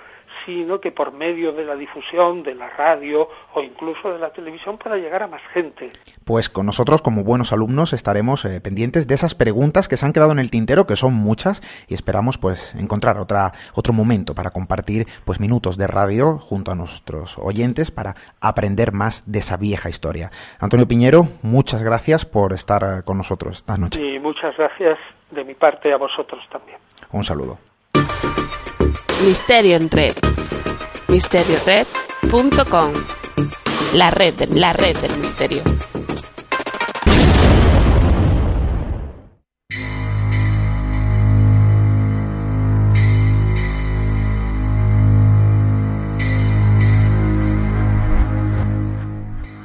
sino 0.46 0.80
que 0.80 0.92
por 0.92 1.12
medio 1.12 1.52
de 1.52 1.64
la 1.64 1.74
difusión, 1.74 2.42
de 2.42 2.54
la 2.54 2.70
radio 2.70 3.28
o 3.54 3.62
incluso 3.62 4.12
de 4.12 4.18
la 4.18 4.30
televisión 4.30 4.78
pueda 4.78 4.96
llegar 4.96 5.22
a 5.22 5.26
más 5.26 5.42
gente. 5.52 5.90
Pues 6.24 6.48
con 6.48 6.64
nosotros, 6.64 7.02
como 7.02 7.24
buenos 7.24 7.52
alumnos, 7.52 7.92
estaremos 7.92 8.44
eh, 8.44 8.60
pendientes 8.60 9.06
de 9.06 9.14
esas 9.14 9.34
preguntas 9.34 9.88
que 9.88 9.96
se 9.96 10.06
han 10.06 10.12
quedado 10.12 10.32
en 10.32 10.38
el 10.38 10.50
tintero, 10.50 10.86
que 10.86 10.96
son 10.96 11.14
muchas, 11.14 11.60
y 11.88 11.94
esperamos 11.94 12.38
pues 12.38 12.74
encontrar 12.76 13.18
otra, 13.18 13.52
otro 13.74 13.92
momento 13.92 14.34
para 14.34 14.50
compartir 14.50 15.06
pues 15.24 15.40
minutos 15.40 15.76
de 15.76 15.86
radio 15.86 16.38
junto 16.38 16.70
a 16.70 16.74
nuestros 16.74 17.38
oyentes 17.38 17.90
para 17.90 18.14
aprender 18.40 18.92
más 18.92 19.24
de 19.30 19.40
esa 19.40 19.56
vieja 19.56 19.88
historia. 19.88 20.30
Antonio 20.60 20.86
Piñero, 20.86 21.28
muchas 21.42 21.82
gracias 21.82 22.24
por 22.24 22.52
estar 22.52 22.82
eh, 22.82 23.02
con 23.04 23.18
nosotros 23.18 23.56
esta 23.56 23.76
noche. 23.76 24.00
Y 24.00 24.18
muchas 24.18 24.56
gracias 24.56 24.98
de 25.30 25.44
mi 25.44 25.54
parte 25.54 25.92
a 25.92 25.96
vosotros 25.96 26.42
también. 26.50 26.78
Un 27.12 27.24
saludo. 27.24 27.58
Misterio 29.24 29.76
en 29.76 29.90
Red. 29.90 30.14
MisterioRed.com. 31.08 32.92
La 33.94 34.10
red, 34.10 34.34
la 34.50 34.72
red 34.74 34.96
del 34.98 35.18
misterio. 35.18 35.62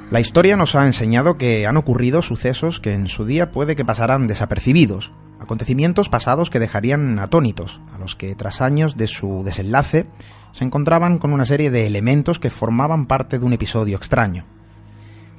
La 0.09 0.19
historia 0.19 0.57
nos 0.57 0.75
ha 0.75 0.85
enseñado 0.85 1.37
que 1.37 1.67
han 1.67 1.77
ocurrido 1.77 2.21
sucesos 2.21 2.79
que 2.79 2.93
en 2.93 3.07
su 3.07 3.25
día 3.25 3.51
puede 3.51 3.75
que 3.75 3.85
pasaran 3.85 4.27
desapercibidos, 4.27 5.11
acontecimientos 5.41 6.07
pasados 6.07 6.49
que 6.49 6.59
dejarían 6.59 7.17
atónitos, 7.17 7.81
a 7.93 7.97
los 7.97 8.15
que 8.15 8.35
tras 8.35 8.61
años 8.61 8.95
de 8.95 9.07
su 9.07 9.43
desenlace 9.43 10.05
se 10.53 10.63
encontraban 10.63 11.17
con 11.17 11.33
una 11.33 11.45
serie 11.45 11.71
de 11.71 11.87
elementos 11.87 12.39
que 12.39 12.51
formaban 12.51 13.07
parte 13.07 13.39
de 13.39 13.45
un 13.45 13.53
episodio 13.53 13.97
extraño. 13.97 14.45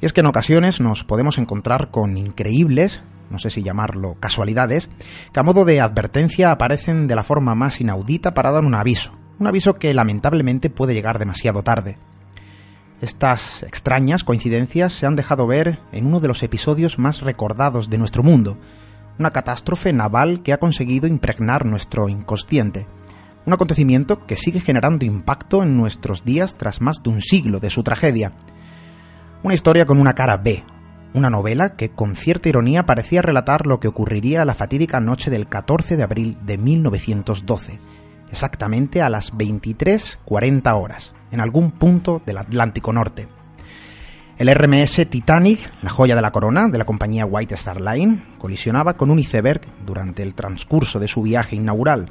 Y 0.00 0.06
es 0.06 0.12
que 0.12 0.20
en 0.20 0.26
ocasiones 0.26 0.80
nos 0.80 1.04
podemos 1.04 1.38
encontrar 1.38 1.90
con 1.92 2.16
increíbles, 2.16 3.02
no 3.30 3.38
sé 3.38 3.50
si 3.50 3.62
llamarlo 3.62 4.16
casualidades, 4.18 4.90
que 5.32 5.38
a 5.38 5.44
modo 5.44 5.64
de 5.64 5.80
advertencia 5.80 6.50
aparecen 6.50 7.06
de 7.06 7.14
la 7.14 7.22
forma 7.22 7.54
más 7.54 7.80
inaudita 7.80 8.34
para 8.34 8.50
dar 8.50 8.64
un 8.64 8.74
aviso, 8.74 9.12
un 9.38 9.46
aviso 9.46 9.74
que 9.74 9.94
lamentablemente 9.94 10.68
puede 10.68 10.94
llegar 10.94 11.20
demasiado 11.20 11.62
tarde. 11.62 11.98
Estas 13.00 13.62
extrañas 13.62 14.24
coincidencias 14.24 14.92
se 14.92 15.06
han 15.06 15.16
dejado 15.16 15.46
ver 15.46 15.78
en 15.92 16.06
uno 16.06 16.20
de 16.20 16.28
los 16.28 16.42
episodios 16.42 16.98
más 16.98 17.20
recordados 17.20 17.88
de 17.88 17.98
nuestro 17.98 18.22
mundo, 18.22 18.58
una 19.18 19.30
catástrofe 19.30 19.92
naval 19.92 20.42
que 20.42 20.52
ha 20.52 20.58
conseguido 20.58 21.06
impregnar 21.06 21.66
nuestro 21.66 22.08
inconsciente. 22.08 22.86
Un 23.44 23.52
acontecimiento 23.52 24.26
que 24.26 24.36
sigue 24.36 24.60
generando 24.60 25.04
impacto 25.04 25.62
en 25.62 25.76
nuestros 25.76 26.24
días 26.24 26.56
tras 26.56 26.80
más 26.80 27.02
de 27.02 27.10
un 27.10 27.20
siglo 27.20 27.60
de 27.60 27.70
su 27.70 27.82
tragedia. 27.82 28.32
Una 29.42 29.54
historia 29.54 29.86
con 29.86 29.98
una 29.98 30.14
cara 30.14 30.36
B, 30.36 30.64
una 31.14 31.30
novela 31.30 31.76
que 31.76 31.90
con 31.90 32.16
cierta 32.16 32.48
ironía 32.48 32.86
parecía 32.86 33.22
relatar 33.22 33.66
lo 33.66 33.80
que 33.80 33.88
ocurriría 33.88 34.44
la 34.44 34.54
fatídica 34.54 35.00
noche 35.00 35.30
del 35.30 35.48
14 35.48 35.96
de 35.96 36.02
abril 36.02 36.38
de 36.44 36.58
1912, 36.58 37.80
exactamente 38.30 39.02
a 39.02 39.10
las 39.10 39.34
23.40 39.34 40.80
horas 40.80 41.14
en 41.30 41.40
algún 41.40 41.72
punto 41.72 42.22
del 42.24 42.38
Atlántico 42.38 42.92
Norte. 42.92 43.28
El 44.42 44.52
RMS 44.52 45.08
Titanic, 45.08 45.72
la 45.82 45.88
joya 45.88 46.16
de 46.16 46.20
la 46.20 46.32
corona 46.32 46.66
de 46.66 46.76
la 46.76 46.84
compañía 46.84 47.24
White 47.24 47.54
Star 47.54 47.80
Line, 47.80 48.24
colisionaba 48.38 48.94
con 48.94 49.12
un 49.12 49.20
iceberg 49.20 49.60
durante 49.86 50.24
el 50.24 50.34
transcurso 50.34 50.98
de 50.98 51.06
su 51.06 51.22
viaje 51.22 51.54
inaugural, 51.54 52.06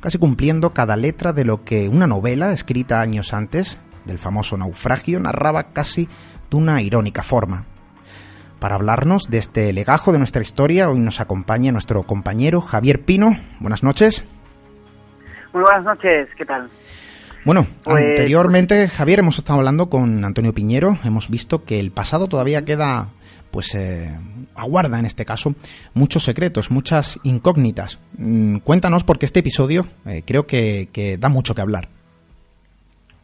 casi 0.00 0.18
cumpliendo 0.18 0.70
cada 0.70 0.96
letra 0.96 1.32
de 1.32 1.44
lo 1.44 1.62
que 1.62 1.88
una 1.88 2.08
novela 2.08 2.50
escrita 2.50 3.00
años 3.00 3.32
antes 3.32 3.78
del 4.06 4.18
famoso 4.18 4.56
naufragio 4.56 5.20
narraba 5.20 5.72
casi 5.72 6.08
de 6.50 6.56
una 6.56 6.82
irónica 6.82 7.22
forma. 7.22 7.64
Para 8.58 8.74
hablarnos 8.74 9.30
de 9.30 9.38
este 9.38 9.72
legajo 9.72 10.10
de 10.10 10.18
nuestra 10.18 10.42
historia, 10.42 10.90
hoy 10.90 10.98
nos 10.98 11.20
acompaña 11.20 11.70
nuestro 11.70 12.02
compañero 12.02 12.60
Javier 12.60 13.04
Pino. 13.04 13.36
Buenas 13.60 13.84
noches. 13.84 14.24
Muy 15.52 15.62
buenas 15.62 15.84
noches, 15.84 16.28
¿qué 16.36 16.44
tal? 16.44 16.68
Bueno, 17.44 17.66
Pues- 17.84 17.96
anteriormente, 18.04 18.88
Javier, 18.88 19.20
hemos 19.20 19.38
estado 19.38 19.58
hablando 19.58 19.88
con 19.88 20.24
Antonio 20.24 20.52
Piñero. 20.52 20.98
Hemos 21.04 21.28
visto 21.30 21.64
que 21.64 21.80
el 21.80 21.90
pasado 21.92 22.28
todavía 22.28 22.64
queda, 22.64 23.08
pues, 23.50 23.74
eh, 23.74 24.10
aguarda 24.54 24.98
en 24.98 25.06
este 25.06 25.24
caso, 25.24 25.54
muchos 25.94 26.24
secretos, 26.24 26.70
muchas 26.70 27.18
incógnitas. 27.22 27.98
Mm, 28.18 28.58
cuéntanos, 28.58 29.04
porque 29.04 29.24
este 29.26 29.40
episodio 29.40 29.86
eh, 30.04 30.22
creo 30.26 30.46
que, 30.46 30.88
que 30.92 31.16
da 31.16 31.28
mucho 31.28 31.54
que 31.54 31.62
hablar. 31.62 31.88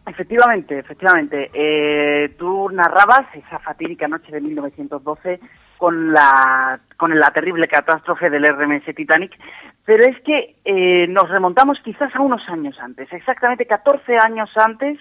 Efectivamente, 0.07 0.79
efectivamente. 0.79 1.51
Eh, 1.55 2.35
tú 2.39 2.69
narrabas 2.71 3.27
esa 3.35 3.59
fatídica 3.59 4.07
noche 4.07 4.31
de 4.33 4.41
1912 4.41 5.41
con 5.79 6.13
la, 6.13 6.79
con 6.97 7.19
la 7.19 7.31
terrible 7.31 7.69
catástrofe 7.69 8.31
del 8.31 8.45
RMS 8.45 8.95
Titanic, 8.95 9.33
pero 9.85 10.05
es 10.05 10.19
que 10.23 10.57
eh, 10.65 11.07
nos 11.09 11.29
remontamos 11.29 11.79
quizás 11.85 12.15
a 12.15 12.21
unos 12.21 12.49
años 12.49 12.77
antes, 12.81 13.13
exactamente 13.13 13.67
14 13.67 14.19
años 14.19 14.51
antes, 14.57 14.99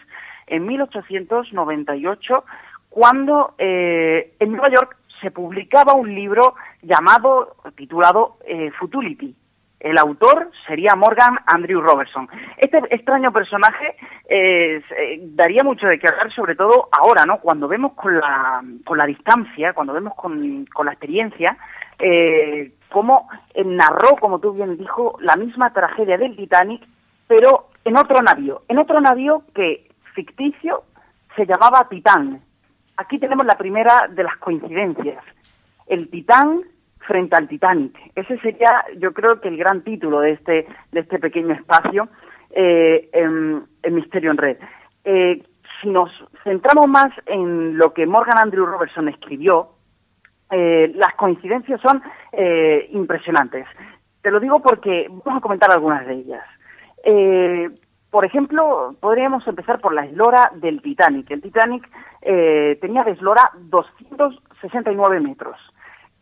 en 0.47 0.65
1898, 0.65 2.43
cuando 2.89 3.55
eh, 3.57 4.34
en 4.39 4.51
Nueva 4.51 4.69
York 4.69 4.97
se 5.21 5.32
publicaba 5.32 5.93
un 5.93 6.13
libro 6.13 6.55
llamado, 6.82 7.55
titulado 7.76 8.38
eh, 8.45 8.71
Futility, 8.78 9.34
el 9.84 9.97
autor 9.97 10.49
sería 10.65 10.95
Morgan 10.95 11.38
Andrew 11.45 11.81
Robertson. 11.81 12.27
Este 12.57 12.79
extraño 12.89 13.31
personaje 13.31 13.95
eh, 14.29 14.81
eh, 14.97 15.19
daría 15.21 15.63
mucho 15.63 15.88
de 15.88 15.99
qué 15.99 16.07
hablar, 16.07 16.34
sobre 16.34 16.55
todo 16.55 16.88
ahora, 16.91 17.25
¿no? 17.25 17.39
Cuando 17.39 17.67
vemos 17.67 17.93
con 17.93 18.17
la, 18.17 18.63
con 18.86 18.97
la 18.97 19.05
distancia, 19.05 19.73
cuando 19.73 19.93
vemos 19.93 20.15
con, 20.15 20.65
con 20.73 20.86
la 20.86 20.93
experiencia, 20.93 21.57
eh, 21.99 22.71
cómo 22.89 23.27
eh, 23.53 23.63
narró, 23.65 24.15
como 24.21 24.39
tú 24.39 24.53
bien 24.53 24.77
dijo, 24.77 25.17
la 25.19 25.36
misma 25.36 25.73
tragedia 25.73 26.17
del 26.17 26.38
Titanic, 26.38 26.81
pero 27.27 27.69
en 27.84 27.97
otro 27.97 28.21
navío, 28.21 28.63
en 28.69 28.77
otro 28.77 29.01
navío 29.01 29.43
que 29.53 29.89
ficticio 30.15 30.84
se 31.36 31.45
llamaba 31.45 31.89
Titán. 31.89 32.41
Aquí 32.95 33.19
tenemos 33.19 33.45
la 33.45 33.57
primera 33.57 34.07
de 34.09 34.23
las 34.23 34.38
coincidencias. 34.38 35.23
El 35.88 36.09
Titán 36.09 36.61
frente 37.07 37.35
al 37.35 37.47
Titanic. 37.47 37.97
Ese 38.15 38.37
sería, 38.39 38.85
yo 38.97 39.13
creo 39.13 39.39
que 39.39 39.49
el 39.49 39.57
gran 39.57 39.83
título 39.83 40.19
de 40.19 40.31
este, 40.31 40.67
de 40.91 40.99
este 40.99 41.19
pequeño 41.19 41.53
espacio 41.53 42.07
eh, 42.51 43.09
en, 43.13 43.65
Misterio 43.93 44.31
en 44.31 44.37
Red. 44.37 44.57
Eh, 45.03 45.43
si 45.81 45.89
nos 45.89 46.09
centramos 46.43 46.87
más 46.87 47.09
en 47.25 47.77
lo 47.77 47.93
que 47.93 48.05
Morgan 48.05 48.37
Andrew 48.37 48.65
Robertson 48.65 49.09
escribió, 49.09 49.69
eh, 50.51 50.91
las 50.95 51.13
coincidencias 51.15 51.81
son 51.81 52.01
eh, 52.31 52.87
impresionantes. 52.91 53.65
Te 54.21 54.31
lo 54.31 54.39
digo 54.39 54.61
porque 54.61 55.07
vamos 55.09 55.39
a 55.39 55.41
comentar 55.41 55.71
algunas 55.71 56.05
de 56.05 56.13
ellas. 56.13 56.45
Por 58.09 58.23
ejemplo, 58.23 58.95
podríamos 59.01 59.45
empezar 59.47 59.81
por 59.81 59.93
la 59.93 60.05
eslora 60.05 60.51
del 60.55 60.81
Titanic. 60.81 61.29
El 61.31 61.41
Titanic 61.41 61.89
tenía 62.21 63.03
de 63.03 63.11
eslora 63.11 63.51
269 63.57 65.19
metros 65.19 65.57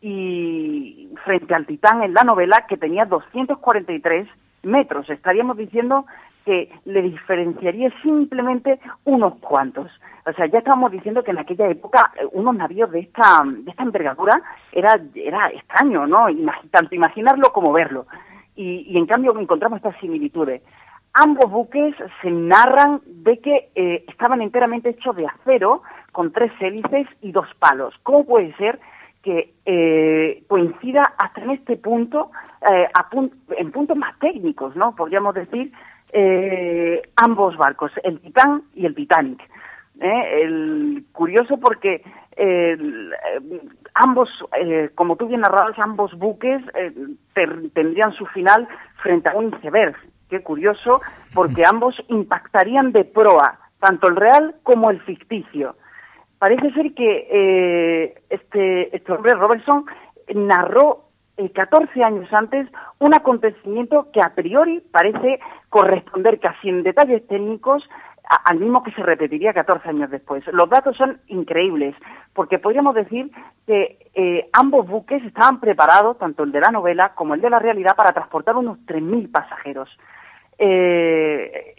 y 0.01 1.09
frente 1.23 1.53
al 1.53 1.65
Titán 1.65 2.03
en 2.03 2.13
la 2.13 2.23
novela 2.23 2.65
que 2.67 2.77
tenía 2.77 3.05
243 3.05 4.27
metros. 4.63 5.09
Estaríamos 5.09 5.57
diciendo 5.57 6.05
que 6.45 6.71
le 6.85 7.01
diferenciaría 7.03 7.91
simplemente 8.01 8.79
unos 9.05 9.35
cuantos. 9.35 9.91
O 10.25 10.33
sea, 10.33 10.47
ya 10.47 10.59
estábamos 10.59 10.91
diciendo 10.91 11.23
que 11.23 11.31
en 11.31 11.39
aquella 11.39 11.67
época 11.67 12.11
eh, 12.19 12.25
unos 12.31 12.55
navíos 12.55 12.91
de 12.91 13.01
esta, 13.01 13.43
de 13.45 13.69
esta 13.69 13.83
envergadura 13.83 14.41
era, 14.71 14.99
era 15.15 15.49
extraño, 15.49 16.07
¿no? 16.07 16.25
Tanto 16.71 16.95
imaginarlo 16.95 17.51
como 17.53 17.71
verlo. 17.71 18.07
Y, 18.55 18.85
y 18.87 18.97
en 18.97 19.05
cambio 19.05 19.37
encontramos 19.39 19.77
estas 19.77 19.97
similitudes. 19.99 20.61
Ambos 21.13 21.51
buques 21.51 21.93
se 22.21 22.31
narran 22.31 23.01
de 23.05 23.39
que 23.39 23.69
eh, 23.75 24.05
estaban 24.07 24.41
enteramente 24.41 24.91
hechos 24.91 25.15
de 25.15 25.27
acero, 25.27 25.83
con 26.13 26.31
tres 26.31 26.51
hélices 26.59 27.07
y 27.21 27.31
dos 27.31 27.47
palos. 27.59 27.93
¿Cómo 28.03 28.25
puede 28.25 28.53
ser 28.55 28.79
que 29.21 29.53
eh, 29.65 30.43
coincida 30.47 31.03
hasta 31.17 31.41
en 31.41 31.51
este 31.51 31.77
punto, 31.77 32.31
eh, 32.61 32.87
a 32.93 33.09
en 33.57 33.71
puntos 33.71 33.97
más 33.97 34.17
técnicos, 34.19 34.75
¿no? 34.75 34.95
Podríamos 34.95 35.35
decir, 35.35 35.71
eh, 36.11 37.01
ambos 37.15 37.55
barcos, 37.57 37.91
el 38.03 38.19
Titán 38.19 38.63
y 38.73 38.85
el 38.85 38.95
Titanic. 38.95 39.41
¿eh? 39.99 40.41
El, 40.43 41.05
curioso 41.11 41.57
porque 41.57 42.03
ambos, 43.93 44.29
como 44.95 45.15
tú 45.15 45.27
bien 45.27 45.41
narrabas, 45.41 45.77
ambos 45.77 46.17
buques 46.17 46.61
tendrían 47.73 48.13
su 48.13 48.25
final 48.27 48.67
frente 49.03 49.29
a 49.29 49.35
un 49.35 49.53
iceberg. 49.55 49.95
Qué 50.29 50.41
curioso, 50.41 51.01
porque 51.33 51.63
ambos 51.67 51.95
impactarían 52.07 52.91
de 52.93 53.03
proa, 53.03 53.59
tanto 53.79 54.07
el 54.07 54.15
real 54.15 54.55
como 54.63 54.89
el 54.89 54.99
ficticio. 55.01 55.75
Parece 56.41 56.71
ser 56.71 56.95
que 56.95 57.27
eh, 57.29 58.15
este, 58.31 58.95
este 58.97 59.11
hombre, 59.11 59.35
Robertson, 59.35 59.85
narró 60.33 61.03
eh, 61.37 61.51
14 61.51 62.03
años 62.03 62.33
antes 62.33 62.67
un 62.97 63.13
acontecimiento 63.13 64.07
que 64.11 64.21
a 64.25 64.33
priori 64.33 64.79
parece 64.91 65.39
corresponder 65.69 66.39
casi 66.39 66.69
en 66.69 66.81
detalles 66.81 67.27
técnicos 67.27 67.87
al 68.45 68.57
mismo 68.57 68.81
que 68.81 68.91
se 68.93 69.03
repetiría 69.03 69.53
14 69.53 69.87
años 69.87 70.09
después. 70.09 70.43
Los 70.51 70.67
datos 70.67 70.97
son 70.97 71.21
increíbles, 71.27 71.93
porque 72.33 72.57
podríamos 72.57 72.95
decir 72.95 73.29
que 73.67 73.99
eh, 74.15 74.49
ambos 74.53 74.87
buques 74.87 75.23
estaban 75.23 75.59
preparados, 75.59 76.17
tanto 76.17 76.41
el 76.41 76.51
de 76.51 76.61
la 76.61 76.71
novela 76.71 77.13
como 77.13 77.35
el 77.35 77.41
de 77.41 77.51
la 77.51 77.59
realidad, 77.59 77.95
para 77.95 78.13
transportar 78.13 78.55
unos 78.55 78.79
3.000 78.87 79.31
pasajeros. 79.31 79.95
Eh, 80.57 81.75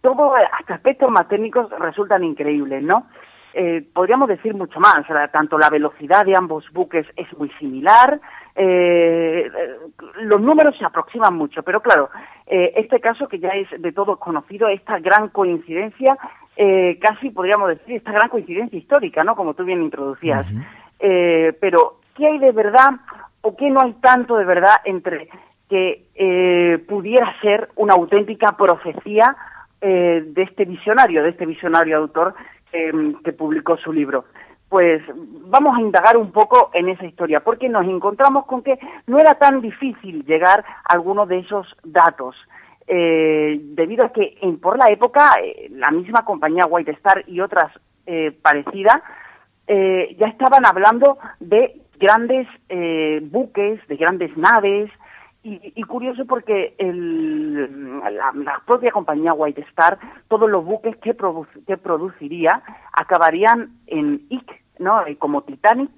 todo, 0.00 0.32
hasta 0.36 0.74
aspectos 0.74 1.10
más 1.10 1.26
técnicos 1.26 1.68
resultan 1.80 2.22
increíbles, 2.22 2.84
¿no? 2.84 3.08
Eh, 3.58 3.82
podríamos 3.94 4.28
decir 4.28 4.54
mucho 4.54 4.78
más. 4.78 5.06
Tanto 5.32 5.56
la 5.56 5.70
velocidad 5.70 6.26
de 6.26 6.36
ambos 6.36 6.70
buques 6.72 7.06
es 7.16 7.26
muy 7.38 7.48
similar, 7.58 8.20
eh, 8.54 9.50
los 10.20 10.40
números 10.42 10.76
se 10.78 10.84
aproximan 10.84 11.34
mucho, 11.34 11.62
pero 11.62 11.80
claro, 11.80 12.10
eh, 12.46 12.72
este 12.76 13.00
caso 13.00 13.28
que 13.28 13.38
ya 13.38 13.48
es 13.50 13.68
de 13.80 13.92
todos 13.92 14.18
conocido, 14.18 14.68
esta 14.68 14.98
gran 14.98 15.28
coincidencia, 15.28 16.18
eh, 16.54 16.98
casi 17.00 17.30
podríamos 17.30 17.68
decir, 17.68 17.96
esta 17.96 18.12
gran 18.12 18.28
coincidencia 18.28 18.78
histórica, 18.78 19.24
¿no? 19.24 19.34
Como 19.36 19.54
tú 19.54 19.64
bien 19.64 19.82
introducías. 19.82 20.46
Pero, 20.98 22.00
¿qué 22.14 22.26
hay 22.26 22.38
de 22.38 22.52
verdad 22.52 22.90
o 23.40 23.56
qué 23.56 23.70
no 23.70 23.80
hay 23.82 23.94
tanto 24.02 24.36
de 24.36 24.44
verdad 24.44 24.76
entre 24.84 25.28
que 25.70 26.04
eh, 26.14 26.78
pudiera 26.86 27.40
ser 27.40 27.70
una 27.76 27.94
auténtica 27.94 28.54
profecía 28.56 29.34
de 29.78 30.42
este 30.42 30.64
visionario, 30.64 31.22
de 31.22 31.28
este 31.28 31.46
visionario 31.46 31.98
autor 31.98 32.34
eh, 32.72 32.92
que 33.24 33.32
publicó 33.32 33.76
su 33.76 33.92
libro. 33.92 34.24
Pues 34.68 35.02
vamos 35.48 35.76
a 35.76 35.80
indagar 35.80 36.16
un 36.16 36.32
poco 36.32 36.70
en 36.74 36.88
esa 36.88 37.06
historia, 37.06 37.40
porque 37.40 37.68
nos 37.68 37.86
encontramos 37.86 38.46
con 38.46 38.62
que 38.62 38.78
no 39.06 39.18
era 39.18 39.34
tan 39.34 39.60
difícil 39.60 40.24
llegar 40.24 40.64
a 40.84 40.92
alguno 40.94 41.24
de 41.26 41.38
esos 41.38 41.66
datos, 41.84 42.36
eh, 42.88 43.58
debido 43.60 44.04
a 44.04 44.12
que 44.12 44.38
en, 44.40 44.58
por 44.58 44.78
la 44.78 44.90
época 44.90 45.34
eh, 45.42 45.68
la 45.70 45.90
misma 45.90 46.24
compañía 46.24 46.66
White 46.66 46.92
Star 46.92 47.24
y 47.26 47.40
otras 47.40 47.72
eh, 48.06 48.32
parecidas 48.42 49.02
eh, 49.66 50.16
ya 50.18 50.28
estaban 50.28 50.64
hablando 50.64 51.18
de 51.40 51.80
grandes 51.98 52.46
eh, 52.68 53.20
buques, 53.22 53.80
de 53.88 53.96
grandes 53.96 54.36
naves, 54.36 54.90
y, 55.48 55.72
y 55.74 55.82
curioso 55.84 56.24
porque 56.26 56.74
el, 56.78 58.00
la, 58.00 58.32
la 58.34 58.62
propia 58.66 58.90
compañía 58.92 59.32
White 59.32 59.60
Star, 59.70 59.98
todos 60.28 60.48
los 60.50 60.64
buques 60.64 60.96
que, 60.96 61.16
produ- 61.16 61.46
que 61.66 61.76
produciría 61.76 62.62
acabarían 62.92 63.70
en 63.86 64.22
IC, 64.30 64.50
¿no? 64.78 65.06
Eh, 65.06 65.16
Como 65.16 65.42
Titanic, 65.42 65.90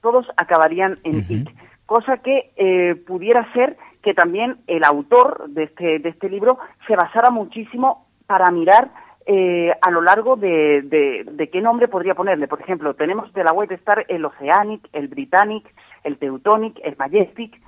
todos 0.00 0.26
acabarían 0.36 0.98
en 1.04 1.18
IC. 1.28 1.48
Cosa 1.86 2.18
que 2.18 2.50
eh, 2.56 2.94
pudiera 3.06 3.52
ser 3.52 3.76
que 4.02 4.14
también 4.14 4.56
el 4.66 4.84
autor 4.84 5.48
de 5.48 5.64
este, 5.64 5.98
de 5.98 6.08
este 6.08 6.28
libro 6.28 6.58
se 6.86 6.96
basara 6.96 7.30
muchísimo 7.30 8.06
para 8.26 8.50
mirar 8.50 8.90
eh, 9.26 9.70
a 9.80 9.90
lo 9.90 10.00
largo 10.02 10.36
de, 10.36 10.82
de, 10.82 11.24
de 11.30 11.48
qué 11.50 11.60
nombre 11.60 11.88
podría 11.88 12.14
ponerle. 12.14 12.46
Por 12.48 12.60
ejemplo, 12.60 12.94
tenemos 12.94 13.32
de 13.32 13.44
la 13.44 13.52
White 13.52 13.74
Star 13.76 14.04
el 14.08 14.24
Oceanic, 14.24 14.88
el 14.92 15.08
Britannic, 15.08 15.64
el 16.04 16.18
Teutonic, 16.18 16.78
el 16.84 16.96
Majestic, 16.98 17.58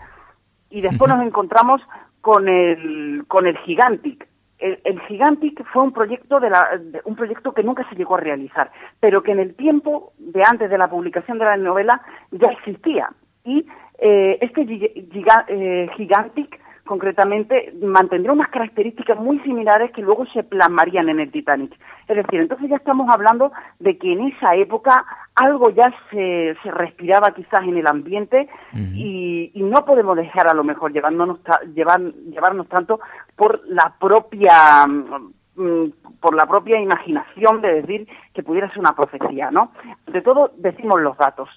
y 0.70 0.80
después 0.80 1.08
nos 1.08 1.22
encontramos 1.24 1.80
con 2.20 2.48
el 2.48 3.24
con 3.28 3.46
el 3.46 3.56
Gigantic. 3.58 4.26
El, 4.58 4.80
el 4.84 5.00
Gigantic 5.02 5.62
fue 5.72 5.82
un 5.82 5.92
proyecto 5.92 6.40
de 6.40 6.48
la, 6.50 6.68
de- 6.80 7.02
un 7.04 7.14
proyecto 7.14 7.52
que 7.52 7.62
nunca 7.62 7.86
se 7.90 7.94
llegó 7.94 8.16
a 8.16 8.20
realizar, 8.20 8.70
pero 9.00 9.22
que 9.22 9.32
en 9.32 9.38
el 9.40 9.54
tiempo 9.54 10.12
de 10.18 10.42
antes 10.48 10.70
de 10.70 10.78
la 10.78 10.88
publicación 10.88 11.38
de 11.38 11.44
la 11.44 11.56
novela 11.58 12.00
ya 12.30 12.48
existía. 12.48 13.10
Y 13.44 13.66
eh, 13.98 14.38
este 14.40 14.62
giga- 14.66 14.92
giga- 15.12 15.44
eh, 15.48 15.88
Gigantic 15.96 16.58
concretamente, 16.86 17.74
mantendría 17.82 18.32
unas 18.32 18.48
características 18.48 19.18
muy 19.18 19.38
similares 19.40 19.92
que 19.92 20.00
luego 20.00 20.24
se 20.26 20.42
plasmarían 20.42 21.08
en 21.08 21.20
el 21.20 21.30
Titanic. 21.30 21.72
Es 22.08 22.16
decir, 22.16 22.40
entonces 22.40 22.70
ya 22.70 22.76
estamos 22.76 23.08
hablando 23.12 23.52
de 23.78 23.98
que 23.98 24.12
en 24.12 24.28
esa 24.28 24.54
época 24.54 25.04
algo 25.34 25.68
ya 25.70 25.92
se, 26.10 26.56
se 26.62 26.70
respiraba 26.70 27.32
quizás 27.32 27.60
en 27.64 27.76
el 27.76 27.86
ambiente 27.86 28.48
y, 28.72 29.50
y, 29.52 29.62
no 29.62 29.84
podemos 29.84 30.16
dejar 30.16 30.48
a 30.48 30.54
lo 30.54 30.64
mejor 30.64 30.92
llevarnos, 30.92 31.40
llevar, 31.74 32.00
llevarnos 32.00 32.68
tanto 32.68 33.00
por 33.36 33.60
la 33.66 33.94
propia 34.00 34.86
mm, 34.86 35.90
por 36.20 36.34
la 36.34 36.46
propia 36.46 36.80
imaginación 36.80 37.60
de 37.60 37.82
decir 37.82 38.08
que 38.32 38.42
pudiera 38.42 38.68
ser 38.68 38.78
una 38.78 38.94
profecía, 38.94 39.50
¿no? 39.50 39.72
De 40.06 40.22
todo 40.22 40.52
decimos 40.56 41.00
los 41.00 41.16
datos. 41.18 41.48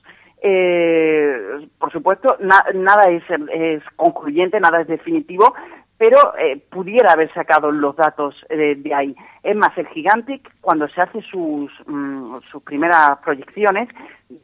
Eh, 0.42 1.68
por 1.78 1.92
supuesto, 1.92 2.38
nada 2.40 3.04
es, 3.10 3.84
concluyente, 3.96 4.60
nada 4.60 4.82
es 4.82 4.88
definitivo, 4.88 5.54
pero 5.98 6.34
eh, 6.38 6.58
pudiera 6.70 7.12
haber 7.12 7.34
sacado 7.34 7.72
los 7.72 7.96
datos 7.96 8.36
de 8.50 8.94
ahí. 8.94 9.16
Es 9.44 9.56
más, 9.56 9.78
el 9.78 9.88
Gigantic, 9.88 10.50
cuando 10.62 10.88
se 10.88 11.02
hace 11.02 11.22
sus, 11.24 11.72
mm, 11.88 12.38
sus 12.52 12.64
primeras 12.64 13.18
proyecciones, 13.24 13.90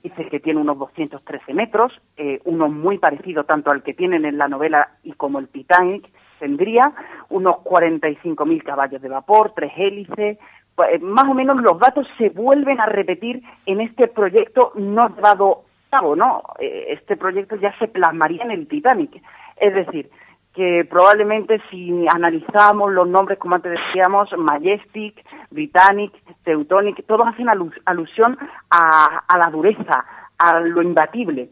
dice 0.04 0.28
que 0.30 0.40
tiene 0.40 0.60
unos 0.60 0.80
213 0.80 1.54
metros, 1.54 1.94
eh, 2.18 2.42
uno 2.46 2.70
muy 2.70 2.98
parecido 2.98 3.44
tanto 3.44 3.72
al 3.72 3.84
que 3.84 3.94
tienen 3.94 4.26
en 4.26 4.38
la 4.38 4.48
novela 4.48 4.90
y 5.04 5.14
como 5.14 5.40
el 5.40 5.48
Titanic, 5.50 6.10
tendría 6.40 6.82
unos 7.30 7.58
45.000 7.64 8.64
caballos 8.64 9.02
de 9.02 9.10
vapor, 9.10 9.54
tres 9.56 9.72
hélices, 9.78 10.38
pues, 10.76 11.02
más 11.02 11.26
o 11.26 11.34
menos 11.34 11.62
los 11.62 11.80
datos 11.80 12.08
se 12.18 12.30
vuelven 12.30 12.80
a 12.80 12.86
repetir 12.86 13.42
en 13.66 13.82
este 13.82 14.08
proyecto 14.08 14.72
no 14.76 15.08
llevado 15.16 15.65
¿no? 16.02 16.44
Eh, 16.60 16.88
este 16.90 17.16
proyecto 17.16 17.56
ya 17.56 17.78
se 17.80 17.88
plasmaría 17.88 18.44
en 18.44 18.52
el 18.52 18.68
Titanic. 18.68 19.22
Es 19.58 19.74
decir, 19.74 20.10
que 20.56 20.86
probablemente 20.90 21.62
si 21.70 22.06
analizamos 22.08 22.92
los 22.92 23.08
nombres, 23.08 23.38
como 23.38 23.56
antes 23.56 23.74
decíamos, 23.74 24.30
Majestic, 24.38 25.24
Britannic, 25.52 26.14
Teutonic, 26.44 27.06
todos 27.06 27.28
hacen 27.28 27.50
alusión 27.50 28.38
a, 28.72 29.38
la 29.38 29.50
dureza, 29.52 30.06
a 30.38 30.60
lo 30.62 30.82
imbatible. 30.82 31.50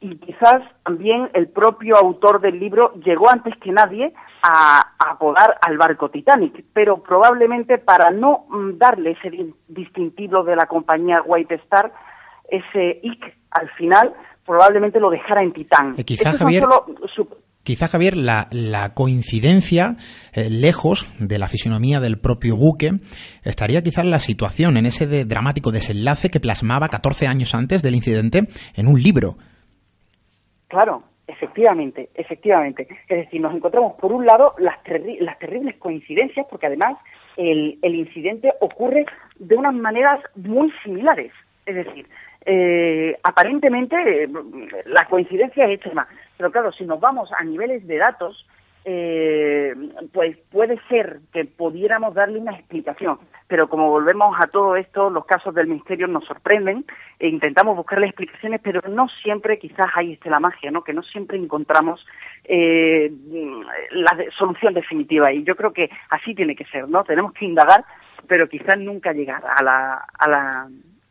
Y 0.00 0.16
quizás 0.16 0.62
también 0.84 1.30
el 1.34 1.48
propio 1.48 1.96
autor 1.96 2.40
del 2.40 2.58
libro 2.58 2.92
llegó 2.94 3.30
antes 3.30 3.56
que 3.58 3.70
nadie 3.70 4.12
a, 4.42 4.80
a 4.98 5.10
apodar 5.12 5.58
al 5.64 5.78
barco 5.78 6.10
Titanic, 6.10 6.64
pero 6.72 7.00
probablemente 7.00 7.78
para 7.78 8.10
no 8.10 8.46
mm, 8.48 8.78
darle 8.78 9.12
ese 9.12 9.54
distintivo 9.68 10.42
de 10.42 10.56
la 10.56 10.66
compañía 10.66 11.22
White 11.24 11.54
Star, 11.54 11.92
ese 12.48 12.98
IC 13.04 13.41
al 13.52 13.68
final 13.70 14.12
probablemente 14.44 15.00
lo 15.00 15.10
dejara 15.10 15.42
en 15.42 15.52
Titán. 15.52 15.94
Eh, 15.96 16.04
quizá, 16.04 16.32
Javier, 16.32 16.64
quizá, 17.62 17.88
Javier, 17.88 18.16
la, 18.16 18.92
coincidencia, 18.94 19.96
eh, 20.32 20.50
lejos 20.50 21.06
de 21.18 21.38
la 21.38 21.48
fisionomía 21.48 22.00
del 22.00 22.18
propio 22.18 22.56
buque, 22.56 22.90
estaría 23.44 23.82
quizá 23.82 24.02
en 24.02 24.10
la 24.10 24.18
situación, 24.18 24.76
en 24.76 24.86
ese 24.86 25.06
dramático 25.24 25.70
desenlace 25.70 26.30
que 26.30 26.40
plasmaba 26.40 26.88
14 26.88 27.26
años 27.26 27.54
antes 27.54 27.82
del 27.82 27.94
incidente 27.94 28.48
en 28.74 28.86
un 28.88 29.00
libro. 29.00 29.36
Claro, 30.68 31.04
efectivamente, 31.26 32.08
efectivamente. 32.14 32.88
Es 33.08 33.18
decir, 33.26 33.40
nos 33.40 33.54
encontramos, 33.54 33.94
por 34.00 34.12
un 34.12 34.26
lado, 34.26 34.54
las, 34.58 34.76
las 35.20 35.38
terribles 35.38 35.76
coincidencias, 35.76 36.46
porque 36.50 36.66
además 36.66 36.96
el, 37.36 37.78
el 37.82 37.94
incidente 37.94 38.52
ocurre 38.60 39.04
de 39.38 39.54
unas 39.54 39.74
maneras 39.74 40.20
muy 40.34 40.72
similares. 40.82 41.32
Es 41.66 41.76
decir, 41.76 42.06
eh, 42.44 43.18
aparentemente 43.22 44.28
la 44.86 45.06
coincidencia 45.06 45.64
es 45.66 45.72
extrema, 45.72 46.06
pero 46.36 46.50
claro, 46.50 46.72
si 46.72 46.84
nos 46.84 47.00
vamos 47.00 47.30
a 47.38 47.44
niveles 47.44 47.86
de 47.86 47.98
datos, 47.98 48.46
eh, 48.84 49.74
pues 50.12 50.36
puede 50.50 50.80
ser 50.88 51.20
que 51.32 51.44
pudiéramos 51.44 52.14
darle 52.14 52.40
una 52.40 52.52
explicación, 52.56 53.18
pero 53.46 53.68
como 53.68 53.88
volvemos 53.90 54.34
a 54.40 54.48
todo 54.48 54.74
esto, 54.74 55.08
los 55.08 55.24
casos 55.24 55.54
del 55.54 55.68
misterio 55.68 56.08
nos 56.08 56.24
sorprenden 56.24 56.84
e 57.20 57.28
intentamos 57.28 57.76
buscarle 57.76 58.06
explicaciones, 58.06 58.60
pero 58.60 58.80
no 58.88 59.06
siempre 59.22 59.60
quizás 59.60 59.86
ahí 59.94 60.14
esté 60.14 60.30
la 60.30 60.40
magia, 60.40 60.72
¿no? 60.72 60.82
Que 60.82 60.92
no 60.92 61.04
siempre 61.04 61.38
encontramos 61.38 62.04
eh, 62.44 63.12
la 63.92 64.16
solución 64.36 64.74
definitiva 64.74 65.32
y 65.32 65.44
yo 65.44 65.54
creo 65.54 65.72
que 65.72 65.88
así 66.10 66.34
tiene 66.34 66.56
que 66.56 66.64
ser, 66.64 66.88
¿no? 66.88 67.04
Tenemos 67.04 67.32
que 67.34 67.44
indagar, 67.44 67.84
pero 68.26 68.48
quizás 68.48 68.78
nunca 68.78 69.12
llegar 69.12 69.44
a 69.46 69.62
la, 69.62 70.04
a 70.18 70.28
la, 70.28 70.68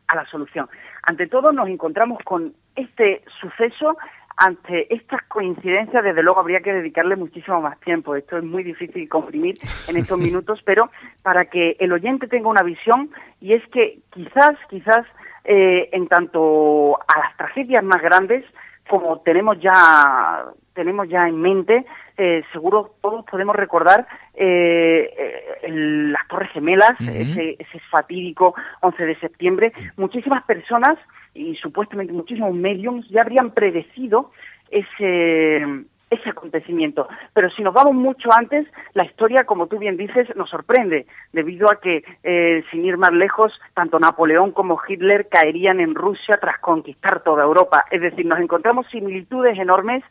a 0.08 0.16
la 0.16 0.26
solución. 0.26 0.68
Ante 1.02 1.26
todo 1.26 1.52
nos 1.52 1.68
encontramos 1.68 2.18
con 2.24 2.54
este 2.76 3.22
suceso, 3.40 3.96
ante 4.36 4.92
estas 4.94 5.22
coincidencias, 5.28 6.02
desde 6.02 6.22
luego 6.22 6.40
habría 6.40 6.60
que 6.60 6.72
dedicarle 6.72 7.16
muchísimo 7.16 7.60
más 7.60 7.78
tiempo. 7.80 8.16
Esto 8.16 8.38
es 8.38 8.44
muy 8.44 8.62
difícil 8.62 9.08
comprimir 9.08 9.56
en 9.88 9.96
estos 9.96 10.18
minutos, 10.18 10.60
pero 10.64 10.90
para 11.22 11.46
que 11.46 11.76
el 11.78 11.92
oyente 11.92 12.28
tenga 12.28 12.48
una 12.48 12.62
visión, 12.62 13.10
y 13.40 13.54
es 13.54 13.66
que 13.68 13.98
quizás, 14.10 14.52
quizás, 14.68 15.06
eh, 15.44 15.88
en 15.92 16.06
tanto 16.08 16.96
a 16.96 17.18
las 17.18 17.36
tragedias 17.36 17.84
más 17.84 18.00
grandes, 18.00 18.44
como 18.88 19.20
tenemos 19.20 19.58
ya 19.60 20.44
tenemos 20.74 21.08
ya 21.08 21.28
en 21.28 21.40
mente, 21.40 21.84
eh, 22.16 22.42
seguro 22.52 22.94
todos 23.00 23.24
podemos 23.24 23.56
recordar 23.56 24.06
eh, 24.34 25.58
las 25.66 26.26
Torres 26.28 26.50
Gemelas, 26.52 27.00
ese, 27.00 27.56
ese 27.58 27.80
fatídico 27.90 28.54
11 28.80 29.06
de 29.06 29.18
septiembre. 29.20 29.72
Muchísimas 29.96 30.44
personas 30.44 30.98
y 31.34 31.54
supuestamente 31.56 32.12
muchísimos 32.12 32.54
mediums 32.54 33.08
ya 33.08 33.22
habrían 33.22 33.52
predecido 33.52 34.30
ese, 34.70 35.84
ese 36.12 36.30
acontecimiento. 36.30 37.08
Pero 37.32 37.50
si 37.50 37.62
nos 37.62 37.74
vamos 37.74 37.94
mucho 37.94 38.28
antes, 38.36 38.66
la 38.94 39.04
historia, 39.04 39.44
como 39.44 39.66
tú 39.66 39.78
bien 39.78 39.96
dices, 39.96 40.28
nos 40.36 40.50
sorprende, 40.50 41.06
debido 41.32 41.70
a 41.70 41.80
que, 41.80 42.04
eh, 42.22 42.62
sin 42.70 42.84
ir 42.84 42.96
más 42.98 43.12
lejos, 43.12 43.52
tanto 43.74 43.98
Napoleón 43.98 44.52
como 44.52 44.78
Hitler 44.86 45.28
caerían 45.28 45.80
en 45.80 45.94
Rusia 45.94 46.38
tras 46.40 46.58
conquistar 46.58 47.22
toda 47.22 47.44
Europa. 47.44 47.84
Es 47.90 48.02
decir, 48.02 48.26
nos 48.26 48.40
encontramos 48.40 48.86
similitudes 48.90 49.58
enormes 49.58 50.02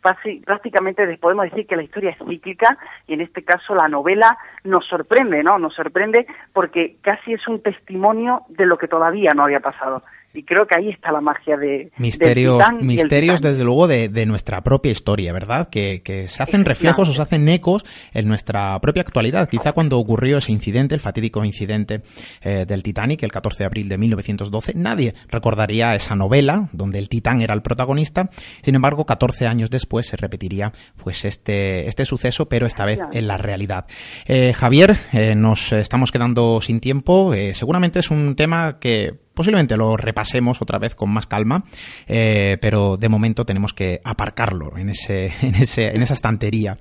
prácticamente 0.00 1.06
podemos 1.18 1.44
decir 1.44 1.66
que 1.66 1.76
la 1.76 1.82
historia 1.82 2.10
es 2.10 2.18
cíclica 2.28 2.78
y 3.06 3.14
en 3.14 3.20
este 3.20 3.42
caso 3.44 3.74
la 3.74 3.88
novela 3.88 4.38
nos 4.64 4.86
sorprende, 4.86 5.42
¿no? 5.42 5.58
Nos 5.58 5.74
sorprende 5.74 6.26
porque 6.52 6.96
casi 7.02 7.34
es 7.34 7.46
un 7.48 7.62
testimonio 7.62 8.42
de 8.48 8.66
lo 8.66 8.78
que 8.78 8.88
todavía 8.88 9.32
no 9.34 9.44
había 9.44 9.60
pasado 9.60 10.02
y 10.32 10.44
creo 10.44 10.66
que 10.66 10.76
ahí 10.78 10.90
está 10.90 11.10
la 11.10 11.20
magia 11.20 11.56
de 11.56 11.90
misterios 11.98 12.62
misterios 12.80 13.40
desde 13.42 13.64
luego 13.64 13.88
de, 13.88 14.26
nuestra 14.26 14.62
propia 14.62 14.92
historia 14.92 15.32
verdad 15.32 15.68
que, 15.68 16.00
se 16.28 16.42
hacen 16.42 16.64
reflejos 16.64 17.08
o 17.08 17.12
se 17.12 17.22
hacen 17.22 17.48
ecos 17.48 17.84
en 18.12 18.28
nuestra 18.28 18.78
propia 18.80 19.02
actualidad. 19.02 19.48
Quizá 19.48 19.72
cuando 19.72 19.98
ocurrió 19.98 20.38
ese 20.38 20.52
incidente 20.52 20.94
el 20.94 21.00
fatídico 21.00 21.44
incidente 21.44 22.02
eh, 22.42 22.64
del 22.66 22.82
Titanic 22.82 23.22
el 23.22 23.32
14 23.32 23.58
de 23.58 23.66
abril 23.66 23.88
de 23.88 23.98
1912 23.98 24.72
nadie 24.76 25.14
recordaría 25.28 25.94
esa 25.94 26.14
novela 26.14 26.68
donde 26.72 26.98
el 26.98 27.08
Titán 27.08 27.42
era 27.42 27.54
el 27.54 27.62
protagonista. 27.62 28.30
Sin 28.62 28.74
embargo 28.74 29.06
14 29.06 29.46
años 29.46 29.70
después 29.70 30.06
se 30.06 30.16
repetiría 30.16 30.72
pues 31.02 31.24
este 31.24 31.88
este 31.88 32.04
suceso 32.04 32.48
pero 32.48 32.66
esta 32.66 32.84
vez 32.84 33.00
en 33.12 33.26
la 33.26 33.36
realidad. 33.36 33.86
Eh, 34.26 34.52
Javier 34.52 34.96
eh, 35.12 35.34
nos 35.34 35.72
estamos 35.72 36.12
quedando 36.12 36.60
sin 36.60 36.80
tiempo. 36.80 37.32
Seguramente 37.54 37.98
es 37.98 38.10
un 38.10 38.36
tema 38.36 38.78
que 38.78 39.29
posiblemente 39.40 39.78
lo 39.78 39.96
repasemos 39.96 40.60
otra 40.60 40.78
vez 40.78 40.94
con 40.94 41.10
más 41.10 41.26
calma, 41.26 41.62
eh, 42.06 42.58
pero 42.60 42.98
de 42.98 43.08
momento 43.08 43.46
tenemos 43.46 43.72
que 43.72 43.98
aparcarlo 44.04 44.76
en, 44.76 44.90
ese, 44.90 45.32
en, 45.42 45.54
ese, 45.54 45.96
en 45.96 46.02
esa 46.02 46.12
estantería. 46.12 46.76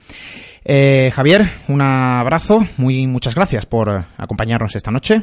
Eh, 0.66 1.10
Javier, 1.14 1.44
un 1.70 1.82
abrazo, 1.82 2.60
muy 2.78 3.08
muchas 3.08 3.34
gracias 3.34 3.66
por 3.66 3.88
acompañarnos 4.18 4.76
esta 4.76 4.92
noche. 4.92 5.22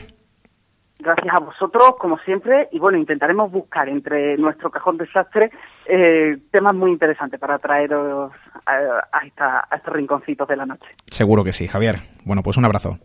Gracias 0.98 1.34
a 1.38 1.44
vosotros, 1.44 1.96
como 1.98 2.16
siempre, 2.20 2.70
y 2.72 2.78
bueno, 2.78 2.96
intentaremos 2.96 3.52
buscar 3.52 3.86
entre 3.90 4.38
nuestro 4.38 4.70
cajón 4.70 4.96
desastre 4.96 5.50
eh, 5.84 6.38
temas 6.50 6.74
muy 6.74 6.90
interesantes 6.90 7.38
para 7.38 7.58
traeros 7.58 8.32
a, 8.64 8.72
a 9.12 9.76
estos 9.76 9.92
rinconcitos 9.92 10.48
de 10.48 10.56
la 10.56 10.64
noche. 10.64 10.88
Seguro 11.10 11.44
que 11.44 11.52
sí, 11.52 11.68
Javier. 11.68 11.96
Bueno, 12.24 12.42
pues 12.42 12.56
un 12.56 12.64
abrazo. 12.64 12.96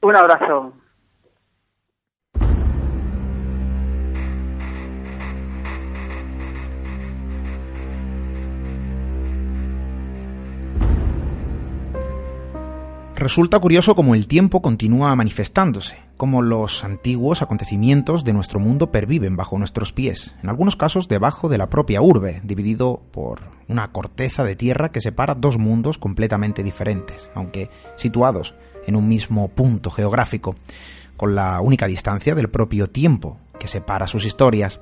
Un 0.00 0.16
abrazo. 0.16 0.72
Resulta 13.18 13.58
curioso 13.58 13.96
cómo 13.96 14.14
el 14.14 14.28
tiempo 14.28 14.62
continúa 14.62 15.16
manifestándose, 15.16 15.98
cómo 16.16 16.40
los 16.40 16.84
antiguos 16.84 17.42
acontecimientos 17.42 18.22
de 18.22 18.32
nuestro 18.32 18.60
mundo 18.60 18.92
perviven 18.92 19.36
bajo 19.36 19.58
nuestros 19.58 19.92
pies, 19.92 20.36
en 20.40 20.48
algunos 20.48 20.76
casos 20.76 21.08
debajo 21.08 21.48
de 21.48 21.58
la 21.58 21.68
propia 21.68 22.00
urbe, 22.00 22.40
dividido 22.44 23.02
por 23.10 23.40
una 23.66 23.90
corteza 23.90 24.44
de 24.44 24.54
tierra 24.54 24.92
que 24.92 25.00
separa 25.00 25.34
dos 25.34 25.58
mundos 25.58 25.98
completamente 25.98 26.62
diferentes, 26.62 27.28
aunque 27.34 27.70
situados 27.96 28.54
en 28.86 28.94
un 28.94 29.08
mismo 29.08 29.48
punto 29.48 29.90
geográfico, 29.90 30.54
con 31.16 31.34
la 31.34 31.60
única 31.60 31.88
distancia 31.88 32.36
del 32.36 32.50
propio 32.50 32.88
tiempo 32.88 33.40
que 33.58 33.66
separa 33.66 34.06
sus 34.06 34.26
historias. 34.26 34.78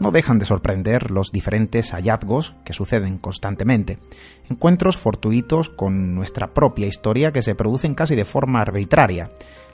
No 0.00 0.10
dejan 0.10 0.38
de 0.38 0.46
sorprender 0.46 1.10
los 1.10 1.30
diferentes 1.30 1.92
hallazgos 1.92 2.56
que 2.64 2.72
suceden 2.72 3.18
constantemente, 3.18 3.98
encuentros 4.48 4.96
fortuitos 4.96 5.70
con 5.70 6.14
nuestra 6.14 6.52
propia 6.52 6.86
historia 6.86 7.32
que 7.32 7.42
se 7.42 7.54
producen 7.54 7.94
casi 7.94 8.16
de 8.16 8.24
forma 8.24 8.62
arbitraria, 8.62 9.30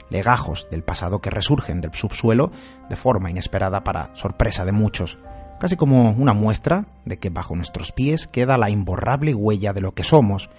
legajos 0.09 0.67
del 0.69 0.83
pasado 0.83 1.21
que 1.21 1.29
resurgen 1.29 1.81
del 1.81 1.93
subsuelo 1.93 2.51
de 2.89 2.95
forma 2.95 3.31
inesperada 3.31 3.83
para 3.83 4.15
sorpresa 4.15 4.65
de 4.65 4.73
muchos, 4.73 5.17
casi 5.59 5.75
como 5.75 6.11
una 6.11 6.33
muestra 6.33 6.85
de 7.05 7.17
que 7.17 7.29
bajo 7.29 7.55
nuestros 7.55 7.91
pies 7.91 8.27
queda 8.27 8.57
la 8.57 8.69
imborrable 8.69 9.33
huella 9.33 9.73
de 9.73 9.81
lo 9.81 9.93
que 9.93 10.03
somos, 10.03 10.49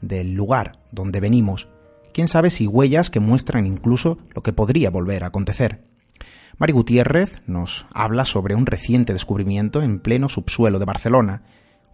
del 0.00 0.34
lugar 0.34 0.78
donde 0.92 1.20
venimos, 1.20 1.68
quién 2.12 2.28
sabe 2.28 2.50
si 2.50 2.66
huellas 2.66 3.10
que 3.10 3.20
muestran 3.20 3.66
incluso 3.66 4.18
lo 4.34 4.42
que 4.42 4.52
podría 4.52 4.90
volver 4.90 5.24
a 5.24 5.28
acontecer. 5.28 5.87
Mari 6.58 6.72
Gutiérrez 6.72 7.40
nos 7.46 7.86
habla 7.94 8.24
sobre 8.24 8.56
un 8.56 8.66
reciente 8.66 9.12
descubrimiento 9.12 9.80
en 9.80 10.00
pleno 10.00 10.28
subsuelo 10.28 10.80
de 10.80 10.86
Barcelona, 10.86 11.44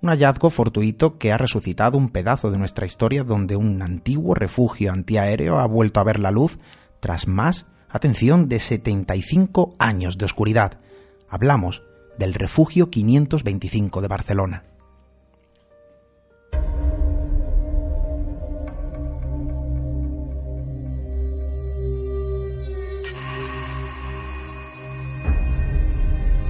un 0.00 0.08
hallazgo 0.08 0.48
fortuito 0.48 1.18
que 1.18 1.32
ha 1.32 1.36
resucitado 1.36 1.98
un 1.98 2.08
pedazo 2.08 2.50
de 2.50 2.56
nuestra 2.56 2.86
historia 2.86 3.24
donde 3.24 3.56
un 3.56 3.82
antiguo 3.82 4.34
refugio 4.34 4.90
antiaéreo 4.90 5.58
ha 5.58 5.66
vuelto 5.66 6.00
a 6.00 6.04
ver 6.04 6.18
la 6.18 6.30
luz 6.30 6.58
tras 7.00 7.28
más, 7.28 7.66
atención, 7.90 8.48
de 8.48 8.58
75 8.58 9.76
años 9.78 10.16
de 10.16 10.24
oscuridad. 10.24 10.80
Hablamos 11.28 11.82
del 12.18 12.32
refugio 12.32 12.88
525 12.88 14.00
de 14.00 14.08
Barcelona. 14.08 14.64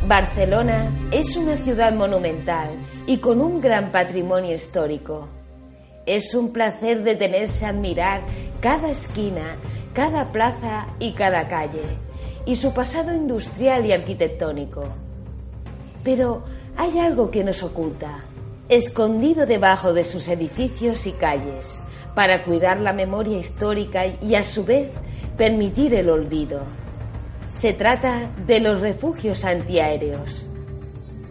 Barcelona 0.06 0.92
es 1.12 1.34
una 1.34 1.56
ciudad 1.56 1.94
monumental 1.94 2.68
y 3.06 3.18
con 3.18 3.40
un 3.40 3.62
gran 3.62 3.90
patrimonio 3.90 4.54
histórico. 4.54 5.28
Es 6.04 6.34
un 6.34 6.52
placer 6.52 7.02
detenerse 7.02 7.64
a 7.64 7.70
admirar 7.70 8.20
cada 8.60 8.90
esquina, 8.90 9.56
cada 9.94 10.30
plaza 10.30 10.88
y 10.98 11.14
cada 11.14 11.48
calle, 11.48 11.96
y 12.44 12.56
su 12.56 12.74
pasado 12.74 13.14
industrial 13.14 13.86
y 13.86 13.92
arquitectónico. 13.92 14.84
Pero 16.02 16.44
hay 16.76 16.98
algo 16.98 17.30
que 17.30 17.42
nos 17.42 17.62
oculta, 17.62 18.24
escondido 18.68 19.46
debajo 19.46 19.94
de 19.94 20.04
sus 20.04 20.28
edificios 20.28 21.06
y 21.06 21.12
calles, 21.12 21.80
para 22.14 22.44
cuidar 22.44 22.78
la 22.78 22.92
memoria 22.92 23.38
histórica 23.38 24.04
y 24.20 24.34
a 24.34 24.42
su 24.42 24.66
vez 24.66 24.90
permitir 25.38 25.94
el 25.94 26.10
olvido. 26.10 26.83
Se 27.54 27.72
trata 27.72 28.32
de 28.46 28.58
los 28.58 28.80
refugios 28.80 29.44
antiaéreos. 29.44 30.44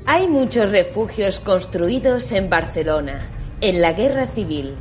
Hay 0.05 0.30
muchos 0.30 0.71
refugios 0.71 1.41
construidos 1.41 2.32
en 2.32 2.49
Barcelona, 2.49 3.30
en 3.59 3.82
la 3.82 3.91
guerra 3.91 4.26
civil, 4.28 4.74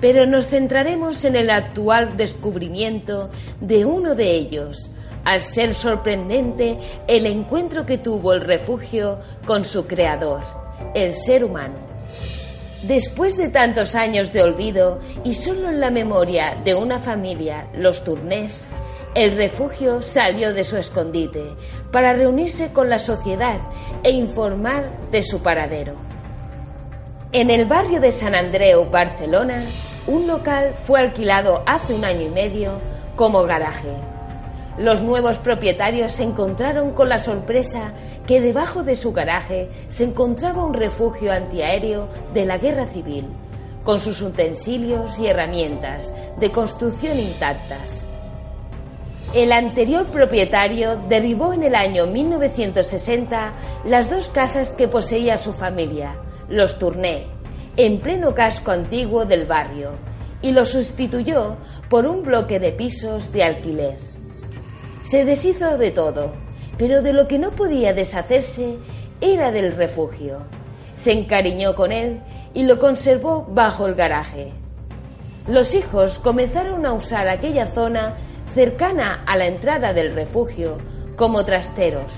pero 0.00 0.24
nos 0.24 0.46
centraremos 0.46 1.24
en 1.24 1.34
el 1.34 1.50
actual 1.50 2.16
descubrimiento 2.16 3.28
de 3.60 3.84
uno 3.84 4.14
de 4.14 4.30
ellos, 4.30 4.92
al 5.24 5.42
ser 5.42 5.74
sorprendente 5.74 6.78
el 7.08 7.26
encuentro 7.26 7.84
que 7.84 7.98
tuvo 7.98 8.32
el 8.32 8.42
refugio 8.42 9.18
con 9.44 9.64
su 9.64 9.84
creador, 9.88 10.42
el 10.94 11.12
ser 11.12 11.44
humano. 11.44 11.74
Después 12.84 13.36
de 13.36 13.48
tantos 13.48 13.96
años 13.96 14.32
de 14.32 14.44
olvido 14.44 15.00
y 15.24 15.34
solo 15.34 15.70
en 15.70 15.80
la 15.80 15.90
memoria 15.90 16.56
de 16.64 16.76
una 16.76 17.00
familia, 17.00 17.66
los 17.74 18.04
turnés, 18.04 18.68
el 19.14 19.36
refugio 19.36 20.02
salió 20.02 20.52
de 20.52 20.64
su 20.64 20.76
escondite 20.76 21.54
para 21.90 22.12
reunirse 22.12 22.72
con 22.72 22.88
la 22.88 22.98
sociedad 22.98 23.58
e 24.02 24.10
informar 24.10 24.90
de 25.10 25.22
su 25.22 25.40
paradero. 25.40 25.94
En 27.32 27.50
el 27.50 27.66
barrio 27.66 28.00
de 28.00 28.12
San 28.12 28.34
Andreu, 28.34 28.88
Barcelona, 28.90 29.64
un 30.06 30.26
local 30.26 30.72
fue 30.84 31.00
alquilado 31.00 31.62
hace 31.66 31.94
un 31.94 32.04
año 32.04 32.22
y 32.22 32.30
medio 32.30 32.72
como 33.16 33.42
garaje. 33.42 33.90
Los 34.78 35.02
nuevos 35.02 35.38
propietarios 35.38 36.12
se 36.12 36.22
encontraron 36.22 36.92
con 36.92 37.08
la 37.08 37.18
sorpresa 37.18 37.92
que 38.26 38.40
debajo 38.40 38.84
de 38.84 38.94
su 38.94 39.12
garaje 39.12 39.68
se 39.88 40.04
encontraba 40.04 40.64
un 40.64 40.72
refugio 40.72 41.32
antiaéreo 41.32 42.08
de 42.32 42.46
la 42.46 42.58
guerra 42.58 42.86
civil, 42.86 43.26
con 43.84 44.00
sus 44.00 44.22
utensilios 44.22 45.18
y 45.18 45.26
herramientas 45.26 46.14
de 46.38 46.52
construcción 46.52 47.18
intactas. 47.18 48.07
El 49.34 49.52
anterior 49.52 50.06
propietario 50.06 50.96
derribó 51.06 51.52
en 51.52 51.62
el 51.62 51.74
año 51.74 52.06
1960 52.06 53.52
las 53.84 54.08
dos 54.08 54.30
casas 54.30 54.72
que 54.72 54.88
poseía 54.88 55.36
su 55.36 55.52
familia, 55.52 56.16
los 56.48 56.78
Tourné, 56.78 57.26
en 57.76 58.00
pleno 58.00 58.34
casco 58.34 58.70
antiguo 58.70 59.26
del 59.26 59.44
barrio, 59.44 59.90
y 60.40 60.52
lo 60.52 60.64
sustituyó 60.64 61.56
por 61.90 62.06
un 62.06 62.22
bloque 62.22 62.58
de 62.58 62.72
pisos 62.72 63.30
de 63.30 63.44
alquiler. 63.44 63.98
Se 65.02 65.26
deshizo 65.26 65.76
de 65.76 65.90
todo, 65.90 66.32
pero 66.78 67.02
de 67.02 67.12
lo 67.12 67.28
que 67.28 67.38
no 67.38 67.50
podía 67.50 67.92
deshacerse 67.92 68.78
era 69.20 69.52
del 69.52 69.76
refugio. 69.76 70.38
Se 70.96 71.12
encariñó 71.12 71.74
con 71.74 71.92
él 71.92 72.22
y 72.54 72.62
lo 72.62 72.78
conservó 72.78 73.46
bajo 73.50 73.86
el 73.86 73.94
garaje. 73.94 74.52
Los 75.46 75.74
hijos 75.74 76.18
comenzaron 76.18 76.86
a 76.86 76.94
usar 76.94 77.28
aquella 77.28 77.66
zona 77.66 78.16
cercana 78.52 79.22
a 79.26 79.36
la 79.36 79.46
entrada 79.46 79.92
del 79.92 80.14
refugio 80.14 80.78
como 81.16 81.44
trasteros, 81.44 82.12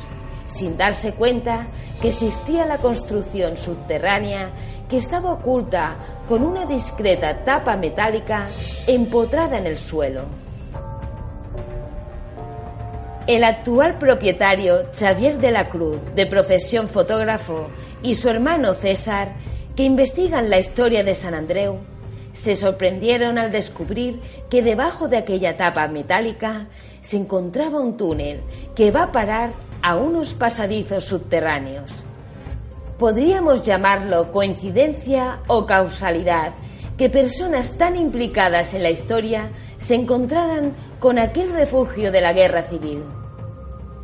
sin 0.47 0.77
darse 0.77 1.15
cuenta 1.15 1.69
que 2.01 2.09
existía 2.09 2.67
la 2.67 2.79
construcción 2.79 3.57
subterránea 3.57 4.51
que 4.89 4.97
estaba 4.97 5.33
oculta 5.33 5.97
con 6.29 6.43
una 6.43 6.67
discreta 6.67 7.45
tapa 7.45 7.77
metálica 7.77 8.51
empotrada 8.87 9.59
en 9.59 9.67
el 9.67 9.79
suelo. 9.79 10.25
El 13.27 13.45
actual 13.45 13.99
propietario, 13.99 14.89
Xavier 14.93 15.39
de 15.39 15.53
la 15.53 15.69
Cruz, 15.69 15.99
de 16.17 16.27
profesión 16.27 16.89
fotógrafo, 16.89 17.69
y 18.03 18.17
su 18.17 18.29
hermano 18.29 18.75
César, 18.75 19.35
que 19.77 19.85
investigan 19.85 20.51
la 20.51 20.59
historia 20.59 21.05
de 21.05 21.15
San 21.15 21.35
Andreu, 21.35 21.79
se 22.33 22.57
sorprendieron 22.57 23.39
al 23.39 23.51
descubrir 23.51 24.21
que 24.49 24.63
debajo 24.63 25.09
de 25.09 25.17
aquella 25.17 25.57
tapa 25.57 25.87
metálica 25.89 26.67
se 27.01 27.17
encontraba 27.17 27.81
un 27.81 27.97
túnel 27.97 28.41
que 28.75 28.91
va 28.91 29.05
a 29.05 29.13
parar 29.13 29.51
a 29.83 29.97
unos 29.97 30.35
pasadizos 30.35 31.05
subterráneos. 31.05 32.05
Podríamos 32.99 33.65
llamarlo 33.65 34.31
coincidencia 34.31 35.41
o 35.47 35.67
causalidad 35.67 36.53
que 36.99 37.09
personas 37.09 37.79
tan 37.79 37.97
implicadas 37.97 38.75
en 38.75 38.83
la 38.83 38.91
historia 38.91 39.51
se 39.79 39.95
encontraran 39.95 40.77
con 40.99 41.19
aquel 41.19 41.51
refugio 41.53 42.13
de 42.13 42.21
la 42.21 42.35
guerra 42.35 42.63
civil. 42.63 43.03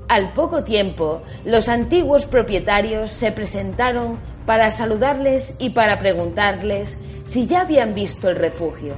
Al 0.08 0.32
poco 0.32 0.64
tiempo, 0.64 1.20
los 1.44 1.68
antiguos 1.68 2.24
propietarios 2.24 3.10
se 3.10 3.32
presentaron 3.32 4.18
para 4.46 4.70
saludarles 4.70 5.56
y 5.58 5.70
para 5.70 5.98
preguntarles 5.98 6.98
si 7.24 7.46
ya 7.46 7.62
habían 7.62 7.94
visto 7.94 8.30
el 8.30 8.36
refugio. 8.36 8.94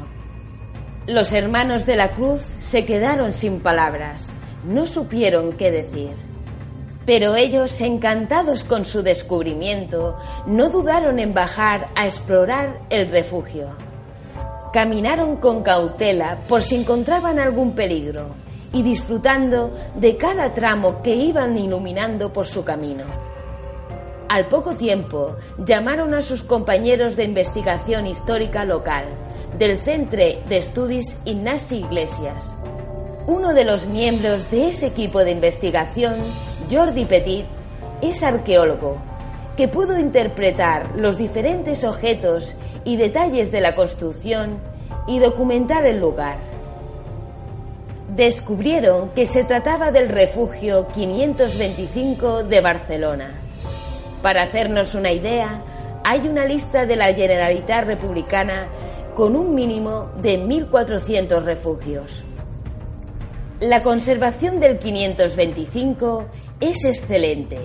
Los 1.06 1.32
hermanos 1.32 1.86
de 1.86 1.96
la 1.96 2.10
cruz 2.10 2.42
se 2.58 2.84
quedaron 2.84 3.32
sin 3.32 3.60
palabras, 3.60 4.26
no 4.64 4.84
supieron 4.84 5.54
qué 5.54 5.70
decir. 5.70 6.12
Pero 7.06 7.34
ellos, 7.34 7.80
encantados 7.80 8.64
con 8.64 8.84
su 8.84 9.02
descubrimiento, 9.02 10.18
no 10.46 10.68
dudaron 10.68 11.18
en 11.18 11.32
bajar 11.32 11.88
a 11.94 12.04
explorar 12.04 12.80
el 12.90 13.08
refugio. 13.08 13.68
Caminaron 14.74 15.36
con 15.36 15.62
cautela 15.62 16.40
por 16.46 16.60
si 16.60 16.76
encontraban 16.76 17.38
algún 17.38 17.72
peligro 17.72 18.34
y 18.74 18.82
disfrutando 18.82 19.72
de 19.94 20.18
cada 20.18 20.52
tramo 20.52 21.00
que 21.02 21.14
iban 21.14 21.56
iluminando 21.56 22.30
por 22.30 22.44
su 22.44 22.62
camino. 22.62 23.27
Al 24.28 24.48
poco 24.48 24.74
tiempo, 24.74 25.36
llamaron 25.56 26.12
a 26.12 26.20
sus 26.20 26.42
compañeros 26.42 27.16
de 27.16 27.24
investigación 27.24 28.06
histórica 28.06 28.66
local, 28.66 29.04
del 29.58 29.78
Centro 29.78 30.18
de 30.20 30.56
Estudios 30.58 31.16
Ignasi 31.24 31.78
Iglesias. 31.78 32.54
Uno 33.26 33.54
de 33.54 33.64
los 33.64 33.86
miembros 33.86 34.50
de 34.50 34.68
ese 34.68 34.88
equipo 34.88 35.24
de 35.24 35.30
investigación, 35.30 36.16
Jordi 36.70 37.06
Petit, 37.06 37.46
es 38.02 38.22
arqueólogo, 38.22 38.98
que 39.56 39.66
pudo 39.66 39.98
interpretar 39.98 40.94
los 40.94 41.16
diferentes 41.16 41.82
objetos 41.82 42.54
y 42.84 42.96
detalles 42.98 43.50
de 43.50 43.62
la 43.62 43.74
construcción 43.74 44.58
y 45.06 45.20
documentar 45.20 45.86
el 45.86 46.00
lugar. 46.00 46.36
Descubrieron 48.14 49.08
que 49.14 49.24
se 49.24 49.44
trataba 49.44 49.90
del 49.90 50.10
refugio 50.10 50.86
525 50.88 52.42
de 52.44 52.60
Barcelona 52.60 53.47
para 54.22 54.42
hacernos 54.42 54.94
una 54.94 55.12
idea, 55.12 55.62
hay 56.04 56.28
una 56.28 56.44
lista 56.44 56.86
de 56.86 56.96
la 56.96 57.12
Generalitat 57.12 57.86
Republicana 57.86 58.68
con 59.14 59.36
un 59.36 59.54
mínimo 59.54 60.10
de 60.22 60.38
1.400 60.38 61.42
refugios. 61.42 62.24
La 63.60 63.82
conservación 63.82 64.60
del 64.60 64.78
525 64.78 66.26
es 66.60 66.84
excelente. 66.84 67.58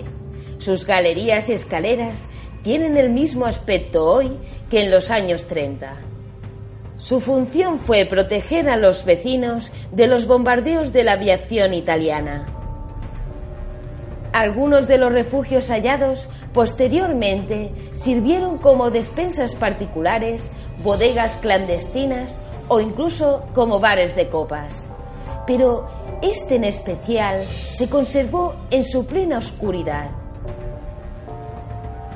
Sus 0.58 0.84
galerías 0.84 1.48
y 1.48 1.52
escaleras 1.52 2.28
tienen 2.62 2.96
el 2.96 3.10
mismo 3.10 3.44
aspecto 3.44 4.04
hoy 4.04 4.32
que 4.70 4.82
en 4.82 4.90
los 4.90 5.10
años 5.10 5.46
30. 5.46 5.94
Su 6.96 7.20
función 7.20 7.78
fue 7.78 8.06
proteger 8.06 8.68
a 8.68 8.76
los 8.76 9.04
vecinos 9.04 9.72
de 9.92 10.06
los 10.06 10.26
bombardeos 10.26 10.92
de 10.92 11.04
la 11.04 11.12
aviación 11.12 11.74
italiana. 11.74 12.53
Algunos 14.34 14.88
de 14.88 14.98
los 14.98 15.12
refugios 15.12 15.68
hallados 15.68 16.28
posteriormente 16.52 17.70
sirvieron 17.92 18.58
como 18.58 18.90
despensas 18.90 19.54
particulares, 19.54 20.50
bodegas 20.82 21.36
clandestinas 21.36 22.40
o 22.66 22.80
incluso 22.80 23.44
como 23.54 23.78
bares 23.78 24.16
de 24.16 24.28
copas. 24.28 24.88
Pero 25.46 25.86
este 26.20 26.56
en 26.56 26.64
especial 26.64 27.46
se 27.46 27.88
conservó 27.88 28.56
en 28.72 28.82
su 28.82 29.06
plena 29.06 29.38
oscuridad. 29.38 30.10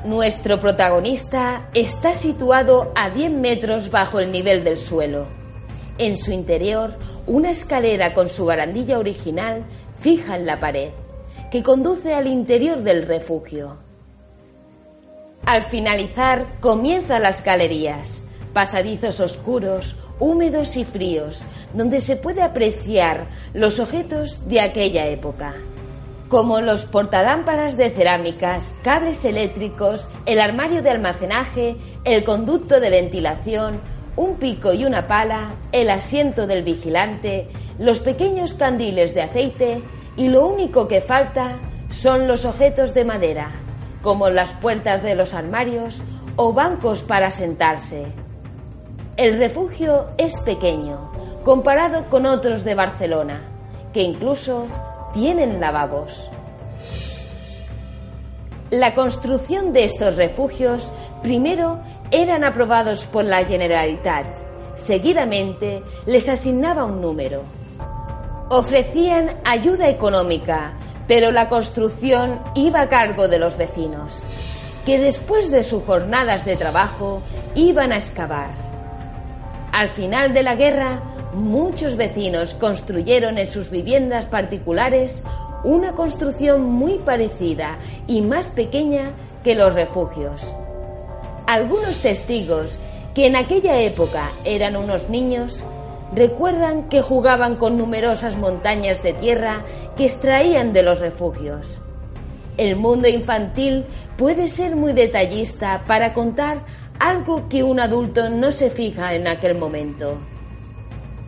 Nuestro 0.03 0.59
protagonista 0.59 1.69
está 1.73 2.13
situado 2.13 2.91
a 2.95 3.11
10 3.11 3.31
metros 3.31 3.91
bajo 3.91 4.19
el 4.19 4.33
nivel 4.33 4.65
del 4.65 4.77
suelo. 4.77 5.25
En 5.97 6.17
su 6.17 6.33
interior, 6.33 6.95
una 7.27 7.51
escalera 7.51 8.13
con 8.13 8.27
su 8.27 8.43
barandilla 8.43 8.99
original 8.99 9.63
fija 10.01 10.35
en 10.35 10.45
la 10.45 10.59
pared, 10.59 10.89
que 11.51 11.63
conduce 11.63 12.13
al 12.13 12.27
interior 12.27 12.81
del 12.83 13.07
refugio. 13.07 13.77
Al 15.45 15.63
finalizar, 15.63 16.45
comienzan 16.59 17.23
las 17.23 17.43
galerías, 17.43 18.23
pasadizos 18.53 19.19
oscuros, 19.19 19.95
húmedos 20.19 20.77
y 20.77 20.83
fríos, 20.83 21.45
donde 21.73 22.01
se 22.01 22.17
puede 22.17 22.41
apreciar 22.41 23.27
los 23.53 23.79
objetos 23.79 24.47
de 24.47 24.61
aquella 24.61 25.07
época, 25.07 25.55
como 26.27 26.61
los 26.61 26.85
portalámparas 26.85 27.77
de 27.77 27.89
cerámicas, 27.89 28.75
cables 28.83 29.25
eléctricos, 29.25 30.09
el 30.27 30.39
armario 30.39 30.83
de 30.83 30.91
almacenaje, 30.91 31.77
el 32.03 32.23
conducto 32.23 32.79
de 32.79 32.91
ventilación, 32.91 33.79
un 34.15 34.35
pico 34.35 34.73
y 34.73 34.85
una 34.85 35.07
pala, 35.07 35.55
el 35.71 35.89
asiento 35.89 36.45
del 36.45 36.63
vigilante, 36.63 37.47
los 37.79 38.01
pequeños 38.01 38.53
candiles 38.53 39.15
de 39.15 39.21
aceite 39.21 39.81
y 40.19 40.27
lo 40.27 40.45
único 40.45 40.89
que 40.89 40.99
falta 40.99 41.59
son 41.89 42.27
los 42.27 42.43
objetos 42.43 42.93
de 42.93 43.05
madera, 43.05 43.51
como 44.01 44.29
las 44.29 44.49
puertas 44.49 45.01
de 45.01 45.15
los 45.15 45.33
armarios 45.33 46.01
o 46.35 46.51
bancos 46.51 47.03
para 47.03 47.31
sentarse. 47.31 48.05
El 49.15 49.39
refugio 49.39 50.07
es 50.17 50.41
pequeño 50.41 51.09
comparado 51.45 52.09
con 52.09 52.25
otros 52.25 52.65
de 52.65 52.75
Barcelona, 52.75 53.39
que 53.93 54.01
incluso 54.01 54.67
tienen 55.13 55.61
lavabos. 55.61 56.29
La 58.71 58.93
construcción 58.93 59.71
de 59.71 59.85
estos 59.85 60.17
refugios 60.17 60.91
primero 61.23 61.79
eran 62.11 62.43
aprobados 62.43 63.05
por 63.05 63.23
la 63.23 63.45
Generalitat. 63.45 64.25
Seguidamente 64.75 65.81
les 66.05 66.27
asignaba 66.27 66.83
un 66.83 67.01
número. 67.01 67.58
Ofrecían 68.51 69.37
ayuda 69.45 69.89
económica, 69.89 70.73
pero 71.07 71.31
la 71.31 71.49
construcción 71.49 72.41
iba 72.55 72.81
a 72.81 72.89
cargo 72.89 73.27
de 73.27 73.37
los 73.37 73.57
vecinos, 73.57 74.23
que 74.87 74.97
después 74.97 75.51
de 75.51 75.63
sus 75.63 75.83
jornadas 75.83 76.45
de 76.45 76.55
trabajo 76.55 77.21
iban 77.53 77.91
a 77.91 77.97
excavar. 77.97 78.49
Al 79.71 79.89
final 79.89 80.33
de 80.33 80.41
la 80.41 80.55
guerra, 80.55 80.99
muchos 81.33 81.95
vecinos 81.95 82.55
construyeron 82.55 83.37
en 83.37 83.45
sus 83.45 83.69
viviendas 83.69 84.25
particulares 84.25 85.23
una 85.63 85.93
construcción 85.93 86.63
muy 86.63 86.97
parecida 86.97 87.77
y 88.07 88.23
más 88.23 88.49
pequeña 88.49 89.11
que 89.43 89.53
los 89.53 89.75
refugios. 89.75 90.41
Algunos 91.45 91.99
testigos, 91.99 92.79
que 93.13 93.27
en 93.27 93.35
aquella 93.35 93.79
época 93.79 94.31
eran 94.43 94.75
unos 94.75 95.07
niños, 95.07 95.63
recuerdan 96.15 96.89
que 96.89 97.01
jugaban 97.01 97.55
con 97.57 97.77
numerosas 97.77 98.37
montañas 98.37 99.03
de 99.03 99.13
tierra 99.13 99.63
que 99.95 100.05
extraían 100.05 100.73
de 100.73 100.83
los 100.83 100.99
refugios. 100.99 101.79
El 102.57 102.75
mundo 102.75 103.07
infantil 103.07 103.85
puede 104.17 104.49
ser 104.49 104.75
muy 104.75 104.93
detallista 104.93 105.83
para 105.87 106.13
contar 106.13 106.59
algo 106.99 107.47
que 107.47 107.63
un 107.63 107.79
adulto 107.79 108.29
no 108.29 108.51
se 108.51 108.69
fija 108.69 109.13
en 109.15 109.27
aquel 109.27 109.57
momento. 109.57 110.17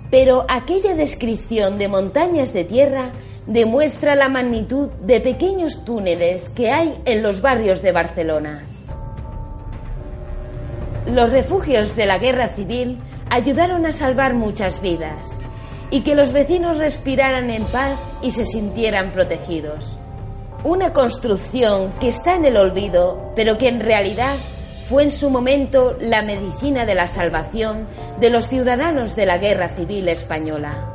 Pero 0.09 0.45
aquella 0.49 0.93
descripción 0.93 1.77
de 1.77 1.87
montañas 1.87 2.51
de 2.51 2.65
tierra 2.65 3.11
demuestra 3.47 4.15
la 4.15 4.27
magnitud 4.27 4.89
de 5.01 5.21
pequeños 5.21 5.85
túneles 5.85 6.49
que 6.49 6.69
hay 6.69 7.01
en 7.05 7.23
los 7.23 7.41
barrios 7.41 7.81
de 7.81 7.93
Barcelona. 7.93 8.63
Los 11.07 11.31
refugios 11.31 11.95
de 11.95 12.05
la 12.05 12.17
guerra 12.17 12.49
civil 12.49 12.99
ayudaron 13.31 13.85
a 13.85 13.93
salvar 13.93 14.33
muchas 14.33 14.81
vidas 14.81 15.37
y 15.89 16.01
que 16.01 16.15
los 16.15 16.33
vecinos 16.33 16.77
respiraran 16.77 17.49
en 17.49 17.63
paz 17.63 17.97
y 18.21 18.31
se 18.31 18.45
sintieran 18.45 19.13
protegidos. 19.13 19.97
Una 20.65 20.91
construcción 20.91 21.93
que 21.99 22.09
está 22.09 22.35
en 22.35 22.45
el 22.45 22.57
olvido, 22.57 23.31
pero 23.35 23.57
que 23.57 23.69
en 23.69 23.79
realidad 23.79 24.35
fue 24.85 25.03
en 25.03 25.11
su 25.11 25.29
momento 25.29 25.95
la 26.01 26.21
medicina 26.21 26.85
de 26.85 26.93
la 26.93 27.07
salvación 27.07 27.87
de 28.19 28.29
los 28.29 28.49
ciudadanos 28.49 29.15
de 29.15 29.25
la 29.25 29.37
Guerra 29.37 29.69
Civil 29.69 30.09
Española. 30.09 30.90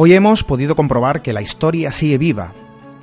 Hoy 0.00 0.12
hemos 0.12 0.44
podido 0.44 0.76
comprobar 0.76 1.22
que 1.22 1.32
la 1.32 1.42
historia 1.42 1.90
sigue 1.90 2.18
viva, 2.18 2.52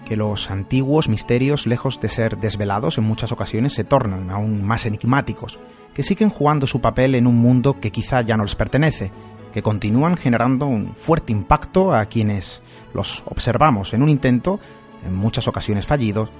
que 0.06 0.16
los 0.16 0.50
antiguos 0.50 1.10
misterios, 1.10 1.68
lejos 1.68 2.00
de 2.00 2.08
ser 2.08 2.38
desvelados 2.38 2.98
en 2.98 3.04
muchas 3.04 3.34
ocasiones, 3.34 3.74
se 3.74 3.84
tornan 3.84 4.32
aún 4.32 4.64
más 4.64 4.86
enigmáticos, 4.86 5.60
que 5.94 6.04
siguen 6.04 6.30
jugando 6.30 6.68
su 6.68 6.80
papel 6.80 7.16
en 7.16 7.28
un 7.28 7.36
mundo 7.36 7.82
que 7.82 7.92
quizá 7.92 8.22
ya 8.22 8.38
no 8.38 8.44
les 8.44 8.56
pertenece, 8.56 9.12
que 9.52 9.62
continúan 9.62 10.16
generando 10.16 10.68
un 10.68 10.96
fuerte 10.96 11.34
impacto 11.34 11.94
a 11.94 12.06
quienes 12.06 12.62
los 12.94 13.26
observamos 13.26 13.94
en 13.94 14.02
un 14.02 14.08
intento, 14.08 14.62
en 15.06 15.14
muchas 15.14 15.50
ocasiones 15.50 15.86
fallidos, 15.86 16.32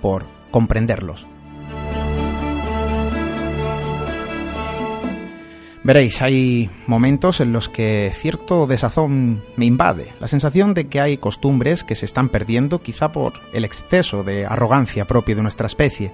por 0.00 0.26
comprenderlos. 0.52 1.26
Veréis, 5.84 6.22
hay 6.22 6.70
momentos 6.86 7.40
en 7.40 7.52
los 7.52 7.68
que 7.68 8.10
cierto 8.14 8.66
desazón 8.66 9.42
me 9.56 9.66
invade, 9.66 10.14
la 10.18 10.28
sensación 10.28 10.72
de 10.72 10.86
que 10.88 10.98
hay 10.98 11.18
costumbres 11.18 11.84
que 11.84 11.94
se 11.94 12.06
están 12.06 12.30
perdiendo 12.30 12.80
quizá 12.80 13.12
por 13.12 13.34
el 13.52 13.66
exceso 13.66 14.24
de 14.24 14.46
arrogancia 14.46 15.04
propio 15.04 15.36
de 15.36 15.42
nuestra 15.42 15.66
especie. 15.66 16.10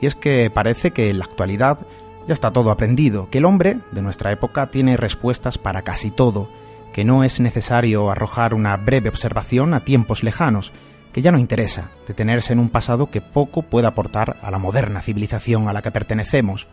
Y 0.00 0.06
es 0.06 0.14
que 0.14 0.52
parece 0.54 0.92
que 0.92 1.10
en 1.10 1.18
la 1.18 1.24
actualidad 1.24 1.84
ya 2.28 2.32
está 2.32 2.52
todo 2.52 2.70
aprendido, 2.70 3.28
que 3.28 3.38
el 3.38 3.44
hombre 3.44 3.78
de 3.90 4.02
nuestra 4.02 4.30
época 4.30 4.70
tiene 4.70 4.96
respuestas 4.96 5.58
para 5.58 5.82
casi 5.82 6.12
todo, 6.12 6.48
que 6.92 7.04
no 7.04 7.24
es 7.24 7.40
necesario 7.40 8.08
arrojar 8.08 8.54
una 8.54 8.76
breve 8.76 9.08
observación 9.08 9.74
a 9.74 9.84
tiempos 9.84 10.22
lejanos, 10.22 10.72
que 11.12 11.22
ya 11.22 11.32
no 11.32 11.40
interesa 11.40 11.90
detenerse 12.06 12.52
en 12.52 12.60
un 12.60 12.70
pasado 12.70 13.10
que 13.10 13.20
poco 13.20 13.62
puede 13.62 13.88
aportar 13.88 14.36
a 14.42 14.50
la 14.52 14.58
moderna 14.58 15.02
civilización 15.02 15.68
a 15.68 15.72
la 15.72 15.82
que 15.82 15.90
pertenecemos, 15.90 16.68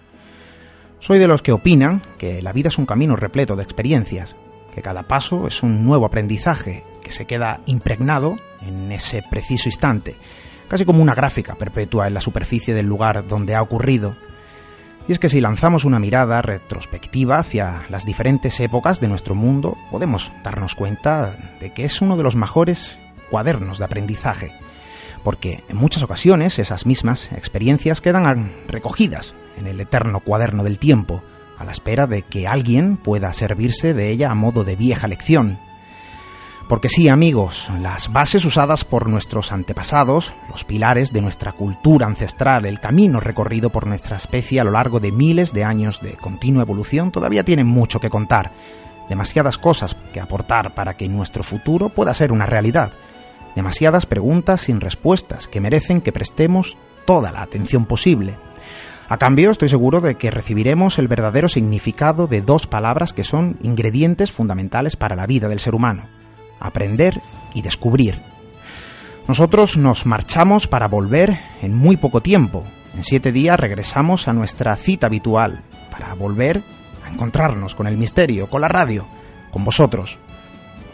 soy 1.04 1.20
de 1.20 1.28
los 1.28 1.42
que 1.42 1.52
opinan 1.52 2.02
que 2.18 2.42
la 2.42 2.54
vida 2.54 2.70
es 2.70 2.78
un 2.78 2.86
camino 2.86 3.18
repleto 3.18 3.58
de 3.58 3.64
experiencias, 3.64 4.38
que 4.74 4.82
cada 4.82 5.04
paso 5.04 5.48
es 5.48 5.62
un 5.62 5.84
nuevo 5.84 6.06
aprendizaje 6.06 6.86
que 7.04 7.12
se 7.12 7.26
queda 7.26 7.60
impregnado 7.66 8.38
en 8.62 8.90
ese 8.90 9.22
preciso 9.30 9.68
instante, 9.68 10.16
casi 10.70 10.86
como 10.86 11.02
una 11.02 11.14
gráfica 11.14 11.56
perpetua 11.56 12.08
en 12.08 12.14
la 12.14 12.22
superficie 12.22 12.74
del 12.74 12.86
lugar 12.86 13.28
donde 13.28 13.54
ha 13.54 13.62
ocurrido. 13.62 14.16
Y 15.06 15.12
es 15.12 15.20
que 15.20 15.28
si 15.28 15.42
lanzamos 15.42 15.84
una 15.84 16.00
mirada 16.00 16.42
retrospectiva 16.42 17.38
hacia 17.38 17.82
las 17.90 18.06
diferentes 18.06 18.58
épocas 18.62 19.02
de 19.02 19.10
nuestro 19.10 19.36
mundo, 19.36 19.76
podemos 19.92 20.32
darnos 20.42 20.74
cuenta 20.74 21.38
de 21.60 21.74
que 21.74 21.84
es 21.84 22.02
uno 22.02 22.16
de 22.16 22.24
los 22.24 22.38
mejores 22.38 22.98
cuadernos 23.30 23.78
de 23.78 23.84
aprendizaje, 23.84 24.54
porque 25.22 25.66
en 25.68 25.76
muchas 25.76 26.02
ocasiones 26.02 26.60
esas 26.60 26.86
mismas 26.86 27.30
experiencias 27.34 28.00
quedan 28.00 28.54
recogidas 28.70 29.36
en 29.58 29.68
el 29.68 29.80
eterno 29.80 30.20
cuaderno 30.20 30.64
del 30.64 30.80
tiempo, 30.80 31.24
a 31.58 31.66
la 31.66 31.72
espera 31.72 32.08
de 32.08 32.24
que 32.24 32.48
alguien 32.48 32.98
pueda 32.98 33.34
servirse 33.34 33.94
de 33.94 34.10
ella 34.10 34.32
a 34.32 34.36
modo 34.36 34.64
de 34.64 34.76
vieja 34.76 35.08
lección. 35.08 35.60
Porque 36.70 36.88
sí, 36.88 37.10
amigos, 37.10 37.70
las 37.82 38.12
bases 38.12 38.46
usadas 38.46 38.86
por 38.86 39.10
nuestros 39.10 39.52
antepasados, 39.52 40.34
los 40.50 40.64
pilares 40.64 41.12
de 41.12 41.22
nuestra 41.22 41.52
cultura 41.52 42.08
ancestral, 42.08 42.66
el 42.66 42.80
camino 42.80 43.20
recorrido 43.20 43.70
por 43.70 43.86
nuestra 43.86 44.16
especie 44.16 44.60
a 44.60 44.64
lo 44.64 44.72
largo 44.72 45.00
de 45.00 45.12
miles 45.12 45.52
de 45.52 45.66
años 45.66 46.02
de 46.02 46.14
continua 46.14 46.64
evolución, 46.64 47.12
todavía 47.12 47.44
tienen 47.44 47.68
mucho 47.68 48.00
que 48.00 48.10
contar. 48.10 48.52
demasiadas 49.10 49.58
cosas 49.58 49.98
que 50.14 50.22
aportar 50.22 50.74
para 50.74 50.96
que 50.96 51.10
nuestro 51.10 51.44
futuro 51.44 51.90
pueda 51.90 52.14
ser 52.14 52.32
una 52.32 52.46
realidad, 52.46 52.94
demasiadas 53.54 54.06
preguntas 54.06 54.62
sin 54.62 54.80
respuestas 54.80 55.50
que 55.50 55.60
merecen 55.60 56.00
que 56.00 56.14
prestemos 56.14 56.78
toda 57.06 57.34
la 57.34 57.42
atención 57.42 57.86
posible. 57.86 58.38
A 59.10 59.18
cambio, 59.18 59.52
estoy 59.52 59.70
seguro 59.70 60.02
de 60.02 60.16
que 60.16 60.32
recibiremos 60.32 60.98
el 60.98 61.08
verdadero 61.08 61.50
significado 61.50 62.28
de 62.28 62.42
dos 62.42 62.68
palabras 62.68 63.14
que 63.14 63.24
son 63.24 63.58
ingredientes 63.62 64.32
fundamentales 64.32 64.96
para 64.96 65.16
la 65.16 65.28
vida 65.28 65.50
del 65.50 65.60
ser 65.60 65.76
humano, 65.76 66.06
aprender 66.60 67.22
y 67.54 67.62
descubrir. 67.62 68.22
Nosotros 69.28 69.78
nos 69.78 70.06
marchamos 70.06 70.68
para 70.68 70.88
volver 70.88 71.40
en 71.62 71.76
muy 71.76 71.98
poco 71.98 72.22
tiempo. 72.22 72.64
En 72.96 73.04
siete 73.04 73.32
días 73.32 73.60
regresamos 73.60 74.28
a 74.28 74.34
nuestra 74.34 74.76
cita 74.76 75.08
habitual, 75.08 75.62
para 75.92 76.14
volver 76.16 76.62
a 77.06 77.10
encontrarnos 77.10 77.76
con 77.76 77.88
el 77.88 77.98
misterio, 77.98 78.50
con 78.50 78.62
la 78.62 78.68
radio, 78.68 79.06
con 79.52 79.64
vosotros. 79.64 80.18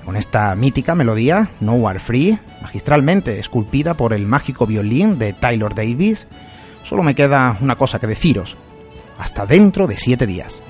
Con 0.03 0.17
esta 0.17 0.53
mítica 0.55 0.95
melodía, 0.95 1.51
No 1.59 1.87
Are 1.87 1.99
Free, 1.99 2.39
magistralmente 2.61 3.39
esculpida 3.39 3.93
por 3.93 4.13
el 4.13 4.25
mágico 4.25 4.65
violín 4.65 5.19
de 5.19 5.33
Tyler 5.33 5.73
Davis, 5.73 6.27
solo 6.83 7.03
me 7.03 7.15
queda 7.15 7.57
una 7.61 7.75
cosa 7.75 7.99
que 7.99 8.07
deciros. 8.07 8.57
Hasta 9.17 9.45
dentro 9.45 9.87
de 9.87 9.97
siete 9.97 10.25
días. 10.25 10.61